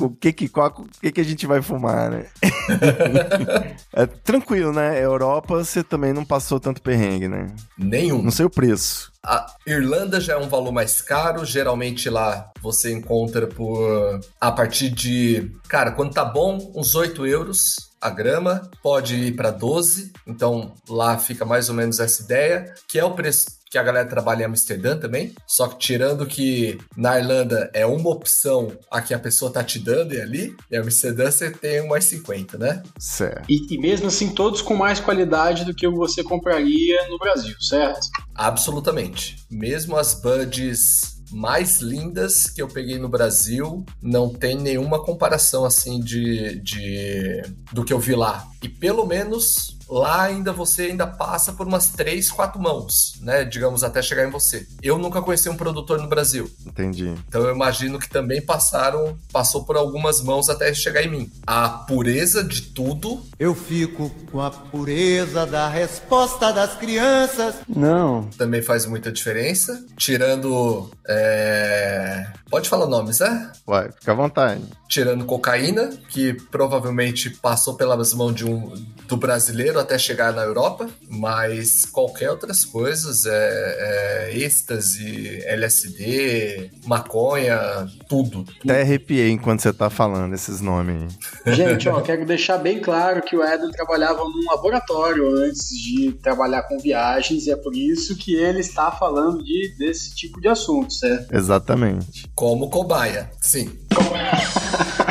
o 0.00 0.10
que 0.10 0.32
que, 0.32 0.48
qual, 0.48 0.68
o 0.68 1.00
que 1.00 1.10
que 1.10 1.20
a 1.20 1.24
gente 1.24 1.46
vai 1.46 1.60
fumar, 1.62 2.10
né? 2.10 2.26
é 3.92 4.06
tranquilo, 4.06 4.72
né? 4.72 5.02
Europa 5.02 5.56
você 5.64 5.82
também 5.82 6.12
não 6.12 6.24
passou 6.24 6.60
tanto 6.60 6.82
perrengue, 6.82 7.28
né? 7.28 7.48
Nenhum. 7.76 8.22
Não 8.22 8.30
sei 8.30 8.46
o 8.46 8.50
preço. 8.50 9.10
A 9.24 9.46
Irlanda 9.66 10.20
já 10.20 10.34
é 10.34 10.38
um 10.38 10.48
valor 10.48 10.72
mais 10.72 11.02
caro, 11.02 11.44
geralmente 11.44 12.08
lá 12.08 12.50
você 12.62 12.92
encontra 12.92 13.46
por 13.46 14.20
a 14.40 14.52
partir 14.52 14.90
de, 14.90 15.50
cara, 15.68 15.90
quando 15.90 16.14
tá 16.14 16.24
bom, 16.24 16.72
uns 16.74 16.94
8 16.94 17.26
euros 17.26 17.88
a 18.00 18.10
grama, 18.10 18.70
pode 18.82 19.16
ir 19.16 19.32
para 19.34 19.50
12, 19.50 20.12
então 20.26 20.72
lá 20.88 21.18
fica 21.18 21.44
mais 21.44 21.68
ou 21.68 21.74
menos 21.74 21.98
essa 21.98 22.22
ideia, 22.22 22.72
que 22.86 22.98
é 22.98 23.04
o 23.04 23.10
preço 23.10 23.57
que 23.70 23.78
a 23.78 23.82
galera 23.82 24.08
trabalha 24.08 24.42
em 24.42 24.46
Amsterdã 24.46 24.96
também, 24.96 25.34
só 25.46 25.68
que 25.68 25.78
tirando 25.78 26.26
que 26.26 26.78
na 26.96 27.18
Irlanda 27.18 27.70
é 27.74 27.84
uma 27.84 28.10
opção 28.10 28.72
a 28.90 29.00
que 29.00 29.12
a 29.12 29.18
pessoa 29.18 29.50
tá 29.50 29.62
te 29.62 29.78
dando 29.78 30.14
e 30.14 30.20
ali, 30.20 30.56
e 30.70 30.76
Amsterdã 30.76 31.30
você 31.30 31.50
tem 31.50 31.86
mais 31.86 32.04
50, 32.04 32.58
né? 32.58 32.82
Certo. 32.98 33.44
E, 33.48 33.74
e 33.74 33.78
mesmo 33.78 34.08
assim, 34.08 34.30
todos 34.30 34.62
com 34.62 34.74
mais 34.74 35.00
qualidade 35.00 35.64
do 35.64 35.74
que 35.74 35.88
você 35.88 36.22
compraria 36.22 37.08
no 37.08 37.18
Brasil, 37.18 37.54
certo? 37.60 38.06
Absolutamente. 38.34 39.36
Mesmo 39.50 39.96
as 39.96 40.14
buds 40.14 41.18
mais 41.30 41.80
lindas 41.80 42.48
que 42.48 42.62
eu 42.62 42.68
peguei 42.68 42.98
no 42.98 43.08
Brasil. 43.08 43.84
Não 44.00 44.28
tem 44.30 44.56
nenhuma 44.56 45.02
comparação 45.04 45.64
assim 45.64 46.00
de, 46.00 46.60
de 46.60 47.42
do 47.72 47.84
que 47.84 47.92
eu 47.92 47.98
vi 47.98 48.14
lá. 48.14 48.46
E 48.62 48.68
pelo 48.68 49.06
menos 49.06 49.77
lá 49.88 50.22
ainda 50.22 50.52
você 50.52 50.82
ainda 50.82 51.06
passa 51.06 51.52
por 51.52 51.66
umas 51.66 51.88
três, 51.88 52.30
quatro 52.30 52.60
mãos, 52.60 53.14
né? 53.20 53.44
Digamos, 53.44 53.82
até 53.82 54.02
chegar 54.02 54.26
em 54.26 54.30
você. 54.30 54.66
Eu 54.82 54.98
nunca 54.98 55.22
conheci 55.22 55.48
um 55.48 55.56
produtor 55.56 56.00
no 56.00 56.08
Brasil. 56.08 56.50
Entendi. 56.66 57.14
Então 57.26 57.42
eu 57.42 57.54
imagino 57.54 57.98
que 57.98 58.08
também 58.08 58.40
passaram, 58.40 59.18
passou 59.32 59.64
por 59.64 59.76
algumas 59.76 60.20
mãos 60.20 60.48
até 60.48 60.72
chegar 60.74 61.02
em 61.02 61.10
mim. 61.10 61.32
A 61.46 61.68
pureza 61.68 62.44
de 62.44 62.62
tudo. 62.62 63.22
Eu 63.38 63.54
fico 63.54 64.10
com 64.30 64.40
a 64.40 64.50
pureza 64.50 65.46
da 65.46 65.68
resposta 65.68 66.52
das 66.52 66.74
crianças. 66.74 67.56
Não. 67.68 68.28
Também 68.36 68.62
faz 68.62 68.86
muita 68.86 69.10
diferença. 69.10 69.84
Tirando. 69.96 70.90
É... 71.06 72.26
Pode 72.50 72.68
falar 72.68 72.86
nomes, 72.86 73.20
né? 73.20 73.52
Vai, 73.66 73.90
fica 73.92 74.12
à 74.12 74.14
vontade. 74.14 74.62
Tirando 74.88 75.24
cocaína, 75.24 75.90
que 76.08 76.32
provavelmente 76.32 77.30
passou 77.30 77.74
pelas 77.74 78.12
mãos 78.14 78.34
de 78.34 78.44
um 78.44 78.72
do 79.06 79.16
brasileiro 79.16 79.77
até 79.78 79.98
chegar 79.98 80.32
na 80.32 80.42
Europa, 80.42 80.88
mas 81.08 81.84
qualquer 81.84 82.30
outras 82.30 82.64
coisas, 82.64 83.26
é, 83.26 84.30
é 84.30 84.38
êxtase, 84.38 85.42
LSD, 85.44 86.70
maconha, 86.86 87.86
tudo. 88.08 88.44
Até 88.62 88.82
arrepiei 88.82 89.30
enquanto 89.30 89.60
você 89.60 89.72
tá 89.72 89.90
falando 89.90 90.34
esses 90.34 90.60
nomes 90.60 91.14
aí. 91.44 91.54
Gente, 91.54 91.88
ó, 91.88 92.00
quero 92.00 92.24
deixar 92.26 92.58
bem 92.58 92.80
claro 92.80 93.22
que 93.22 93.36
o 93.36 93.44
Eden 93.44 93.70
trabalhava 93.70 94.22
num 94.24 94.44
laboratório 94.50 95.28
antes 95.36 95.68
de 95.68 96.12
trabalhar 96.22 96.62
com 96.62 96.78
viagens 96.78 97.46
e 97.46 97.50
é 97.50 97.56
por 97.56 97.74
isso 97.74 98.16
que 98.16 98.34
ele 98.34 98.60
está 98.60 98.90
falando 98.90 99.42
de, 99.42 99.74
desse 99.78 100.14
tipo 100.14 100.40
de 100.40 100.48
assunto, 100.48 100.92
certo? 100.92 101.34
Exatamente. 101.34 102.28
Como 102.34 102.70
cobaia, 102.70 103.30
sim. 103.40 103.70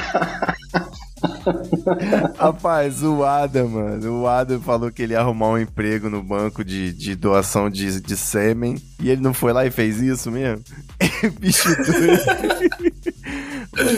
Rapaz, 2.38 3.04
o 3.04 3.24
Adam, 3.24 3.70
mano. 3.70 4.22
O 4.22 4.28
Adam 4.28 4.60
falou 4.62 4.92
que 4.92 5.02
ele 5.02 5.14
ia 5.14 5.20
arrumar 5.20 5.50
um 5.50 5.58
emprego 5.58 6.10
no 6.10 6.24
banco 6.24 6.64
de, 6.64 6.94
de 6.94 7.16
doação 7.16 7.70
de, 7.70 8.02
de 8.02 8.18
sêmen. 8.18 8.76
E 9.02 9.10
ele 9.10 9.22
não 9.22 9.34
foi 9.34 9.54
lá 9.54 9.66
e 9.66 9.72
fez 9.72 10.02
isso 10.02 10.32
mesmo? 10.32 10.64
Bicho 11.40 11.70
doido. 11.76 12.97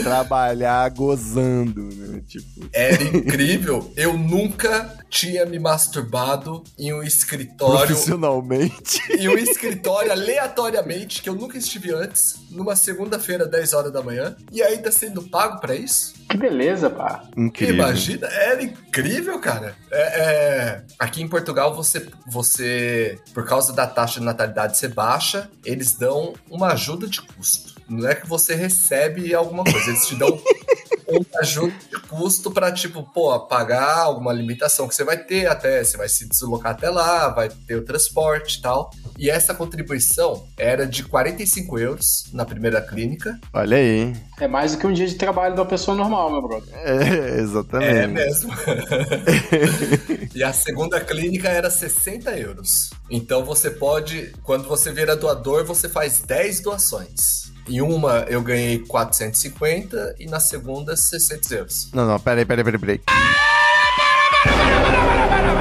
Trabalhar 0.02 0.88
gozando, 0.90 1.82
né? 1.94 2.22
Tipo, 2.26 2.68
Era 2.72 3.02
incrível. 3.02 3.92
Eu 3.96 4.16
nunca 4.16 4.98
tinha 5.08 5.44
me 5.44 5.58
masturbado 5.58 6.62
em 6.78 6.92
um 6.92 7.02
escritório. 7.02 7.86
Profissionalmente. 7.86 9.00
Em 9.10 9.28
um 9.28 9.36
escritório 9.36 10.12
aleatoriamente, 10.12 11.22
que 11.22 11.28
eu 11.28 11.34
nunca 11.34 11.58
estive 11.58 11.92
antes, 11.92 12.36
numa 12.50 12.76
segunda-feira, 12.76 13.46
10 13.46 13.74
horas 13.74 13.92
da 13.92 14.02
manhã, 14.02 14.36
e 14.52 14.62
ainda 14.62 14.90
sendo 14.90 15.22
pago 15.22 15.60
pra 15.60 15.74
isso. 15.74 16.14
Que 16.28 16.36
beleza, 16.36 16.88
pá. 16.88 17.24
Incrível. 17.36 17.74
Imagina, 17.74 18.26
era 18.28 18.62
incrível, 18.62 19.38
cara. 19.40 19.74
É, 19.90 20.20
é, 20.20 20.84
aqui 20.98 21.22
em 21.22 21.28
Portugal, 21.28 21.74
você, 21.74 22.06
você, 22.26 23.18
por 23.34 23.44
causa 23.44 23.72
da 23.72 23.86
taxa 23.86 24.20
de 24.20 24.26
natalidade 24.26 24.78
ser 24.78 24.94
baixa, 24.94 25.50
eles 25.64 25.94
dão 25.94 26.34
uma 26.48 26.68
ajuda 26.68 27.08
de 27.08 27.20
custo. 27.20 27.79
Não 27.90 28.08
é 28.08 28.14
que 28.14 28.28
você 28.28 28.54
recebe 28.54 29.34
alguma 29.34 29.64
coisa, 29.64 29.90
eles 29.90 30.06
te 30.06 30.14
dão 30.14 30.28
uma 31.10 31.40
ajuda 31.40 31.74
de 31.90 32.00
custo 32.02 32.52
para 32.52 32.70
tipo, 32.70 33.02
pô, 33.02 33.38
pagar 33.40 33.98
alguma 33.98 34.32
limitação 34.32 34.86
que 34.86 34.94
você 34.94 35.02
vai 35.02 35.16
ter 35.16 35.46
até, 35.46 35.82
você 35.82 35.96
vai 35.96 36.08
se 36.08 36.28
deslocar 36.28 36.72
até 36.72 36.88
lá, 36.88 37.28
vai 37.28 37.48
ter 37.48 37.74
o 37.74 37.84
transporte 37.84 38.58
e 38.58 38.62
tal. 38.62 38.90
E 39.18 39.28
essa 39.28 39.52
contribuição 39.52 40.46
era 40.56 40.86
de 40.86 41.02
45 41.02 41.78
euros 41.78 42.06
na 42.32 42.44
primeira 42.44 42.80
clínica. 42.80 43.38
Olha 43.52 43.76
aí. 43.76 44.14
É 44.40 44.46
mais 44.46 44.72
do 44.72 44.78
que 44.78 44.86
um 44.86 44.92
dia 44.92 45.06
de 45.06 45.16
trabalho 45.16 45.56
da 45.56 45.64
pessoa 45.64 45.96
normal, 45.96 46.30
meu 46.30 46.42
brother. 46.42 46.72
É, 46.74 47.40
exatamente. 47.40 47.90
É 47.92 48.06
mesmo. 48.06 48.52
e 50.34 50.44
a 50.44 50.52
segunda 50.52 51.00
clínica 51.00 51.48
era 51.48 51.68
60 51.68 52.30
euros. 52.38 52.90
Então 53.10 53.44
você 53.44 53.70
pode, 53.70 54.32
quando 54.44 54.68
você 54.68 54.92
vira 54.92 55.16
doador, 55.16 55.64
você 55.64 55.88
faz 55.88 56.20
10 56.20 56.60
doações. 56.60 57.49
Em 57.70 57.80
uma 57.80 58.26
eu 58.28 58.42
ganhei 58.42 58.80
450 58.80 60.16
e 60.18 60.26
na 60.26 60.40
segunda 60.40 60.96
600 60.96 61.50
euros. 61.52 61.90
Não, 61.94 62.04
não, 62.04 62.18
peraí, 62.18 62.44
peraí, 62.44 62.64
peraí, 62.64 62.80
peraí. 62.80 63.00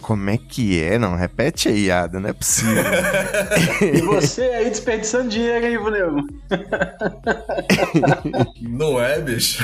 Como 0.02 0.30
é 0.30 0.38
que 0.38 0.82
é? 0.82 0.98
Não, 0.98 1.16
repete 1.16 1.70
aí, 1.70 1.92
Ada, 1.92 2.20
não 2.20 2.30
é 2.30 2.34
possível. 2.34 2.82
E 3.82 4.02
você 4.02 4.42
aí 4.42 4.70
desperdiçando 4.70 5.30
dinheiro, 5.30 5.66
hein, 5.68 5.78
Bruno? 5.78 6.28
Não 8.60 9.00
é, 9.00 9.22
bicho? 9.22 9.64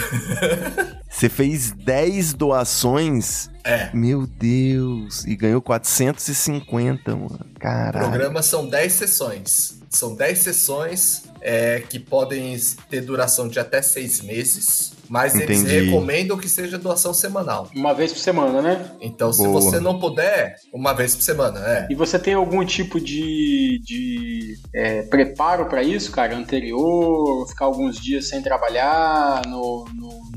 Você 1.09 1.29
fez 1.29 1.71
10 1.71 2.33
doações? 2.33 3.49
É. 3.63 3.89
Meu 3.93 4.27
Deus. 4.27 5.25
E 5.25 5.35
ganhou 5.35 5.61
450, 5.61 7.15
mano. 7.15 7.39
O 7.55 7.59
Caralho. 7.59 8.09
programa 8.09 8.41
são 8.41 8.67
10 8.67 8.93
sessões. 8.93 9.79
São 9.89 10.15
10 10.15 10.39
sessões 10.39 11.23
é, 11.41 11.81
que 11.89 11.99
podem 11.99 12.57
ter 12.89 13.01
duração 13.01 13.47
de 13.47 13.59
até 13.59 13.81
6 13.81 14.21
meses. 14.21 14.93
Mas 15.09 15.35
eles 15.35 15.61
Entendi. 15.61 15.85
recomendam 15.85 16.37
que 16.37 16.49
seja 16.49 16.77
doação 16.77 17.13
semanal. 17.13 17.69
Uma 17.75 17.93
vez 17.93 18.11
por 18.11 18.19
semana, 18.19 18.61
né? 18.61 18.91
Então, 19.01 19.31
se 19.31 19.43
Boa. 19.43 19.61
você 19.61 19.79
não 19.79 19.99
puder, 19.99 20.55
uma 20.73 20.93
vez 20.93 21.15
por 21.15 21.21
semana, 21.21 21.59
é. 21.59 21.87
E 21.89 21.95
você 21.95 22.17
tem 22.17 22.33
algum 22.33 22.63
tipo 22.65 22.99
de, 22.99 23.79
de 23.83 24.55
é, 24.73 25.03
preparo 25.03 25.65
pra 25.67 25.83
isso, 25.83 26.11
cara? 26.11 26.35
Anterior? 26.35 27.47
Ficar 27.47 27.65
alguns 27.65 27.97
dias 27.99 28.27
sem 28.29 28.41
trabalhar 28.41 29.41
no, 29.47 29.85
no 29.93 30.34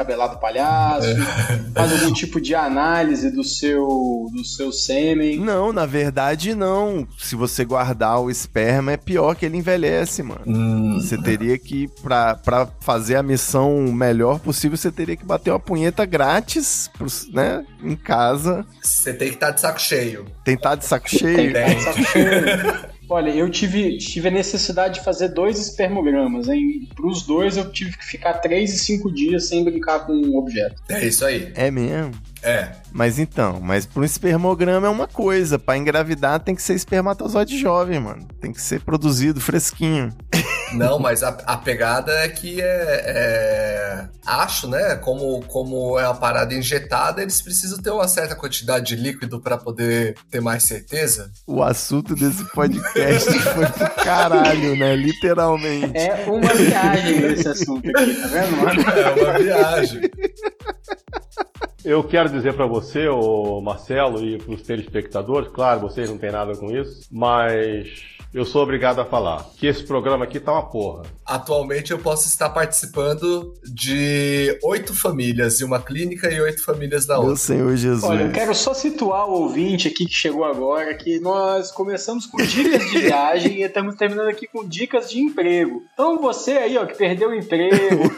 descabelado 0.00 0.38
palhaço? 0.38 1.08
Faz 1.74 1.92
algum 1.92 2.12
tipo 2.12 2.40
de 2.40 2.54
análise 2.54 3.30
do 3.30 3.44
seu, 3.44 4.26
do 4.32 4.44
seu 4.44 4.72
sêmen? 4.72 5.38
Não, 5.38 5.72
na 5.72 5.84
verdade 5.86 6.54
não. 6.54 7.06
Se 7.18 7.36
você 7.36 7.64
guardar 7.64 8.20
o 8.20 8.30
esperma, 8.30 8.92
é 8.92 8.96
pior 8.96 9.34
que 9.36 9.44
ele 9.44 9.58
envelhece, 9.58 10.22
mano. 10.22 10.40
Hum, 10.46 10.98
Você 11.00 11.18
teria 11.18 11.58
que, 11.58 11.88
pra, 12.02 12.34
pra 12.34 12.66
fazer 12.80 13.16
a 13.16 13.22
missão 13.22 13.76
melhor 13.92 14.38
possível, 14.40 14.76
você 14.76 14.90
teria 14.90 15.16
que 15.16 15.24
bater 15.24 15.50
uma 15.50 15.60
punheta 15.60 16.04
grátis, 16.04 16.88
pros- 16.96 17.30
né? 17.32 17.64
Em 17.82 17.96
casa. 17.96 18.64
você 18.82 19.12
tem 19.12 19.28
que 19.28 19.34
estar 19.34 19.50
de 19.50 19.60
saco 19.60 19.80
cheio. 19.80 20.26
Tentar 20.44 20.74
de 20.76 20.84
saco 20.86 21.08
cheio. 21.08 21.52
Tem, 21.52 21.74
tá 21.74 21.80
saco 21.80 22.02
cheio. 22.04 22.90
Olha, 23.10 23.30
eu 23.30 23.50
tive, 23.50 23.98
tive 23.98 24.28
a 24.28 24.30
necessidade 24.30 24.94
de 24.94 25.04
fazer 25.04 25.30
dois 25.30 25.58
espermogramas, 25.58 26.48
hein? 26.48 26.88
Para 26.94 27.08
os 27.08 27.24
dois 27.24 27.56
eu 27.56 27.68
tive 27.72 27.96
que 27.96 28.04
ficar 28.04 28.34
três 28.34 28.72
e 28.72 28.78
cinco 28.78 29.12
dias 29.12 29.48
sem 29.48 29.64
brincar 29.64 30.06
com 30.06 30.12
o 30.12 30.38
objeto. 30.38 30.80
É 30.88 31.04
isso 31.04 31.24
aí. 31.24 31.50
É 31.56 31.72
mesmo. 31.72 32.12
É. 32.42 32.72
Mas 32.92 33.18
então, 33.18 33.60
mas 33.60 33.86
para 33.86 34.00
um 34.02 34.04
espermograma 34.04 34.86
é 34.86 34.90
uma 34.90 35.06
coisa. 35.06 35.58
Pra 35.58 35.76
engravidar 35.76 36.40
tem 36.40 36.54
que 36.54 36.62
ser 36.62 36.74
espermatozoide 36.74 37.58
jovem, 37.58 38.00
mano. 38.00 38.26
Tem 38.40 38.52
que 38.52 38.60
ser 38.60 38.80
produzido 38.80 39.40
fresquinho. 39.40 40.12
Não, 40.72 41.00
mas 41.00 41.24
a, 41.24 41.30
a 41.46 41.56
pegada 41.56 42.12
é 42.12 42.28
que 42.28 42.60
é, 42.60 42.64
é- 42.64 44.08
Acho, 44.24 44.68
né? 44.68 44.94
Como, 44.96 45.42
como 45.46 45.98
é 45.98 46.04
uma 46.06 46.14
parada 46.14 46.54
injetada, 46.54 47.20
eles 47.22 47.42
precisam 47.42 47.78
ter 47.78 47.90
uma 47.90 48.06
certa 48.06 48.36
quantidade 48.36 48.86
de 48.94 49.02
líquido 49.02 49.40
para 49.40 49.58
poder 49.58 50.14
ter 50.30 50.40
mais 50.40 50.62
certeza. 50.62 51.32
O 51.46 51.62
assunto 51.62 52.14
desse 52.14 52.44
podcast 52.52 53.32
foi 53.50 53.66
pro 53.66 53.90
caralho, 54.04 54.76
né? 54.76 54.94
Literalmente. 54.94 55.98
É 55.98 56.24
uma 56.28 56.54
viagem 56.54 57.32
esse 57.32 57.48
assunto 57.48 57.88
aqui, 57.90 58.14
tá 58.14 58.26
vendo? 58.28 58.56
mano? 58.56 58.82
É 58.82 59.10
uma 59.10 59.38
viagem. 59.38 60.00
Eu 61.84 62.04
quero 62.04 62.28
dizer 62.28 62.54
pra 62.54 62.66
você, 62.66 63.08
Marcelo, 63.62 64.22
e 64.22 64.36
pros 64.36 64.62
telespectadores, 64.62 65.48
claro, 65.48 65.80
vocês 65.80 66.10
não 66.10 66.18
têm 66.18 66.30
nada 66.30 66.54
com 66.54 66.70
isso, 66.70 67.08
mas 67.10 68.19
eu 68.32 68.44
sou 68.44 68.62
obrigado 68.62 69.00
a 69.00 69.04
falar 69.04 69.44
que 69.56 69.66
esse 69.66 69.82
programa 69.82 70.24
aqui 70.24 70.38
tá 70.38 70.52
uma 70.52 70.62
porra. 70.70 71.02
Atualmente 71.26 71.90
eu 71.92 71.98
posso 71.98 72.26
estar 72.28 72.48
participando 72.50 73.54
de 73.64 74.58
oito 74.64 74.94
famílias 74.94 75.60
em 75.60 75.64
uma 75.64 75.80
clínica 75.80 76.30
e 76.32 76.40
oito 76.40 76.62
famílias 76.64 77.06
na 77.06 77.14
Meu 77.14 77.22
outra. 77.24 77.36
Senhor 77.36 77.76
Jesus. 77.76 78.04
Olha, 78.04 78.22
eu 78.24 78.32
quero 78.32 78.54
só 78.54 78.74
situar 78.74 79.28
o 79.28 79.32
ouvinte 79.42 79.88
aqui 79.88 80.06
que 80.06 80.12
chegou 80.14 80.44
agora 80.44 80.94
que 80.94 81.20
nós 81.20 81.70
começamos 81.70 82.26
com 82.26 82.36
dicas 82.38 82.90
de 82.90 82.98
viagem 83.00 83.58
e 83.58 83.62
estamos 83.62 83.94
terminando 83.96 84.28
aqui 84.28 84.46
com 84.46 84.66
dicas 84.66 85.10
de 85.10 85.20
emprego. 85.20 85.82
Então 85.94 86.20
você 86.20 86.52
aí, 86.52 86.76
ó, 86.76 86.84
que 86.86 86.96
perdeu 86.96 87.30
o 87.30 87.34
emprego, 87.34 88.10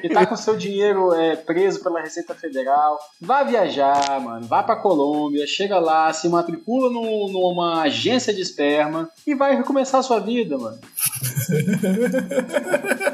que 0.00 0.08
tá 0.08 0.24
com 0.26 0.36
seu 0.36 0.56
dinheiro 0.56 1.12
é, 1.14 1.36
preso 1.36 1.82
pela 1.82 2.00
Receita 2.00 2.34
Federal, 2.34 2.98
vá 3.20 3.42
viajar, 3.42 4.20
mano, 4.20 4.46
vá 4.46 4.62
pra 4.62 4.76
Colômbia, 4.76 5.46
chega 5.46 5.78
lá, 5.78 6.12
se 6.12 6.28
matricula 6.28 6.90
num- 6.90 7.28
numa 7.32 7.82
agência 7.82 8.32
de 8.32 8.40
esperma 8.40 9.08
e 9.26 9.34
vai 9.34 9.51
recomeçar 9.56 10.00
a 10.00 10.02
sua 10.02 10.20
vida, 10.20 10.58
mano. 10.58 10.78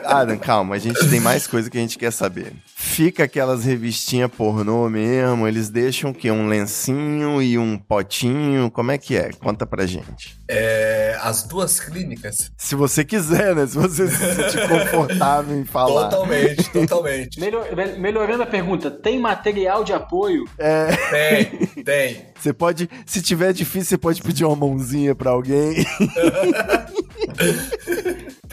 Adam, 0.05 0.39
calma, 0.39 0.75
a 0.75 0.79
gente 0.79 1.09
tem 1.09 1.21
mais 1.21 1.47
coisa 1.47 1.71
que 1.71 1.77
a 1.77 1.81
gente 1.81 1.99
quer 1.99 2.11
saber. 2.13 2.53
Fica 2.75 3.25
aquelas 3.25 3.65
revistinhas 3.65 4.31
pornô 4.31 4.89
mesmo, 4.89 5.47
eles 5.47 5.69
deixam 5.69 6.11
o 6.11 6.15
quê? 6.15 6.31
Um 6.31 6.49
lencinho 6.49 7.43
e 7.43 7.59
um 7.59 7.77
potinho? 7.79 8.71
Como 8.71 8.91
é 8.91 8.99
que 8.99 9.17
é? 9.17 9.31
Conta 9.33 9.67
pra 9.67 9.87
gente. 9.87 10.39
É, 10.49 11.17
as 11.23 11.43
duas 11.43 11.79
clínicas. 11.79 12.51
Se 12.57 12.75
você 12.75 13.05
quiser, 13.05 13.55
né? 13.55 13.67
Se 13.67 13.77
você 13.77 14.09
se 14.09 14.17
sentir 14.17 14.63
confortável 14.69 15.57
em 15.59 15.65
falar. 15.65 16.09
Totalmente, 16.09 16.69
totalmente. 16.73 17.41
Melhor- 17.41 17.67
me- 17.77 17.99
melhorando 17.99 18.43
a 18.43 18.47
pergunta, 18.47 18.91
tem 18.91 19.19
material 19.19 19.85
de 19.85 19.93
apoio? 19.93 20.45
É, 20.59 20.87
Tem, 21.11 21.67
tem. 21.85 22.27
você 22.39 22.53
pode, 22.53 22.89
se 23.07 23.21
tiver 23.21 23.53
difícil, 23.53 23.91
você 23.91 23.99
pode 23.99 24.23
pedir 24.23 24.45
uma 24.45 24.57
mãozinha 24.57 25.15
pra 25.15 25.31
alguém. 25.31 25.85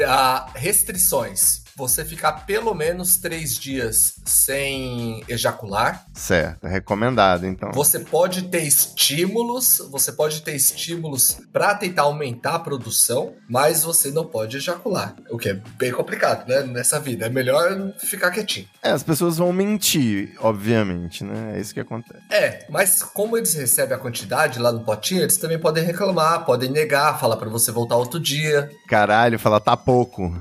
Ah, 0.08 0.52
restrições. 0.56 1.65
Você 1.78 2.06
ficar 2.06 2.46
pelo 2.46 2.74
menos 2.74 3.18
três 3.18 3.58
dias 3.58 4.16
sem 4.24 5.24
ejacular. 5.28 6.06
Certo, 6.14 6.68
é 6.68 6.70
recomendado, 6.70 7.46
então. 7.46 7.72
Você 7.74 8.00
pode 8.00 8.44
ter 8.44 8.62
estímulos, 8.62 9.80
você 9.92 10.12
pode 10.12 10.42
ter 10.42 10.56
estímulos 10.56 11.38
para 11.52 11.76
tentar 11.76 12.04
aumentar 12.04 12.56
a 12.56 12.60
produção, 12.60 13.34
mas 13.50 13.84
você 13.84 14.10
não 14.10 14.26
pode 14.26 14.58
ejacular. 14.58 15.16
O 15.30 15.38
que 15.38 15.50
é 15.50 15.54
bem 15.78 15.92
complicado, 15.92 16.48
né? 16.48 16.64
Nessa 16.64 17.00
vida. 17.00 17.26
É 17.26 17.30
melhor 17.30 17.94
ficar 18.00 18.32
quietinho. 18.32 18.68
É, 18.82 18.92
as 18.92 19.04
pessoas 19.04 19.38
vão 19.38 19.52
mentir, 19.52 20.34
obviamente, 20.40 21.24
né? 21.24 21.58
É 21.58 21.60
isso 21.60 21.74
que 21.74 21.80
acontece. 21.80 22.24
É, 22.32 22.66
mas 22.70 23.04
como 23.04 23.38
eles 23.38 23.54
recebem 23.54 23.96
a 23.96 24.00
quantidade 24.00 24.60
lá 24.60 24.72
no 24.72 24.84
potinho, 24.84 25.22
eles 25.22 25.38
também 25.38 25.60
podem 25.60 25.84
reclamar, 25.84 26.46
podem 26.46 26.72
negar, 26.72 27.20
falar 27.20 27.36
para 27.38 27.50
você 27.50 27.72
voltar 27.72 27.96
outro 27.98 28.20
dia. 28.20 28.70
Caralho, 28.88 29.38
fala, 29.38 29.60
tá 29.60 29.76
pouco. 29.76 30.34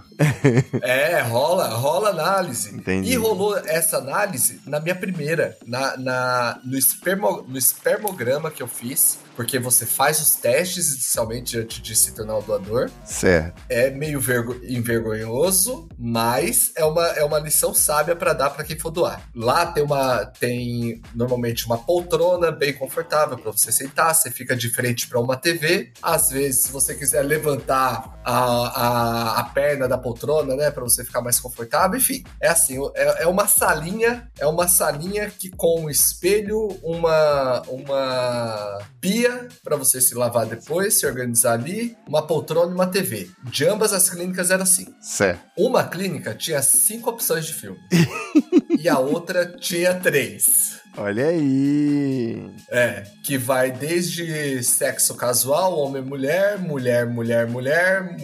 É, 0.82 1.24
rola, 1.27 1.68
rola 1.68 2.11
análise. 2.11 2.75
Entendi. 2.75 3.11
E 3.11 3.16
rolou 3.16 3.57
essa 3.57 3.99
análise 3.99 4.61
na 4.66 4.81
minha 4.81 4.95
primeira, 4.95 5.57
na, 5.66 5.97
na, 5.97 6.61
no, 6.64 6.77
espermo, 6.77 7.45
no 7.49 7.59
espermograma 7.59 8.51
que 8.51 8.62
eu 8.62 8.68
fiz, 8.68 9.18
porque 9.37 9.59
você 9.59 9.85
faz 9.87 10.20
os 10.20 10.35
testes 10.37 10.93
inicialmente 10.93 11.59
antes 11.59 11.80
de 11.82 11.95
se 11.97 12.12
tornar 12.12 12.39
o 12.39 12.43
doador. 12.43 12.91
Certo. 13.05 13.62
É 13.68 13.91
meio 13.91 14.20
vergo- 14.20 14.57
envergonhoso, 14.64 15.89
mas 15.99 16.72
é 16.76 16.85
uma, 16.85 17.07
é 17.09 17.24
uma 17.24 17.39
lição 17.39 17.74
sábia 17.74 18.14
para 18.16 18.32
dar 18.32 18.51
para 18.51 18.64
quem 18.64 18.78
for 18.78 18.91
doar. 18.91 19.22
Lá 19.35 19.66
tem 19.66 19.82
uma 19.82 20.24
tem 20.26 21.01
normalmente 21.14 21.66
uma 21.66 21.78
poltrona 21.78 22.51
bem 22.51 22.72
confortável 22.72 23.37
para 23.39 23.51
você 23.53 23.70
sentar, 23.72 24.14
você 24.14 24.30
fica 24.30 24.57
de 24.57 24.68
frente 24.70 25.09
para 25.09 25.20
uma 25.20 25.37
TV. 25.37 25.93
Às 26.03 26.30
vezes, 26.30 26.62
se 26.62 26.72
você 26.72 26.95
quiser 26.95 27.22
levantar 27.22 28.20
a, 28.24 28.35
a, 28.35 29.41
a 29.41 29.45
perna 29.45 29.89
da 29.89 29.99
poltrona, 29.99 30.55
né, 30.57 30.70
para 30.70 30.82
você 30.82 31.05
ficar 31.05 31.20
mais 31.20 31.39
confortável, 31.41 31.99
enfim. 31.99 32.22
É 32.41 32.49
assim, 32.49 32.78
é, 32.95 33.24
é 33.24 33.26
uma 33.26 33.47
salinha, 33.47 34.30
é 34.39 34.47
uma 34.47 34.68
salinha 34.68 35.30
que 35.30 35.51
com 35.51 35.82
um 35.82 35.91
espelho, 35.91 36.68
uma, 36.82 37.62
uma 37.68 38.78
pia 39.01 39.24
para 39.62 39.77
você 39.77 40.01
se 40.01 40.14
lavar 40.14 40.47
depois, 40.47 40.95
se 40.95 41.07
organizar 41.07 41.55
ali, 41.55 41.97
uma 42.07 42.27
poltrona 42.27 42.72
e 42.72 42.75
uma 42.75 42.87
TV. 42.87 43.29
De 43.45 43.66
ambas 43.66 43.93
as 43.93 44.09
clínicas 44.11 44.51
era 44.51 44.62
assim. 44.62 44.87
Certo. 45.01 45.43
Uma 45.57 45.85
clínica 45.85 46.35
tinha 46.35 46.62
cinco 46.62 47.11
opções 47.11 47.47
de 47.47 47.55
filme. 47.55 47.79
e 48.79 48.89
a 48.89 48.99
outra 48.99 49.47
tinha 49.47 49.95
três. 49.95 50.83
Olha 50.97 51.27
aí. 51.27 52.51
É, 52.70 53.03
que 53.25 53.37
vai 53.37 53.72
desde 53.72 54.62
sexo 54.62 55.16
casual, 55.16 55.77
homem-mulher, 55.77 56.59
mulher, 56.59 57.07
mulher, 57.07 57.49
mulher, 57.49 58.16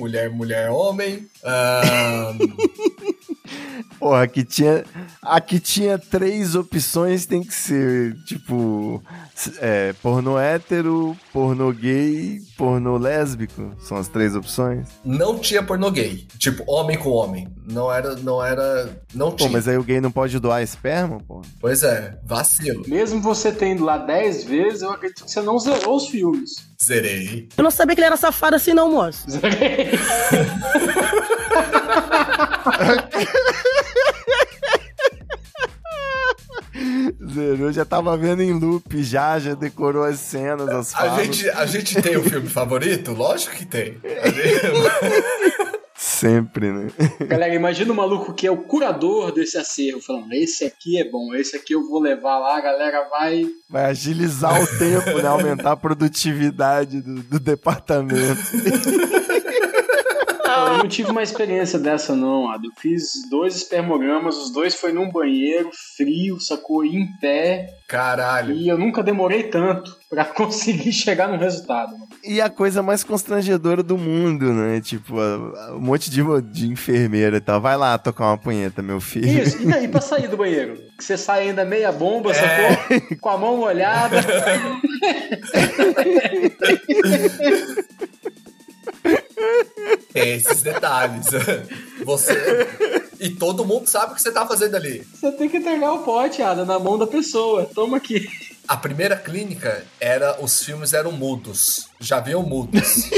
Porra, 4.01 4.23
aqui 4.23 4.43
tinha, 4.43 4.83
aqui 5.21 5.61
tinha 5.61 5.99
três 5.99 6.55
opções, 6.55 7.27
tem 7.27 7.43
que 7.43 7.53
ser, 7.53 8.17
tipo, 8.25 9.03
é, 9.61 9.93
pornô 10.03 10.39
hétero, 10.39 11.15
pornô 11.35 11.71
gay, 11.71 12.41
pornô 12.57 12.97
lésbico. 12.97 13.77
São 13.79 13.99
as 13.99 14.09
três 14.09 14.35
opções. 14.35 14.89
não 15.05 15.39
tinha 15.39 15.63
pornô 15.63 15.91
gay. 15.91 16.27
Tipo, 16.39 16.65
homem 16.67 16.97
com 16.97 17.11
homem. 17.11 17.47
Não 17.71 17.93
era, 17.93 18.17
não 18.17 18.43
era, 18.45 18.99
não 19.15 19.31
Pô, 19.33 19.37
tinha. 19.37 19.51
mas 19.51 19.69
aí 19.69 19.77
o 19.77 19.85
gay 19.85 20.01
não 20.01 20.11
pode 20.11 20.39
doar 20.39 20.63
esperma, 20.63 21.19
pô? 21.29 21.43
Pois 21.61 21.83
é, 21.83 22.19
vacilo. 22.25 22.83
Mesmo 22.89 23.21
você 23.21 23.53
tendo 23.53 23.85
lá 23.85 23.99
10 23.99 24.45
vezes, 24.45 24.81
eu 24.83 24.91
acredito 24.91 25.25
que 25.25 25.31
você 25.31 25.43
não 25.43 25.59
zerou 25.59 25.95
os 25.97 26.09
filmes. 26.09 26.69
Zerei. 26.83 27.49
Eu 27.55 27.63
não 27.63 27.71
sabia 27.71 27.95
que 27.95 28.01
ele 28.01 28.07
era 28.07 28.17
safado 28.17 28.57
assim, 28.57 28.73
não, 28.73 28.91
moço. 28.91 29.27
Zerou, 37.33 37.73
já 37.73 37.85
tava 37.85 38.17
vendo 38.17 38.43
em 38.43 38.53
loop 38.53 39.03
já, 39.03 39.39
já 39.39 39.55
decorou 39.55 40.05
as 40.05 40.19
cenas, 40.21 40.69
as 40.69 40.95
A 40.95 40.99
falas. 40.99 41.25
gente, 41.25 41.51
a 41.51 41.67
gente 41.67 42.01
tem 42.01 42.17
o 42.17 42.23
filme 42.23 42.49
favorito? 42.49 43.13
Lógico 43.13 43.57
que 43.57 43.67
tem. 43.67 44.01
Sempre, 46.03 46.73
né? 46.73 46.89
Galera, 47.29 47.55
imagina 47.55 47.93
o 47.93 47.97
maluco 47.97 48.33
que 48.33 48.47
é 48.47 48.51
o 48.51 48.57
curador 48.57 49.33
desse 49.33 49.59
acervo, 49.59 50.01
falando: 50.01 50.33
esse 50.33 50.65
aqui 50.65 50.99
é 50.99 51.05
bom, 51.05 51.35
esse 51.35 51.57
aqui 51.57 51.75
eu 51.75 51.87
vou 51.87 52.01
levar 52.01 52.39
lá, 52.39 52.57
a 52.57 52.61
galera 52.61 53.07
vai. 53.11 53.47
Vai 53.69 53.85
agilizar 53.85 54.63
o 54.63 54.67
tempo, 54.79 55.21
né? 55.21 55.29
Aumentar 55.29 55.73
a 55.73 55.77
produtividade 55.77 57.03
do, 57.03 57.23
do 57.23 57.39
departamento. 57.39 58.41
Eu 60.73 60.79
não 60.79 60.89
tive 60.89 61.11
uma 61.11 61.23
experiência 61.23 61.79
dessa, 61.79 62.15
não, 62.15 62.51
Ado. 62.51 62.67
Eu 62.67 62.73
fiz 62.77 63.29
dois 63.31 63.57
espermogramas, 63.57 64.37
os 64.37 64.53
dois 64.53 64.75
foi 64.75 64.93
num 64.93 65.11
banheiro, 65.11 65.71
frio, 65.97 66.41
sacou? 66.41 66.85
Em 66.85 67.07
pé. 67.21 67.69
Caralho. 67.89 68.55
E 68.55 68.69
eu 68.69 68.79
nunca 68.79 69.03
demorei 69.03 69.45
tanto 69.45 69.97
pra 70.09 70.25
conseguir 70.33 70.93
chegar 70.93 71.29
no 71.29 71.37
resultado, 71.37 71.93
mano. 71.93 72.09
E 72.25 72.41
a 72.41 72.49
coisa 72.49 72.83
mais 72.83 73.03
constrangedora 73.03 73.83
do 73.83 73.99
mundo, 73.99 74.53
né? 74.53 74.81
Tipo, 74.81 75.15
um 75.73 75.81
monte 75.81 76.11
de, 76.11 76.23
de 76.53 76.69
enfermeira 76.69 77.37
e 77.39 77.41
tal. 77.41 77.61
Vai 77.61 77.77
lá 77.77 77.99
tocar 77.99 78.27
uma 78.27 78.39
punheta, 78.39 78.83
meu 78.83 79.01
filho. 79.01 79.43
Isso, 79.43 79.63
e 79.63 79.67
daí 79.67 79.89
pra 79.89 80.01
sair 80.01 80.29
do 80.29 80.37
banheiro? 80.37 80.77
Que 80.97 81.05
você 81.05 81.17
sai 81.17 81.49
ainda 81.49 81.65
meia 81.65 81.91
bomba, 81.91 82.33
sacou? 82.35 83.19
Com 83.21 83.29
a 83.29 83.39
mão 83.39 83.57
molhada. 83.57 84.21
Tem 90.13 90.35
esses 90.35 90.63
detalhes. 90.63 91.27
Você. 92.05 92.69
E 93.19 93.31
todo 93.31 93.65
mundo 93.65 93.87
sabe 93.87 94.13
o 94.13 94.15
que 94.15 94.23
você 94.23 94.33
tá 94.33 94.47
fazendo 94.47 94.77
ali. 94.77 95.07
Você 95.15 95.31
tem 95.33 95.49
que 95.49 95.59
entregar 95.59 95.93
o 95.93 95.99
pote, 96.03 96.41
Ada, 96.41 96.65
na 96.65 96.79
mão 96.79 96.97
da 96.97 97.07
pessoa. 97.07 97.69
Toma 97.75 97.99
aqui. 97.99 98.27
A 98.67 98.77
primeira 98.77 99.17
clínica 99.17 99.85
era. 100.01 100.41
Os 100.41 100.63
filmes 100.65 100.95
eram 100.95 101.13
mudos. 101.13 101.89
Já 102.01 102.21
vinham 102.21 102.43
mudos. 102.43 103.11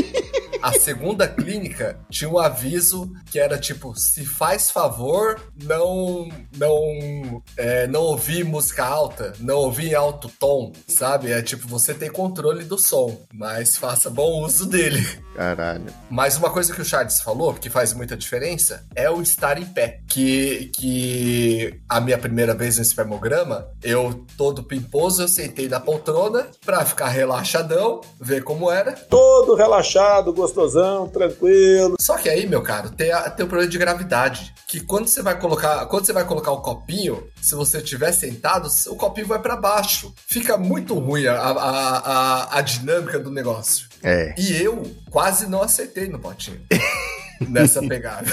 A 0.62 0.72
segunda 0.78 1.26
clínica 1.26 1.98
tinha 2.08 2.30
um 2.30 2.38
aviso 2.38 3.12
que 3.32 3.38
era 3.40 3.58
tipo: 3.58 3.94
se 3.96 4.24
faz 4.24 4.70
favor, 4.70 5.40
não 5.60 6.28
não 6.56 7.42
é, 7.56 7.88
não 7.88 8.02
ouvir 8.02 8.44
música 8.44 8.84
alta, 8.84 9.32
não 9.40 9.56
ouvir 9.56 9.88
em 9.88 9.94
alto 9.94 10.30
tom, 10.38 10.72
sabe? 10.86 11.32
É 11.32 11.42
tipo, 11.42 11.66
você 11.66 11.92
tem 11.92 12.08
controle 12.08 12.62
do 12.62 12.78
som, 12.78 13.20
mas 13.34 13.76
faça 13.76 14.08
bom 14.08 14.44
uso 14.44 14.64
dele. 14.66 15.04
Caralho. 15.34 15.86
Mas 16.10 16.36
uma 16.36 16.50
coisa 16.50 16.72
que 16.74 16.80
o 16.80 16.84
Charles 16.84 17.20
falou, 17.20 17.54
que 17.54 17.70
faz 17.70 17.92
muita 17.94 18.16
diferença, 18.16 18.84
é 18.94 19.08
o 19.10 19.22
estar 19.22 19.58
em 19.58 19.64
pé. 19.64 20.00
Que, 20.08 20.70
que 20.74 21.80
a 21.88 22.00
minha 22.00 22.18
primeira 22.18 22.54
vez 22.54 22.76
no 22.76 22.82
espermograma, 22.82 23.66
eu 23.82 24.26
todo 24.36 24.62
pimposo, 24.62 25.22
eu 25.22 25.28
sentei 25.28 25.68
na 25.68 25.80
poltrona 25.80 26.48
pra 26.64 26.84
ficar 26.84 27.08
relaxadão, 27.08 28.00
ver 28.20 28.44
como 28.44 28.70
era. 28.70 28.92
Todo 28.92 29.54
relaxado, 29.54 30.32
gostosão, 30.32 31.08
tranquilo. 31.08 31.96
Só 32.00 32.16
que 32.18 32.28
aí, 32.28 32.46
meu 32.46 32.62
caro, 32.62 32.90
tem, 32.90 33.10
a- 33.12 33.30
tem 33.30 33.44
o 33.44 33.48
problema 33.48 33.70
de 33.70 33.78
gravidade. 33.78 34.54
Que 34.68 34.80
quando 34.80 35.06
você 35.08 35.22
vai 35.22 35.38
colocar, 35.38 35.86
quando 35.86 36.04
você 36.06 36.12
vai 36.12 36.24
colocar 36.24 36.50
o 36.52 36.60
copinho, 36.62 37.26
se 37.40 37.54
você 37.54 37.78
estiver 37.78 38.12
sentado, 38.12 38.68
o 38.88 38.96
copinho 38.96 39.26
vai 39.26 39.38
pra 39.38 39.56
baixo. 39.56 40.12
Fica 40.26 40.56
muito 40.56 40.98
ruim 40.98 41.26
a, 41.26 41.34
a, 41.34 41.98
a, 41.98 42.58
a 42.58 42.60
dinâmica 42.60 43.18
do 43.18 43.30
negócio. 43.30 43.91
É. 44.02 44.34
E 44.36 44.62
eu 44.62 44.82
quase 45.10 45.48
não 45.48 45.62
acertei 45.62 46.08
no 46.08 46.18
potinho. 46.18 46.60
Nessa 47.48 47.80
pegada. 47.80 48.26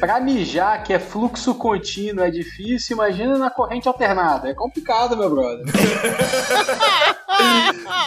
Pra 0.00 0.18
mijar, 0.20 0.82
que 0.82 0.92
é 0.92 0.98
fluxo 0.98 1.54
contínuo, 1.54 2.24
é 2.24 2.30
difícil, 2.30 2.94
imagina 2.94 3.36
na 3.36 3.50
corrente 3.50 3.86
alternada. 3.86 4.48
É 4.48 4.54
complicado, 4.54 5.16
meu 5.16 5.28
brother. 5.28 5.66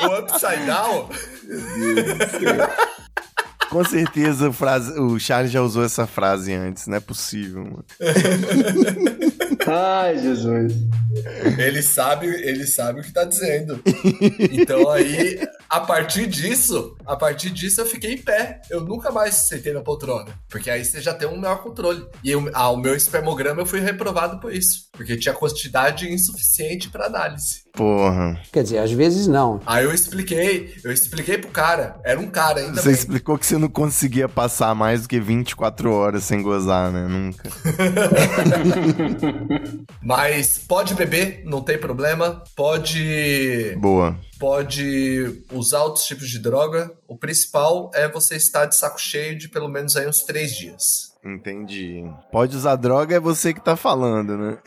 o 0.03 0.19
upside 0.19 0.65
down. 0.65 1.09
Com 3.75 3.83
certeza 3.83 4.47
o, 4.47 4.53
frase, 4.53 4.97
o 4.97 5.19
Charles 5.19 5.51
já 5.51 5.61
usou 5.61 5.83
essa 5.83 6.07
frase 6.07 6.53
antes, 6.53 6.87
não 6.87 6.95
é 6.95 7.01
possível, 7.01 7.61
mano. 7.65 7.85
Ai, 9.67 10.17
Jesus. 10.17 10.73
Ele 11.57 11.81
sabe, 11.81 12.27
ele 12.27 12.65
sabe 12.65 13.01
o 13.01 13.03
que 13.03 13.11
tá 13.11 13.25
dizendo. 13.25 13.81
Então 14.49 14.89
aí, 14.89 15.45
a 15.69 15.81
partir 15.81 16.25
disso, 16.25 16.95
a 17.05 17.17
partir 17.17 17.49
disso 17.49 17.81
eu 17.81 17.85
fiquei 17.85 18.13
em 18.13 18.17
pé. 18.17 18.61
Eu 18.69 18.79
nunca 18.79 19.11
mais 19.11 19.35
sentei 19.35 19.73
na 19.73 19.81
poltrona. 19.81 20.31
Porque 20.47 20.69
aí 20.69 20.85
você 20.85 21.01
já 21.01 21.13
tem 21.13 21.27
um 21.27 21.35
maior 21.35 21.61
controle. 21.61 22.07
E 22.23 22.31
eu, 22.31 22.49
ah, 22.53 22.69
o 22.69 22.77
meu 22.77 22.95
espermograma 22.95 23.61
eu 23.61 23.65
fui 23.65 23.81
reprovado 23.81 24.39
por 24.39 24.53
isso. 24.53 24.87
Porque 24.93 25.17
tinha 25.17 25.33
quantidade 25.33 26.09
insuficiente 26.09 26.89
pra 26.89 27.07
análise. 27.07 27.64
Porra. 27.75 28.39
Quer 28.51 28.63
dizer, 28.63 28.77
às 28.79 28.91
vezes 28.91 29.27
não. 29.27 29.59
Aí 29.65 29.83
eu 29.83 29.93
expliquei, 29.93 30.73
eu 30.83 30.91
expliquei 30.91 31.37
pro 31.37 31.51
cara. 31.51 31.99
Era 32.03 32.19
um 32.19 32.27
cara 32.27 32.61
ainda 32.61 32.81
Você 32.81 32.89
bem. 32.89 32.97
explicou 32.97 33.37
que 33.37 33.45
você 33.45 33.57
não 33.57 33.69
conseguia 33.69 34.27
passar 34.29 34.73
mais 34.73 35.03
do 35.03 35.09
que 35.09 35.19
24 35.19 35.91
horas 35.91 36.23
sem 36.23 36.41
gozar, 36.41 36.91
né? 36.91 37.07
Nunca. 37.07 37.49
Mas 40.01 40.57
pode 40.57 40.93
beber, 40.93 41.43
não 41.45 41.61
tem 41.61 41.77
problema. 41.77 42.43
Pode. 42.55 43.75
Boa. 43.77 44.17
Pode 44.39 45.43
usar 45.51 45.83
outros 45.83 46.05
tipos 46.05 46.29
de 46.29 46.39
droga. 46.39 46.91
O 47.07 47.17
principal 47.17 47.89
é 47.93 48.09
você 48.09 48.35
estar 48.35 48.65
de 48.65 48.75
saco 48.75 48.99
cheio 48.99 49.37
de 49.37 49.47
pelo 49.47 49.69
menos 49.69 49.95
aí 49.95 50.07
uns 50.07 50.23
três 50.23 50.55
dias. 50.55 51.13
Entendi. 51.25 52.03
Pode 52.31 52.55
usar 52.55 52.75
droga, 52.75 53.15
é 53.15 53.19
você 53.19 53.53
que 53.53 53.59
tá 53.59 53.75
falando, 53.75 54.37
né? 54.37 54.57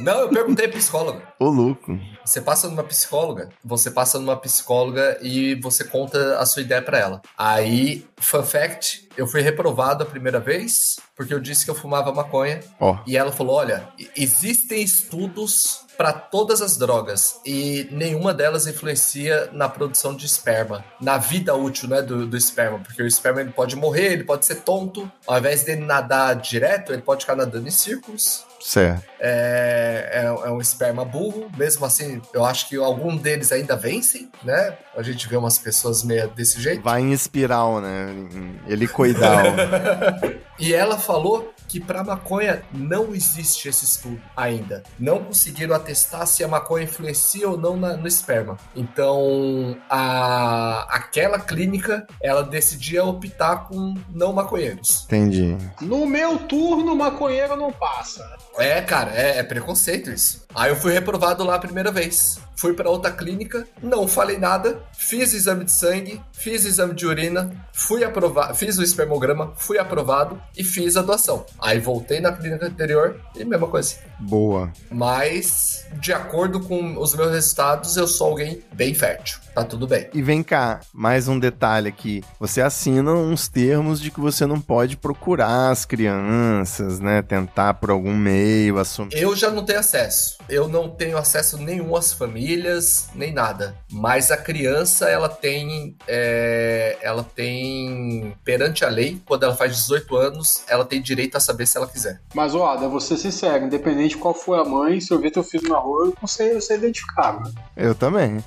Não, 0.00 0.20
eu 0.20 0.28
perguntei 0.28 0.68
pro 0.68 0.78
psicólogo. 0.78 1.22
Ô, 1.38 1.46
louco. 1.46 1.98
Você 2.24 2.40
passa 2.40 2.68
numa 2.68 2.84
psicóloga, 2.84 3.50
você 3.64 3.90
passa 3.90 4.18
numa 4.18 4.36
psicóloga 4.36 5.18
e 5.22 5.54
você 5.56 5.84
conta 5.84 6.38
a 6.38 6.46
sua 6.46 6.62
ideia 6.62 6.82
pra 6.82 6.98
ela. 6.98 7.22
Aí, 7.36 8.04
fun 8.16 8.42
fact, 8.42 9.08
eu 9.16 9.26
fui 9.26 9.40
reprovado 9.40 10.02
a 10.02 10.06
primeira 10.06 10.40
vez 10.40 10.98
porque 11.16 11.34
eu 11.34 11.40
disse 11.40 11.64
que 11.64 11.70
eu 11.70 11.74
fumava 11.74 12.12
maconha. 12.12 12.60
Ó. 12.78 12.98
E 13.06 13.16
ela 13.16 13.32
falou: 13.32 13.56
olha, 13.56 13.88
existem 14.16 14.82
estudos 14.82 15.87
para 15.98 16.12
todas 16.12 16.62
as 16.62 16.76
drogas 16.76 17.40
e 17.44 17.88
nenhuma 17.90 18.32
delas 18.32 18.68
influencia 18.68 19.50
na 19.52 19.68
produção 19.68 20.14
de 20.14 20.24
esperma, 20.26 20.84
na 21.00 21.18
vida 21.18 21.56
útil 21.56 21.88
né, 21.88 22.00
do, 22.00 22.24
do 22.24 22.36
esperma, 22.36 22.78
porque 22.78 23.02
o 23.02 23.06
esperma 23.06 23.40
ele 23.40 23.50
pode 23.50 23.74
morrer, 23.74 24.12
ele 24.12 24.22
pode 24.22 24.46
ser 24.46 24.60
tonto, 24.60 25.10
ao 25.26 25.38
invés 25.38 25.64
dele 25.64 25.84
nadar 25.84 26.36
direto, 26.36 26.92
ele 26.92 27.02
pode 27.02 27.22
ficar 27.22 27.34
nadando 27.34 27.66
em 27.66 27.72
círculos. 27.72 28.46
Certo. 28.60 29.02
É, 29.18 30.10
é, 30.12 30.48
é 30.48 30.50
um 30.50 30.60
esperma 30.60 31.04
burro, 31.04 31.50
mesmo 31.56 31.84
assim, 31.84 32.22
eu 32.32 32.44
acho 32.44 32.68
que 32.68 32.76
algum 32.76 33.16
deles 33.16 33.50
ainda 33.50 33.74
vencem, 33.74 34.30
né? 34.44 34.76
A 34.96 35.02
gente 35.02 35.28
vê 35.28 35.36
umas 35.36 35.58
pessoas 35.58 36.04
meio 36.04 36.28
desse 36.28 36.60
jeito. 36.60 36.82
Vai 36.82 37.00
em 37.00 37.12
espiral, 37.12 37.80
né? 37.80 38.12
Em 38.12 38.60
helicoidal. 38.72 39.42
E 40.60 40.74
ela 40.74 40.98
falou 40.98 41.54
que 41.68 41.78
para 41.78 42.02
maconha 42.02 42.62
não 42.72 43.14
existe 43.14 43.68
esse 43.68 43.84
estudo 43.84 44.20
ainda. 44.36 44.82
Não 44.98 45.22
conseguiram 45.22 45.74
atestar 45.74 46.26
se 46.26 46.42
a 46.42 46.48
maconha 46.48 46.84
influencia 46.84 47.48
ou 47.48 47.58
não 47.58 47.76
na, 47.76 47.96
no 47.96 48.08
esperma. 48.08 48.56
Então, 48.74 49.76
a, 49.88 50.86
aquela 50.90 51.38
clínica, 51.38 52.06
ela 52.20 52.42
decidia 52.42 53.04
optar 53.04 53.68
com 53.68 53.94
não 54.08 54.32
maconheiros. 54.32 55.04
Entendi. 55.04 55.56
No 55.80 56.06
meu 56.06 56.38
turno, 56.38 56.96
maconheiro 56.96 57.54
não 57.56 57.70
passa. 57.70 58.24
É, 58.56 58.80
cara, 58.80 59.12
é, 59.14 59.38
é 59.38 59.42
preconceito 59.42 60.10
isso. 60.10 60.47
Aí 60.54 60.70
eu 60.70 60.76
fui 60.76 60.92
reprovado 60.92 61.44
lá 61.44 61.56
a 61.56 61.58
primeira 61.58 61.90
vez. 61.90 62.38
Fui 62.58 62.72
para 62.72 62.90
outra 62.90 63.12
clínica, 63.12 63.68
não 63.80 64.08
falei 64.08 64.36
nada, 64.36 64.82
fiz 64.92 65.32
exame 65.32 65.64
de 65.64 65.70
sangue, 65.70 66.20
fiz 66.32 66.64
exame 66.64 66.92
de 66.92 67.06
urina, 67.06 67.52
fui 67.72 68.02
aprovado, 68.02 68.52
fiz 68.56 68.76
o 68.78 68.82
espermograma, 68.82 69.52
fui 69.56 69.78
aprovado 69.78 70.42
e 70.56 70.64
fiz 70.64 70.96
a 70.96 71.02
doação. 71.02 71.46
Aí 71.60 71.78
voltei 71.78 72.18
na 72.20 72.32
clínica 72.32 72.66
anterior 72.66 73.20
e 73.36 73.44
mesma 73.44 73.68
coisa. 73.68 73.94
Boa. 74.18 74.72
Mas, 74.90 75.86
de 76.00 76.12
acordo 76.12 76.58
com 76.58 76.98
os 76.98 77.14
meus 77.14 77.30
resultados, 77.30 77.96
eu 77.96 78.08
sou 78.08 78.30
alguém 78.30 78.60
bem 78.74 78.92
fértil. 78.92 79.38
Tá 79.54 79.62
tudo 79.64 79.86
bem. 79.86 80.08
E 80.12 80.20
vem 80.20 80.42
cá, 80.42 80.80
mais 80.92 81.28
um 81.28 81.38
detalhe 81.38 81.88
aqui. 81.88 82.24
Você 82.40 82.60
assina 82.60 83.12
uns 83.12 83.46
termos 83.46 84.00
de 84.00 84.10
que 84.10 84.20
você 84.20 84.46
não 84.46 84.60
pode 84.60 84.96
procurar 84.96 85.70
as 85.70 85.84
crianças, 85.84 86.98
né? 86.98 87.22
Tentar 87.22 87.74
por 87.74 87.90
algum 87.90 88.16
meio 88.16 88.78
assumir. 88.78 89.16
Eu 89.16 89.36
já 89.36 89.50
não 89.50 89.64
tenho 89.64 89.78
acesso. 89.78 90.38
Eu 90.48 90.68
não 90.68 90.88
tenho 90.88 91.18
acesso 91.18 91.58
nenhum 91.58 91.94
às 91.96 92.12
famílias, 92.12 93.08
nem 93.14 93.32
nada. 93.32 93.76
Mas 93.90 94.30
a 94.30 94.36
criança, 94.36 95.08
ela 95.08 95.28
tem. 95.28 95.96
é, 96.06 96.96
ela 97.02 97.22
tem. 97.22 98.34
Perante 98.44 98.84
a 98.84 98.88
lei, 98.88 99.20
quando 99.26 99.44
ela 99.44 99.54
faz 99.54 99.76
18 99.76 100.16
anos, 100.16 100.62
ela 100.68 100.84
tem 100.84 101.00
direito 101.02 101.36
a 101.36 101.40
saber 101.40 101.66
se 101.66 101.76
ela 101.76 101.86
quiser. 101.86 102.20
Mas, 102.34 102.54
ó, 102.54 102.72
Ada, 102.72 102.88
vou 102.88 103.00
ser 103.00 103.16
sincero, 103.16 103.64
independente 103.66 104.10
de 104.10 104.16
qual 104.16 104.34
for 104.34 104.58
a 104.58 104.64
mãe, 104.64 105.00
se 105.00 105.12
eu 105.12 105.20
ver 105.20 105.30
teu 105.30 105.42
filho 105.42 105.68
na 105.68 105.78
rua, 105.78 106.06
eu 106.06 106.14
não 106.20 106.28
sei, 106.28 106.52
eu 106.52 106.60
sei 106.60 106.76
identificar, 106.76 107.40
né? 107.40 107.50
Eu 107.76 107.94
também. 107.94 108.42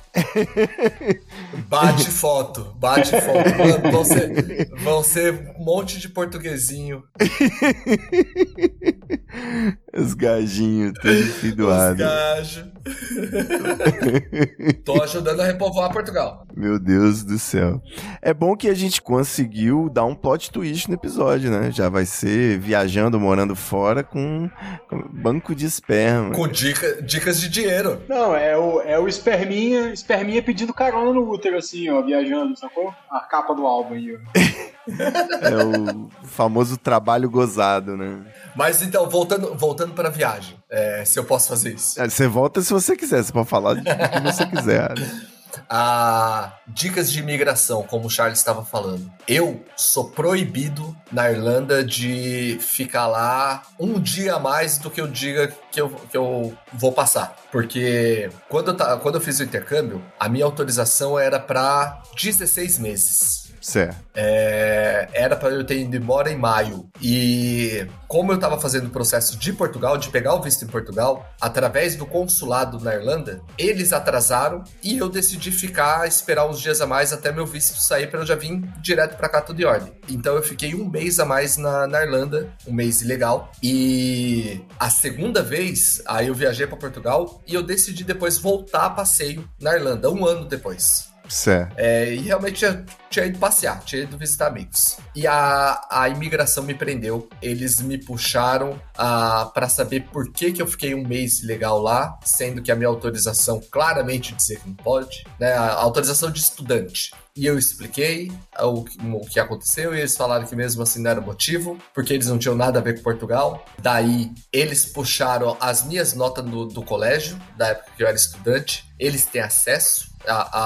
Bate 1.68 2.10
foto, 2.10 2.74
bate 2.78 3.12
foto. 3.12 3.58
Mano, 3.58 3.92
vão 3.92 4.06
ser, 4.06 4.70
vão 4.80 5.04
ser 5.04 5.54
um 5.58 5.64
monte 5.64 6.00
de 6.00 6.10
portuguesinho. 6.10 7.04
Os 9.94 10.14
gajinhos, 10.14 10.94
tudo 11.42 11.70
Obrigado. 11.92 12.71
Tô 14.84 15.02
ajudando 15.02 15.42
a 15.42 15.46
repovoar 15.46 15.92
Portugal. 15.92 16.46
Meu 16.56 16.80
Deus 16.80 17.24
do 17.24 17.38
céu. 17.38 17.82
É 18.22 18.34
bom 18.34 18.56
que 18.56 18.68
a 18.68 18.74
gente 18.74 19.02
conseguiu 19.02 19.90
dar 19.90 20.06
um 20.06 20.16
plot 20.16 20.52
twist 20.52 20.88
no 20.88 20.96
episódio, 20.96 21.52
né? 21.52 21.72
Já 21.72 21.90
vai 21.90 22.06
ser 22.06 22.60
viajando, 22.60 23.20
morando 23.20 23.56
fora 23.56 24.04
com, 24.04 24.50
com 24.90 25.02
banco 25.12 25.56
de 25.56 25.66
esperma. 25.66 26.34
Com 26.34 26.48
dica, 26.48 27.02
dicas 27.02 27.40
de 27.40 27.50
dinheiro. 27.50 28.02
Não, 28.08 28.36
é 28.36 28.58
o, 28.58 28.82
é 28.82 29.00
o 29.00 29.08
esperminha, 29.08 29.94
esperminha 29.94 30.42
pedindo 30.42 30.74
carona 30.74 31.14
no 31.14 31.30
útero, 31.30 31.58
assim, 31.58 31.90
ó, 31.90 32.02
viajando, 32.02 32.58
sacou? 32.58 32.94
A 33.10 33.20
capa 33.22 33.54
do 33.54 33.66
álbum 33.66 33.96
aí, 33.96 34.16
ó. 34.16 34.82
É 34.88 35.64
o 35.64 36.10
famoso 36.24 36.76
trabalho 36.76 37.30
gozado, 37.30 37.96
né? 37.96 38.26
Mas 38.56 38.82
então, 38.82 39.08
voltando, 39.08 39.56
voltando 39.56 39.94
pra 39.94 40.10
viagem, 40.10 40.56
é, 40.70 41.06
se 41.06 41.20
eu 41.20 41.24
posso 41.24 41.50
fazer 41.50 41.74
isso. 41.74 42.02
É, 42.02 42.10
Você 42.10 42.28
volta 42.28 42.62
se 42.62 42.71
você 42.72 42.96
quiser, 42.96 43.24
você 43.24 43.32
pode 43.32 43.48
falar 43.50 43.76
de- 43.76 43.82
que 43.84 44.20
você 44.22 44.46
quiser. 44.46 44.98
né? 44.98 45.22
Ah, 45.70 46.54
dicas 46.68 47.12
de 47.12 47.20
imigração, 47.20 47.84
como 47.84 48.08
o 48.08 48.10
Charles 48.10 48.40
estava 48.40 48.64
falando. 48.64 49.10
Eu 49.28 49.64
sou 49.76 50.10
proibido 50.10 50.96
na 51.12 51.30
Irlanda 51.30 51.84
de 51.84 52.58
ficar 52.62 53.08
lá 53.08 53.62
um 53.80 54.00
dia 54.00 54.36
a 54.36 54.40
mais 54.40 54.78
do 54.78 54.90
que 54.90 55.00
eu 55.02 55.08
diga 55.08 55.54
que 55.72 55.80
eu, 55.82 55.90
que 56.10 56.16
eu 56.16 56.54
vou 56.74 56.92
passar. 56.94 57.36
Porque 57.52 58.30
quando 58.50 58.70
eu, 58.72 59.00
quando 59.00 59.16
eu 59.16 59.22
fiz 59.22 59.40
o 59.40 59.44
intercâmbio, 59.44 60.02
a 60.20 60.28
minha 60.30 60.46
autorização 60.46 61.18
era 61.20 61.40
para 61.40 62.02
16 62.16 62.78
meses. 62.80 63.41
Certo. 63.62 63.96
É, 64.14 65.08
era 65.14 65.36
para 65.36 65.50
eu 65.50 65.64
ter 65.64 65.78
ido 65.78 65.96
embora 65.96 66.32
em 66.32 66.38
maio. 66.38 66.90
E 67.02 67.86
como 68.08 68.32
eu 68.32 68.36
estava 68.36 68.60
fazendo 68.60 68.88
o 68.88 68.90
processo 68.90 69.38
de 69.38 69.54
Portugal, 69.54 69.98
de 69.98 70.10
pegar 70.10 70.34
o 70.34 70.42
visto 70.42 70.66
em 70.66 70.68
Portugal, 70.68 71.32
através 71.40 71.96
do 71.96 72.06
consulado 72.06 72.80
na 72.80 72.96
Irlanda, 72.96 73.42
eles 73.58 73.94
atrasaram 73.94 74.64
e 74.84 74.98
eu 74.98 75.08
decidi 75.08 75.52
ficar, 75.52 76.08
esperar 76.08 76.48
uns 76.50 76.60
dias 76.60 76.82
a 76.82 76.88
mais 76.88 77.14
até 77.14 77.32
meu 77.32 77.46
visto 77.46 77.80
sair 77.80 78.08
para 78.08 78.20
eu 78.20 78.26
já 78.26 78.36
vir 78.36 78.60
direto 78.82 79.16
para 79.16 79.30
cá 79.30 79.42
tudo 79.42 79.62
em 79.62 79.66
ordem. 79.66 79.94
Então 80.10 80.36
eu 80.36 80.44
fiquei 80.44 80.74
um 80.74 80.90
mês 80.90 81.20
a 81.20 81.26
mais 81.26 81.56
na, 81.56 81.88
na 81.88 82.04
Irlanda, 82.04 82.52
um 82.68 82.74
mês 82.74 83.02
ilegal. 83.02 83.52
E 83.62 84.62
a 84.80 84.90
segunda 84.90 85.44
vez, 85.44 86.02
aí 86.06 86.28
eu 86.28 86.36
viajei 86.36 86.66
para 86.66 86.78
Portugal 86.78 87.42
e 87.48 87.54
eu 87.54 87.62
decidi 87.62 88.04
depois 88.04 88.38
voltar 88.38 88.88
a 88.88 88.90
passeio 88.90 89.48
na 89.62 89.76
Irlanda, 89.76 90.10
um 90.10 90.26
ano 90.26 90.46
depois. 90.46 91.11
Certo. 91.32 91.74
É, 91.78 92.14
e 92.14 92.18
realmente 92.24 92.66
eu 92.66 92.84
tinha 93.10 93.26
ido 93.26 93.40
passear, 93.40 93.80
tinha 93.86 94.04
ido 94.04 94.18
visitar 94.18 94.48
amigos. 94.48 94.98
E 95.16 95.26
a, 95.26 95.82
a 95.90 96.10
imigração 96.10 96.64
me 96.64 96.74
prendeu. 96.74 97.30
Eles 97.42 97.80
me 97.82 97.98
puxaram 97.98 98.80
ah, 98.98 99.50
para 99.54 99.70
saber 99.70 100.02
por 100.12 100.30
que, 100.32 100.52
que 100.52 100.62
eu 100.62 100.68
fiquei 100.68 100.94
um 100.94 101.08
mês 101.08 101.40
ilegal 101.42 101.80
lá, 101.80 102.20
sendo 102.24 102.62
que 102.62 102.72
a 102.72 102.76
minha 102.76 102.90
autorização 102.90 103.62
claramente 103.72 104.36
dizia 104.36 104.58
que 104.60 104.68
não 104.68 104.76
pode, 104.76 105.24
né? 105.40 105.54
A 105.54 105.72
autorização 105.74 106.30
de 106.30 106.40
estudante. 106.40 107.12
E 107.34 107.46
eu 107.46 107.58
expliquei 107.58 108.30
o, 108.60 108.84
que- 108.84 108.98
o 109.06 109.22
que 109.22 109.40
aconteceu 109.40 109.96
e 109.96 110.00
eles 110.00 110.18
falaram 110.18 110.46
que 110.46 110.54
mesmo 110.56 110.84
assim 110.84 111.02
não 111.02 111.12
era 111.12 111.22
motivo, 111.22 111.78
porque 111.94 112.14
eles 112.14 112.28
não 112.28 112.38
tinham 112.38 112.56
nada 112.56 112.80
a 112.80 112.82
ver 112.82 112.98
com 112.98 113.04
Portugal. 113.04 113.64
Daí 113.82 114.34
eles 114.52 114.86
puxaram 114.86 115.56
as 115.62 115.86
minhas 115.86 116.14
notas 116.14 116.44
do 116.44 116.84
colégio, 116.84 117.40
da 117.56 117.68
época 117.70 117.92
que 117.96 118.04
eu 118.04 118.08
era 118.08 118.18
estudante. 118.18 118.84
Eles 119.00 119.26
têm 119.26 119.42
acesso 119.42 120.11
a, 120.28 120.60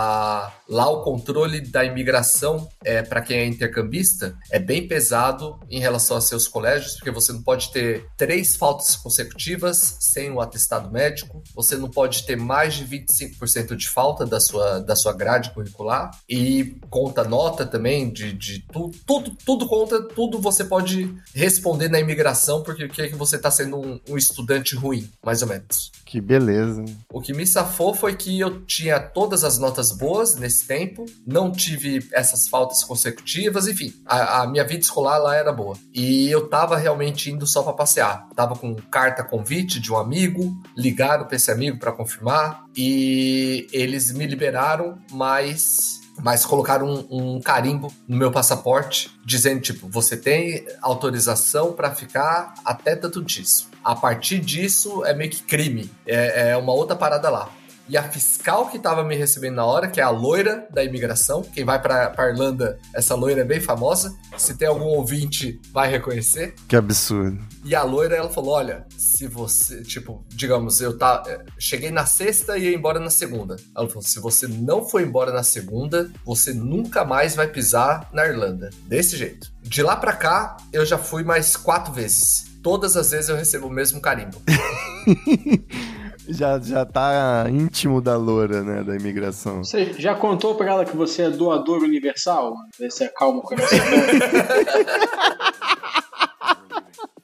a- 0.47 0.51
lá 0.67 0.89
o 0.89 1.03
controle 1.03 1.61
da 1.61 1.83
imigração 1.85 2.67
é, 2.83 3.03
para 3.03 3.21
quem 3.21 3.37
é 3.37 3.45
intercambista 3.45 4.35
é 4.51 4.57
bem 4.57 4.87
pesado 4.87 5.59
em 5.69 5.79
relação 5.79 6.17
a 6.17 6.21
seus 6.21 6.47
colégios, 6.47 6.95
porque 6.95 7.11
você 7.11 7.31
não 7.31 7.43
pode 7.43 7.71
ter 7.71 8.07
três 8.17 8.55
faltas 8.55 8.95
consecutivas 8.95 9.97
sem 9.99 10.31
o 10.31 10.41
atestado 10.41 10.89
médico, 10.91 11.43
você 11.53 11.75
não 11.77 11.89
pode 11.89 12.23
ter 12.25 12.35
mais 12.35 12.73
de 12.73 12.85
25% 12.85 13.75
de 13.75 13.87
falta 13.87 14.25
da 14.25 14.39
sua, 14.39 14.79
da 14.79 14.95
sua 14.95 15.13
grade 15.13 15.51
curricular 15.51 16.11
e 16.27 16.77
conta 16.89 17.23
nota 17.23 17.65
também 17.65 18.11
de, 18.11 18.33
de 18.33 18.59
tu, 18.71 18.91
tudo, 19.05 19.35
tudo 19.45 19.67
conta, 19.67 20.01
tudo 20.01 20.39
você 20.41 20.63
pode 20.63 21.13
responder 21.33 21.89
na 21.89 21.99
imigração 21.99 22.63
porque 22.63 22.87
que 22.87 23.05
que 23.05 23.15
você 23.15 23.35
está 23.35 23.51
sendo 23.51 23.77
um- 23.77 23.99
um 24.09 24.17
estudante 24.17 24.75
ruim, 24.75 25.07
mais 25.23 25.41
ou 25.43 25.47
menos. 25.47 25.91
Que 26.05 26.19
beleza. 26.19 26.83
O 27.11 27.21
que 27.21 27.33
me 27.33 27.45
safou 27.45 27.93
foi 27.93 28.15
que 28.15 28.39
eu 28.39 28.61
tinha 28.65 28.99
todas 28.99 29.43
as 29.45 29.57
notas 29.57 29.91
boas 29.91 30.35
nesse 30.35 30.65
tempo, 30.65 31.05
não 31.25 31.51
tive 31.51 32.07
essas 32.11 32.47
faltas 32.47 32.83
consecutivas, 32.83 33.67
enfim, 33.67 33.93
a, 34.05 34.41
a 34.41 34.47
minha 34.47 34.63
vida 34.63 34.81
escolar 34.81 35.17
lá 35.17 35.35
era 35.35 35.51
boa. 35.51 35.77
E 35.93 36.29
eu 36.29 36.47
tava 36.47 36.77
realmente 36.77 37.31
indo 37.31 37.45
só 37.45 37.63
pra 37.63 37.73
passear. 37.73 38.27
Tava 38.35 38.55
com 38.55 38.75
carta 38.75 39.23
convite 39.23 39.79
de 39.79 39.91
um 39.91 39.97
amigo, 39.97 40.55
ligaram 40.75 41.25
pra 41.25 41.35
esse 41.35 41.51
amigo 41.51 41.79
pra 41.79 41.91
confirmar 41.91 42.65
e 42.75 43.67
eles 43.71 44.11
me 44.11 44.25
liberaram, 44.25 44.97
mas 45.11 46.03
mas 46.21 46.45
colocaram 46.45 46.87
um, 46.87 47.35
um 47.35 47.41
carimbo 47.41 47.91
no 48.07 48.15
meu 48.15 48.31
passaporte 48.31 49.11
dizendo 49.25 49.59
tipo 49.59 49.87
você 49.89 50.15
tem 50.15 50.65
autorização 50.81 51.73
para 51.73 51.93
ficar 51.93 52.53
até 52.63 52.95
tanto 52.95 53.21
disso. 53.21 53.69
A 53.83 53.95
partir 53.95 54.39
disso 54.39 55.05
é 55.05 55.13
meio 55.13 55.29
que 55.29 55.43
crime, 55.43 55.91
é, 56.07 56.51
é 56.51 56.57
uma 56.57 56.73
outra 56.73 56.95
parada 56.95 57.29
lá. 57.29 57.49
E 57.87 57.95
a 57.95 58.03
fiscal 58.03 58.69
que 58.69 58.79
tava 58.79 59.03
me 59.03 59.15
recebendo 59.15 59.55
na 59.55 59.65
hora, 59.65 59.87
que 59.87 60.01
é 60.01 60.03
a 60.03 60.09
loira 60.09 60.67
da 60.71 60.83
imigração, 60.83 61.43
quem 61.43 61.63
vai 61.63 61.79
pra, 61.79 62.09
pra 62.09 62.29
Irlanda, 62.29 62.79
essa 62.93 63.13
loira 63.13 63.41
é 63.41 63.45
bem 63.45 63.61
famosa. 63.61 64.15
Se 64.37 64.57
tem 64.57 64.67
algum 64.67 64.85
ouvinte, 64.85 65.61
vai 65.71 65.89
reconhecer. 65.89 66.55
Que 66.67 66.75
absurdo. 66.75 67.45
E 67.63 67.75
a 67.75 67.83
loira, 67.83 68.15
ela 68.15 68.29
falou: 68.29 68.55
Olha, 68.55 68.85
se 68.97 69.27
você, 69.27 69.83
tipo, 69.83 70.25
digamos, 70.29 70.81
eu 70.81 70.97
tá, 70.97 71.23
cheguei 71.59 71.91
na 71.91 72.07
sexta 72.07 72.57
e 72.57 72.63
ia 72.63 72.75
embora 72.75 72.99
na 72.99 73.11
segunda. 73.11 73.55
Ela 73.75 73.87
falou: 73.87 74.01
Se 74.01 74.19
você 74.19 74.47
não 74.47 74.87
for 74.87 75.01
embora 75.01 75.31
na 75.31 75.43
segunda, 75.43 76.11
você 76.25 76.53
nunca 76.53 77.05
mais 77.05 77.35
vai 77.35 77.47
pisar 77.47 78.09
na 78.11 78.25
Irlanda. 78.25 78.71
Desse 78.87 79.15
jeito. 79.15 79.53
De 79.61 79.83
lá 79.83 79.95
pra 79.95 80.13
cá, 80.13 80.57
eu 80.73 80.85
já 80.85 80.97
fui 80.97 81.23
mais 81.23 81.55
quatro 81.55 81.93
vezes. 81.93 82.45
Todas 82.63 82.97
as 82.97 83.11
vezes 83.11 83.29
eu 83.29 83.35
recebo 83.35 83.67
o 83.67 83.71
mesmo 83.71 84.01
carimbo. 84.01 84.41
Já, 86.27 86.59
já 86.59 86.85
tá 86.85 87.45
íntimo 87.49 88.01
da 88.01 88.17
loura, 88.17 88.63
né? 88.63 88.83
Da 88.83 88.95
imigração. 88.95 89.63
Você 89.63 89.93
já 89.93 90.15
contou 90.15 90.55
pra 90.55 90.67
ela 90.69 90.85
que 90.85 90.95
você 90.95 91.23
é 91.23 91.29
doador 91.29 91.81
universal? 91.83 92.55
Vê 92.79 92.89
se 92.89 93.03
acalma 93.03 93.39
o 93.39 93.41
coração 93.41 93.77
dela. 93.77 94.05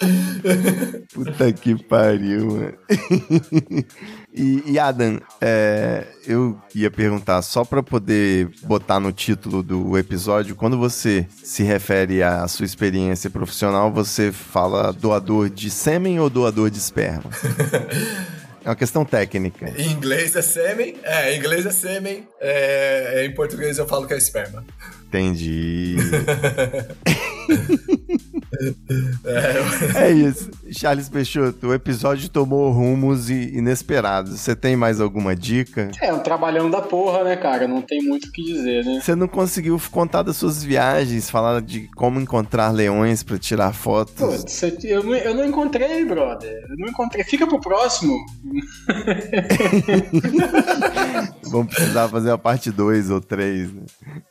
Puta 1.14 1.52
que 1.54 1.76
pariu, 1.84 2.48
mano. 2.48 2.74
E, 4.34 4.64
e 4.66 4.80
Adam, 4.80 5.20
é, 5.40 6.08
eu 6.26 6.60
ia 6.74 6.90
perguntar 6.90 7.42
só 7.42 7.64
para 7.64 7.84
poder 7.84 8.50
botar 8.64 9.00
no 9.00 9.12
título 9.12 9.62
do 9.62 9.98
episódio, 9.98 10.56
quando 10.56 10.78
você 10.78 11.28
se 11.44 11.64
refere 11.64 12.24
à 12.24 12.48
sua 12.48 12.66
experiência 12.66 13.30
profissional, 13.30 13.92
você 13.92 14.32
fala 14.32 14.92
doador 14.92 15.50
de 15.50 15.70
sêmen 15.70 16.20
ou 16.20 16.30
doador 16.30 16.70
de 16.70 16.78
esperma? 16.78 17.30
É 18.64 18.70
uma 18.70 18.76
questão 18.76 19.04
técnica. 19.04 19.74
Em 19.76 19.92
inglês 19.92 20.36
é 20.36 20.42
sêmen, 20.42 20.96
é, 21.04 21.34
em 21.34 21.40
inglês 21.40 21.66
é 21.66 21.72
sêmen, 21.72 22.28
é, 22.40 23.26
em 23.26 23.34
português 23.34 23.78
eu 23.78 23.88
falo 23.88 24.06
que 24.06 24.14
é 24.14 24.18
esperma. 24.18 24.64
Entendi. 25.08 25.96
é, 29.96 30.06
é 30.08 30.12
isso. 30.12 30.52
Charles 30.74 31.10
Peixoto, 31.10 31.68
o 31.68 31.74
episódio 31.74 32.30
tomou 32.30 32.72
rumos 32.72 33.30
inesperados. 33.30 34.40
Você 34.40 34.56
tem 34.56 34.76
mais 34.76 35.02
alguma 35.02 35.36
dica? 35.36 35.92
É, 36.02 36.14
um 36.14 36.20
trabalhão 36.20 36.70
da 36.70 36.82
porra, 36.82 37.24
né, 37.24 37.36
cara? 37.36 37.68
Não 37.68 37.82
tem 37.82 38.02
muito 38.02 38.28
o 38.28 38.32
que 38.32 38.44
dizer, 38.44 38.86
né? 38.86 39.00
Você 39.02 39.16
não 39.16 39.28
conseguiu 39.28 39.80
contar 39.92 40.24
das 40.24 40.38
suas 40.38 40.64
viagens, 40.64 41.30
falar 41.30 41.62
de 41.62 41.90
como 41.96 42.20
encontrar 42.20 42.72
leões 42.72 43.24
para 43.24 43.38
tirar 43.38 43.74
fotos? 43.74 44.16
Putz, 44.16 44.64
eu, 44.84 45.04
não, 45.04 45.16
eu 45.16 45.36
não 45.36 45.46
encontrei, 45.46 46.06
brother. 46.06 46.52
Eu 46.70 46.78
não 46.78 46.88
encontrei. 46.88 47.24
Fica 47.24 47.48
pro 47.48 47.60
próximo. 47.60 48.18
Vamos 51.52 51.74
precisar 51.74 52.08
fazer 52.08 52.32
a 52.32 52.38
parte 52.38 52.72
2 52.72 53.10
ou 53.10 53.20
3, 53.20 53.74
né? 53.74 53.82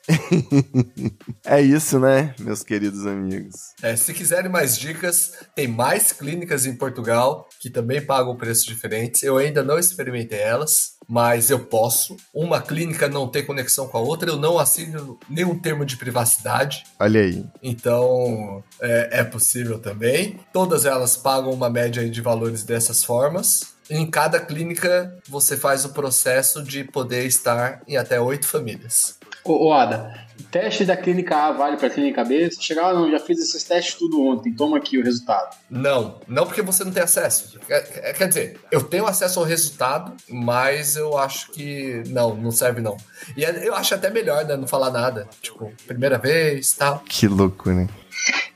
é 1.44 1.60
isso, 1.60 2.00
né, 2.00 2.34
meus 2.38 2.62
queridos 2.62 3.06
amigos? 3.06 3.74
É, 3.82 3.94
se 3.94 4.14
quiserem 4.14 4.50
mais 4.50 4.78
dicas, 4.78 5.32
tem 5.54 5.68
mais 5.68 6.12
clínicas 6.30 6.64
em 6.64 6.76
Portugal 6.76 7.48
que 7.58 7.68
também 7.68 8.00
pagam 8.00 8.36
preços 8.36 8.64
diferentes. 8.64 9.22
Eu 9.22 9.36
ainda 9.36 9.62
não 9.62 9.78
experimentei 9.78 10.38
elas, 10.38 10.92
mas 11.08 11.50
eu 11.50 11.58
posso. 11.58 12.16
Uma 12.32 12.62
clínica 12.62 13.08
não 13.08 13.26
tem 13.26 13.44
conexão 13.44 13.88
com 13.88 13.98
a 13.98 14.00
outra, 14.00 14.30
eu 14.30 14.36
não 14.36 14.58
assino 14.58 15.18
nenhum 15.28 15.58
termo 15.58 15.84
de 15.84 15.96
privacidade. 15.96 16.84
Olha 16.98 17.20
aí. 17.20 17.44
Então 17.62 18.62
é, 18.80 19.20
é 19.20 19.24
possível 19.24 19.78
também. 19.80 20.38
Todas 20.52 20.84
elas 20.84 21.16
pagam 21.16 21.52
uma 21.52 21.68
média 21.68 22.08
de 22.08 22.20
valores 22.20 22.62
dessas 22.62 23.02
formas. 23.02 23.74
Em 23.90 24.08
cada 24.08 24.38
clínica, 24.38 25.18
você 25.28 25.56
faz 25.56 25.84
o 25.84 25.88
processo 25.88 26.62
de 26.62 26.84
poder 26.84 27.26
estar 27.26 27.82
em 27.88 27.96
até 27.96 28.20
oito 28.20 28.46
famílias. 28.46 29.18
Ô, 29.44 29.66
ô 29.66 29.72
Ada, 29.72 30.28
teste 30.40 30.84
da 30.84 30.96
clínica 30.96 31.36
A 31.36 31.52
vale 31.52 31.76
para 31.76 31.86
a 31.86 31.90
clínica 31.90 32.24
B? 32.24 32.50
Você 32.50 32.60
chegar, 32.60 32.90
ah, 32.90 32.94
não, 32.94 33.10
já 33.10 33.18
fiz 33.18 33.38
esses 33.38 33.62
testes 33.64 33.94
tudo 33.94 34.22
ontem, 34.22 34.52
toma 34.52 34.76
aqui 34.76 34.98
o 34.98 35.04
resultado. 35.04 35.56
Não, 35.68 36.20
não 36.26 36.46
porque 36.46 36.62
você 36.62 36.84
não 36.84 36.92
tem 36.92 37.02
acesso. 37.02 37.58
É, 37.68 38.10
é, 38.10 38.12
quer 38.12 38.28
dizer, 38.28 38.60
eu 38.70 38.82
tenho 38.82 39.06
acesso 39.06 39.38
ao 39.38 39.44
resultado, 39.44 40.12
mas 40.28 40.96
eu 40.96 41.16
acho 41.16 41.50
que 41.52 42.02
não, 42.08 42.34
não 42.34 42.50
serve 42.50 42.80
não. 42.80 42.96
E 43.36 43.44
é, 43.44 43.66
eu 43.66 43.74
acho 43.74 43.94
até 43.94 44.10
melhor, 44.10 44.44
né, 44.44 44.56
não 44.56 44.66
falar 44.66 44.90
nada. 44.90 45.28
Tipo, 45.40 45.72
primeira 45.86 46.18
vez 46.18 46.72
tal. 46.72 47.00
Que 47.00 47.26
louco, 47.26 47.70
né? 47.70 47.88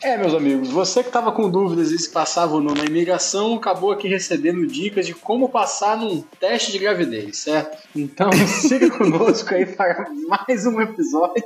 É, 0.03 0.19
meus 0.19 0.35
amigos, 0.35 0.69
você 0.69 1.03
que 1.03 1.09
estava 1.09 1.33
com 1.33 1.49
dúvidas 1.49 1.89
se 1.89 2.11
passava 2.11 2.53
ou 2.55 2.61
não 2.61 2.75
na 2.75 2.85
imigração, 2.85 3.55
acabou 3.55 3.91
aqui 3.91 4.07
recebendo 4.07 4.67
dicas 4.67 5.07
de 5.07 5.15
como 5.15 5.49
passar 5.49 5.97
num 5.97 6.23
teste 6.39 6.73
de 6.73 6.79
gravidez, 6.79 7.39
certo? 7.39 7.79
Então 7.97 8.31
siga 8.47 8.91
conosco 8.91 9.55
aí 9.55 9.65
para 9.65 10.07
mais 10.29 10.67
um 10.67 10.79
episódio. 10.79 11.43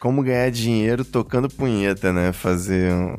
Como 0.00 0.22
ganhar 0.22 0.50
dinheiro 0.50 1.04
tocando 1.04 1.48
punheta, 1.48 2.12
né? 2.12 2.32
Fazer 2.32 2.92
um, 2.92 3.14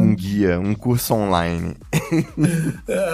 um 0.00 0.14
guia, 0.14 0.60
um 0.60 0.74
curso 0.74 1.14
online. 1.14 1.74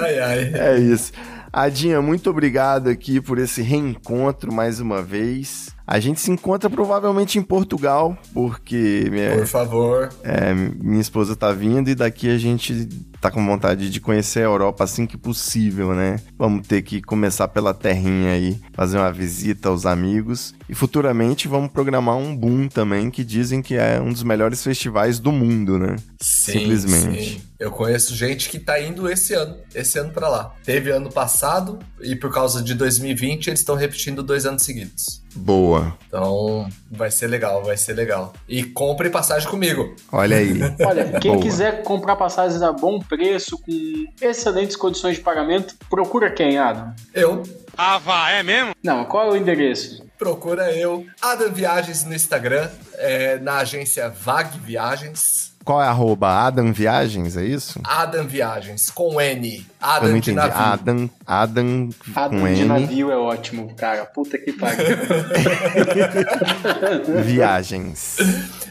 ai, 0.02 0.18
ai. 0.18 0.52
É 0.54 0.78
isso. 0.78 1.12
Adinha, 1.52 2.00
muito 2.00 2.30
obrigado 2.30 2.88
aqui 2.88 3.20
por 3.20 3.38
esse 3.38 3.60
reencontro 3.60 4.52
mais 4.52 4.80
uma 4.80 5.02
vez. 5.02 5.68
A 5.86 5.98
gente 5.98 6.20
se 6.20 6.30
encontra 6.30 6.70
provavelmente 6.70 7.38
em 7.38 7.42
Portugal, 7.42 8.16
porque 8.32 9.08
minha, 9.10 9.36
por 9.36 9.46
favor, 9.46 10.08
é, 10.22 10.54
minha 10.54 11.00
esposa 11.00 11.34
tá 11.34 11.52
vindo 11.52 11.90
e 11.90 11.94
daqui 11.94 12.28
a 12.28 12.38
gente 12.38 12.88
tá 13.20 13.30
com 13.30 13.44
vontade 13.46 13.88
de 13.88 14.00
conhecer 14.00 14.40
a 14.40 14.44
Europa 14.44 14.84
assim 14.84 15.06
que 15.06 15.16
possível, 15.16 15.94
né? 15.94 16.20
Vamos 16.36 16.66
ter 16.66 16.82
que 16.82 17.00
começar 17.00 17.48
pela 17.48 17.72
terrinha 17.72 18.32
aí, 18.32 18.60
fazer 18.72 18.98
uma 18.98 19.12
visita 19.12 19.68
aos 19.68 19.86
amigos 19.86 20.54
e 20.68 20.74
futuramente 20.74 21.46
vamos 21.46 21.70
programar 21.70 22.16
um 22.16 22.36
boom 22.36 22.68
também 22.68 23.10
que 23.10 23.22
dizem 23.22 23.62
que 23.62 23.76
é 23.76 24.00
um 24.00 24.12
dos 24.12 24.24
melhores 24.24 24.62
festivais 24.62 25.20
do 25.20 25.30
mundo, 25.30 25.78
né? 25.78 25.96
Sim, 26.20 26.52
Simplesmente. 26.52 27.34
Sim. 27.34 27.42
Eu 27.60 27.70
conheço 27.70 28.14
gente 28.16 28.48
que 28.48 28.58
tá 28.58 28.80
indo 28.80 29.08
esse 29.08 29.34
ano, 29.34 29.56
esse 29.72 29.96
ano 29.96 30.10
para 30.10 30.28
lá. 30.28 30.52
Teve 30.64 30.90
ano 30.90 31.08
passado 31.08 31.78
e 32.00 32.16
por 32.16 32.32
causa 32.32 32.60
de 32.60 32.74
2020 32.74 33.46
eles 33.46 33.60
estão 33.60 33.76
repetindo 33.76 34.20
dois 34.20 34.44
anos 34.44 34.62
seguidos. 34.62 35.21
Boa. 35.34 35.96
Então 36.06 36.68
vai 36.90 37.10
ser 37.10 37.26
legal, 37.26 37.62
vai 37.64 37.76
ser 37.76 37.94
legal. 37.94 38.32
E 38.48 38.62
compre 38.62 39.10
passagem 39.10 39.48
comigo. 39.48 39.94
Olha 40.10 40.36
aí. 40.36 40.60
Olha, 40.84 41.20
quem 41.20 41.32
Boa. 41.32 41.42
quiser 41.42 41.82
comprar 41.82 42.16
passagens 42.16 42.62
a 42.62 42.72
bom 42.72 43.00
preço, 43.00 43.58
com 43.58 44.06
excelentes 44.20 44.76
condições 44.76 45.16
de 45.16 45.22
pagamento, 45.22 45.74
procura 45.88 46.30
quem, 46.30 46.58
Adam? 46.58 46.94
Eu. 47.14 47.42
Ah, 47.76 47.98
vá, 47.98 48.30
é 48.30 48.42
mesmo? 48.42 48.74
Não, 48.82 49.04
qual 49.04 49.28
é 49.28 49.30
o 49.30 49.36
endereço? 49.36 50.04
Procura 50.18 50.70
eu, 50.70 51.06
Adam 51.20 51.50
Viagens 51.50 52.04
no 52.04 52.14
Instagram, 52.14 52.68
é, 52.94 53.38
na 53.38 53.58
agência 53.58 54.08
Vag 54.08 54.58
Viagens. 54.58 55.51
Qual 55.64 55.80
é 55.80 55.86
a 55.86 55.90
arroba? 55.90 56.28
Adam 56.46 56.72
Viagens, 56.72 57.36
é 57.36 57.44
isso? 57.44 57.80
Adam 57.84 58.26
Viagens, 58.26 58.90
com 58.90 59.20
N. 59.20 59.64
Adam 59.80 60.08
Eu 60.08 60.12
não 60.14 60.20
de 60.20 60.32
navio. 60.32 60.58
Adam, 60.58 61.10
Adam, 61.26 61.88
Adam 62.16 62.40
com 62.40 62.46
de 62.52 62.62
N. 62.62 62.64
navio 62.64 63.12
é 63.12 63.16
ótimo, 63.16 63.72
cara. 63.76 64.04
Puta 64.04 64.36
que 64.38 64.52
pariu. 64.52 64.84
Viagens. 67.24 68.16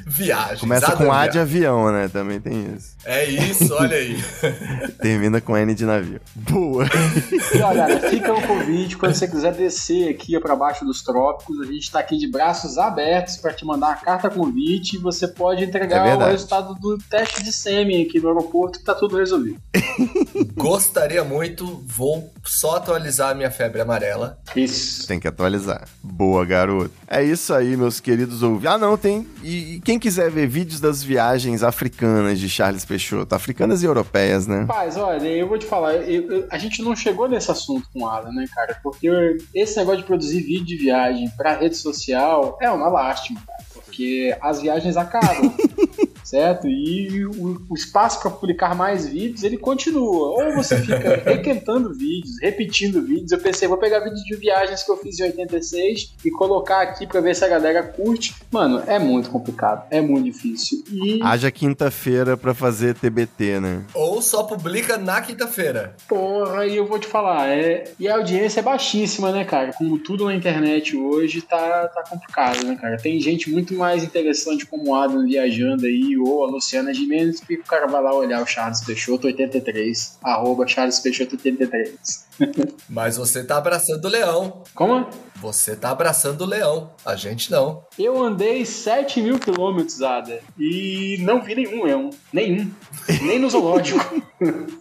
Viagens. 0.05 0.59
Começa 0.59 0.87
Adam 0.91 1.07
com 1.07 1.13
A 1.13 1.27
de 1.27 1.39
avião, 1.39 1.91
né? 1.91 2.09
Também 2.11 2.39
tem 2.41 2.73
isso. 2.75 2.91
É 3.05 3.25
isso, 3.25 3.73
olha 3.73 3.95
aí. 3.95 4.17
Termina 5.01 5.39
com 5.41 5.55
N 5.57 5.73
de 5.73 5.85
navio. 5.85 6.19
Boa. 6.35 6.85
E 7.53 7.61
olha, 7.61 7.99
fica 8.09 8.33
o 8.33 8.41
convite 8.41 8.97
quando 8.97 9.13
você 9.15 9.27
quiser 9.27 9.53
descer 9.53 10.09
aqui 10.09 10.37
para 10.39 10.55
baixo 10.55 10.83
dos 10.85 11.01
trópicos. 11.01 11.59
A 11.61 11.65
gente 11.65 11.83
está 11.83 11.99
aqui 11.99 12.17
de 12.17 12.29
braços 12.29 12.77
abertos 12.77 13.37
para 13.37 13.53
te 13.53 13.65
mandar 13.65 13.91
a 13.91 13.95
carta 13.95 14.29
convite 14.29 14.97
e 14.97 14.99
você 14.99 15.27
pode 15.27 15.63
É 15.63 15.65
entregar 15.65 16.01
o 16.05 16.09
verdade. 16.09 16.31
resultado 16.31 16.75
do 16.81 16.97
teste 16.97 17.43
de 17.43 17.53
sêmen 17.53 18.03
aqui 18.03 18.19
no 18.19 18.29
aeroporto 18.29 18.79
que 18.79 18.85
tá 18.85 18.93
tudo 18.95 19.17
resolvido. 19.17 19.59
Gostaria 20.55 21.23
muito, 21.23 21.83
vou 21.85 22.31
só 22.43 22.77
atualizar 22.77 23.29
a 23.31 23.35
minha 23.35 23.51
febre 23.51 23.81
amarela. 23.81 24.37
Isso. 24.55 25.07
Tem 25.07 25.19
que 25.19 25.27
atualizar. 25.27 25.87
Boa, 26.03 26.43
garoto. 26.45 26.91
É 27.07 27.23
isso 27.23 27.53
aí, 27.53 27.77
meus 27.77 27.99
queridos 27.99 28.41
ouvintes. 28.43 28.67
Ah, 28.67 28.77
não, 28.77 28.97
tem. 28.97 29.27
E, 29.43 29.75
e 29.75 29.81
quem 29.81 29.99
quiser 29.99 30.29
ver 30.31 30.47
vídeos 30.47 30.79
das 30.79 31.03
viagens 31.03 31.63
africanas 31.63 32.39
de 32.39 32.49
Charles 32.49 32.83
Peixoto, 32.85 33.35
africanas 33.35 33.83
e 33.83 33.85
europeias, 33.85 34.47
né? 34.47 34.61
Rapaz, 34.61 34.97
olha, 34.97 35.27
eu 35.27 35.47
vou 35.47 35.57
te 35.57 35.65
falar, 35.65 35.95
eu- 35.95 36.31
eu- 36.31 36.47
a 36.49 36.57
gente 36.57 36.81
não 36.81 36.95
chegou 36.95 37.27
nesse 37.29 37.51
assunto 37.51 37.87
com 37.93 38.03
o 38.03 38.07
Alan, 38.07 38.31
né, 38.31 38.45
cara? 38.53 38.79
Porque 38.81 39.07
eu- 39.07 39.37
esse 39.53 39.77
negócio 39.77 40.01
de 40.01 40.07
produzir 40.07 40.41
vídeo 40.41 40.65
de 40.65 40.77
viagem 40.77 41.29
pra 41.37 41.55
rede 41.57 41.77
social 41.77 42.57
é 42.61 42.69
uma 42.71 42.87
lástima, 42.89 43.41
cara. 43.45 43.61
Porque 43.73 44.35
as 44.41 44.61
viagens 44.61 44.97
acabam. 44.97 45.53
Certo? 46.31 46.65
E 46.65 47.25
o, 47.25 47.61
o 47.69 47.75
espaço 47.75 48.21
para 48.21 48.31
publicar 48.31 48.73
mais 48.73 49.05
vídeos 49.05 49.43
ele 49.43 49.57
continua. 49.57 50.29
Ou 50.29 50.55
você 50.55 50.77
fica 50.77 51.21
requentando 51.29 51.93
vídeos, 51.93 52.39
repetindo 52.41 53.01
vídeos. 53.01 53.33
Eu 53.33 53.39
pensei, 53.39 53.67
vou 53.67 53.77
pegar 53.77 53.99
vídeos 53.99 54.23
de 54.23 54.37
viagens 54.37 54.81
que 54.81 54.89
eu 54.89 54.95
fiz 54.95 55.19
em 55.19 55.23
86 55.23 56.13
e 56.23 56.31
colocar 56.31 56.83
aqui 56.83 57.05
para 57.05 57.19
ver 57.19 57.35
se 57.35 57.43
a 57.43 57.49
galera 57.49 57.83
curte. 57.83 58.33
Mano, 58.49 58.81
é 58.87 58.97
muito 58.97 59.29
complicado, 59.29 59.85
é 59.91 59.99
muito 59.99 60.23
difícil. 60.23 60.81
E 60.89 61.19
Haja 61.21 61.51
quinta-feira 61.51 62.37
pra 62.37 62.53
fazer 62.53 62.95
TBT, 62.95 63.59
né? 63.59 63.83
Ou 63.93 64.21
só 64.21 64.43
publica 64.43 64.97
na 64.97 65.19
quinta-feira. 65.19 65.97
Porra, 66.07 66.65
e 66.65 66.77
eu 66.77 66.87
vou 66.87 66.97
te 66.97 67.07
falar, 67.07 67.49
é... 67.49 67.91
e 67.99 68.07
a 68.07 68.15
audiência 68.15 68.61
é 68.61 68.63
baixíssima, 68.63 69.33
né, 69.33 69.43
cara? 69.43 69.73
Como 69.73 69.97
tudo 69.97 70.23
na 70.23 70.33
internet 70.33 70.95
hoje 70.95 71.41
tá, 71.41 71.89
tá 71.89 72.03
complicado, 72.09 72.63
né, 72.63 72.77
cara? 72.79 72.95
Tem 72.95 73.19
gente 73.19 73.49
muito 73.49 73.73
mais 73.73 74.01
interessante 74.01 74.65
como 74.65 74.91
o 74.91 74.95
Adam 74.95 75.25
viajando 75.25 75.85
aí, 75.85 76.20
ou 76.23 76.45
a 76.45 76.49
Luciana 76.49 76.93
Gimenez, 76.93 77.39
que 77.39 77.55
o 77.55 77.63
cara 77.63 77.87
vai 77.87 78.01
lá 78.01 78.13
olhar 78.13 78.41
o 78.41 78.45
Charles 78.45 78.81
Peixoto 78.81 79.27
83, 79.27 80.19
arroba 80.23 80.67
Charles 80.67 80.99
Peixoto 80.99 81.35
83. 81.35 82.27
Mas 82.89 83.17
você 83.17 83.43
tá 83.43 83.57
abraçando 83.57 84.05
o 84.05 84.09
leão. 84.09 84.63
Como? 84.73 85.07
Você 85.35 85.75
tá 85.75 85.89
abraçando 85.89 86.41
o 86.41 86.45
leão. 86.45 86.91
A 87.05 87.15
gente 87.15 87.51
não. 87.51 87.83
Eu 87.97 88.23
andei 88.23 88.65
7 88.65 89.21
mil 89.21 89.39
quilômetros, 89.39 90.01
Ada, 90.01 90.39
e 90.57 91.17
não 91.21 91.41
vi 91.41 91.55
nenhum 91.55 91.83
leão. 91.83 92.09
Nenhum. 92.31 92.71
Nem 93.23 93.39
no 93.39 93.49
zoológico. 93.49 94.21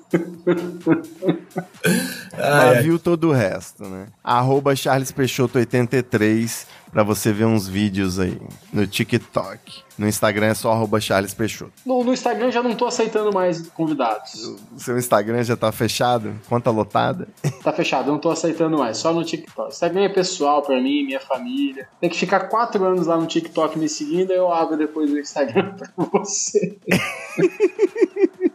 Mas 2.37 2.85
viu 2.85 2.99
todo 2.99 3.29
o 3.29 3.33
resto, 3.33 3.85
né? 3.85 4.09
Arroba 4.23 4.75
Charles 4.77 5.13
Peixoto 5.13 5.59
83 5.59 6.67
pra 6.91 7.03
você 7.03 7.33
ver 7.33 7.45
uns 7.45 7.69
vídeos 7.69 8.19
aí 8.19 8.41
no 8.73 8.87
TikTok. 8.87 9.83
No 9.99 10.09
Instagram 10.09 10.47
é 10.47 10.55
só 10.55 10.73
arroba 10.73 11.01
Charles 11.01 11.35
Peixoto. 11.35 11.73
No, 11.85 12.03
no 12.03 12.13
Instagram 12.13 12.51
já 12.51 12.63
não 12.63 12.75
tô 12.75 12.87
aceitando 12.87 13.33
mais 13.33 13.69
convidados. 13.69 14.57
O 14.75 14.79
seu 14.79 14.99
Instagram 14.99 15.43
já 15.43 15.57
tá 15.57 15.71
fechado? 15.71 16.35
Conta 16.49 16.71
lotada? 16.71 17.29
Tá 17.63 17.75
fechado, 17.75 18.11
não 18.11 18.19
tô 18.19 18.31
aceitando 18.31 18.79
mais, 18.79 18.97
só 18.97 19.13
no 19.13 19.23
TikTok. 19.23 19.69
Instagram 19.69 20.05
é 20.05 20.09
pessoal 20.09 20.63
pra 20.63 20.81
mim, 20.81 21.05
minha 21.05 21.21
família. 21.21 21.87
Tem 22.01 22.09
que 22.09 22.17
ficar 22.17 22.49
quatro 22.49 22.83
anos 22.83 23.07
lá 23.07 23.19
no 23.19 23.27
TikTok 23.27 23.79
me 23.79 23.87
seguindo, 23.87 24.31
eu 24.31 24.51
abro 24.51 24.79
depois 24.79 25.11
o 25.11 25.19
Instagram 25.19 25.75
pra 25.77 25.91
você. 26.11 26.79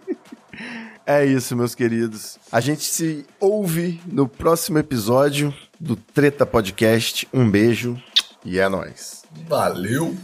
É 1.08 1.24
isso, 1.24 1.56
meus 1.56 1.76
queridos. 1.76 2.40
A 2.52 2.60
gente 2.60 2.84
se 2.84 3.28
ouve 3.40 4.02
no 4.08 4.28
próximo 4.28 4.80
episódio 4.80 5.54
do 5.80 5.96
Treta 5.96 6.48
Podcast. 6.48 7.28
Um 7.32 7.48
beijo 7.48 8.02
e 8.46 8.60
é 8.60 8.70
nóis. 8.70 9.24
Valeu! 9.48 10.16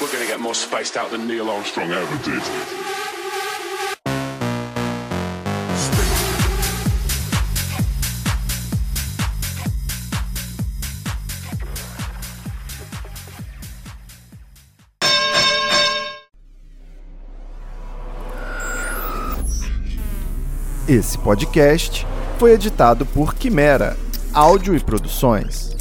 We're 0.00 0.12
gonna 0.12 0.26
get 0.26 0.38
more 0.40 0.54
spaced 0.54 0.96
out 0.96 1.10
than 1.10 1.26
Neil 1.26 1.50
Armstrong 1.50 1.90
ever 1.90 2.18
did. 2.24 2.85
Esse 20.88 21.18
podcast 21.18 22.06
foi 22.38 22.52
editado 22.52 23.04
por 23.04 23.34
Quimera, 23.34 23.96
áudio 24.32 24.72
e 24.72 24.78
produções. 24.78 25.75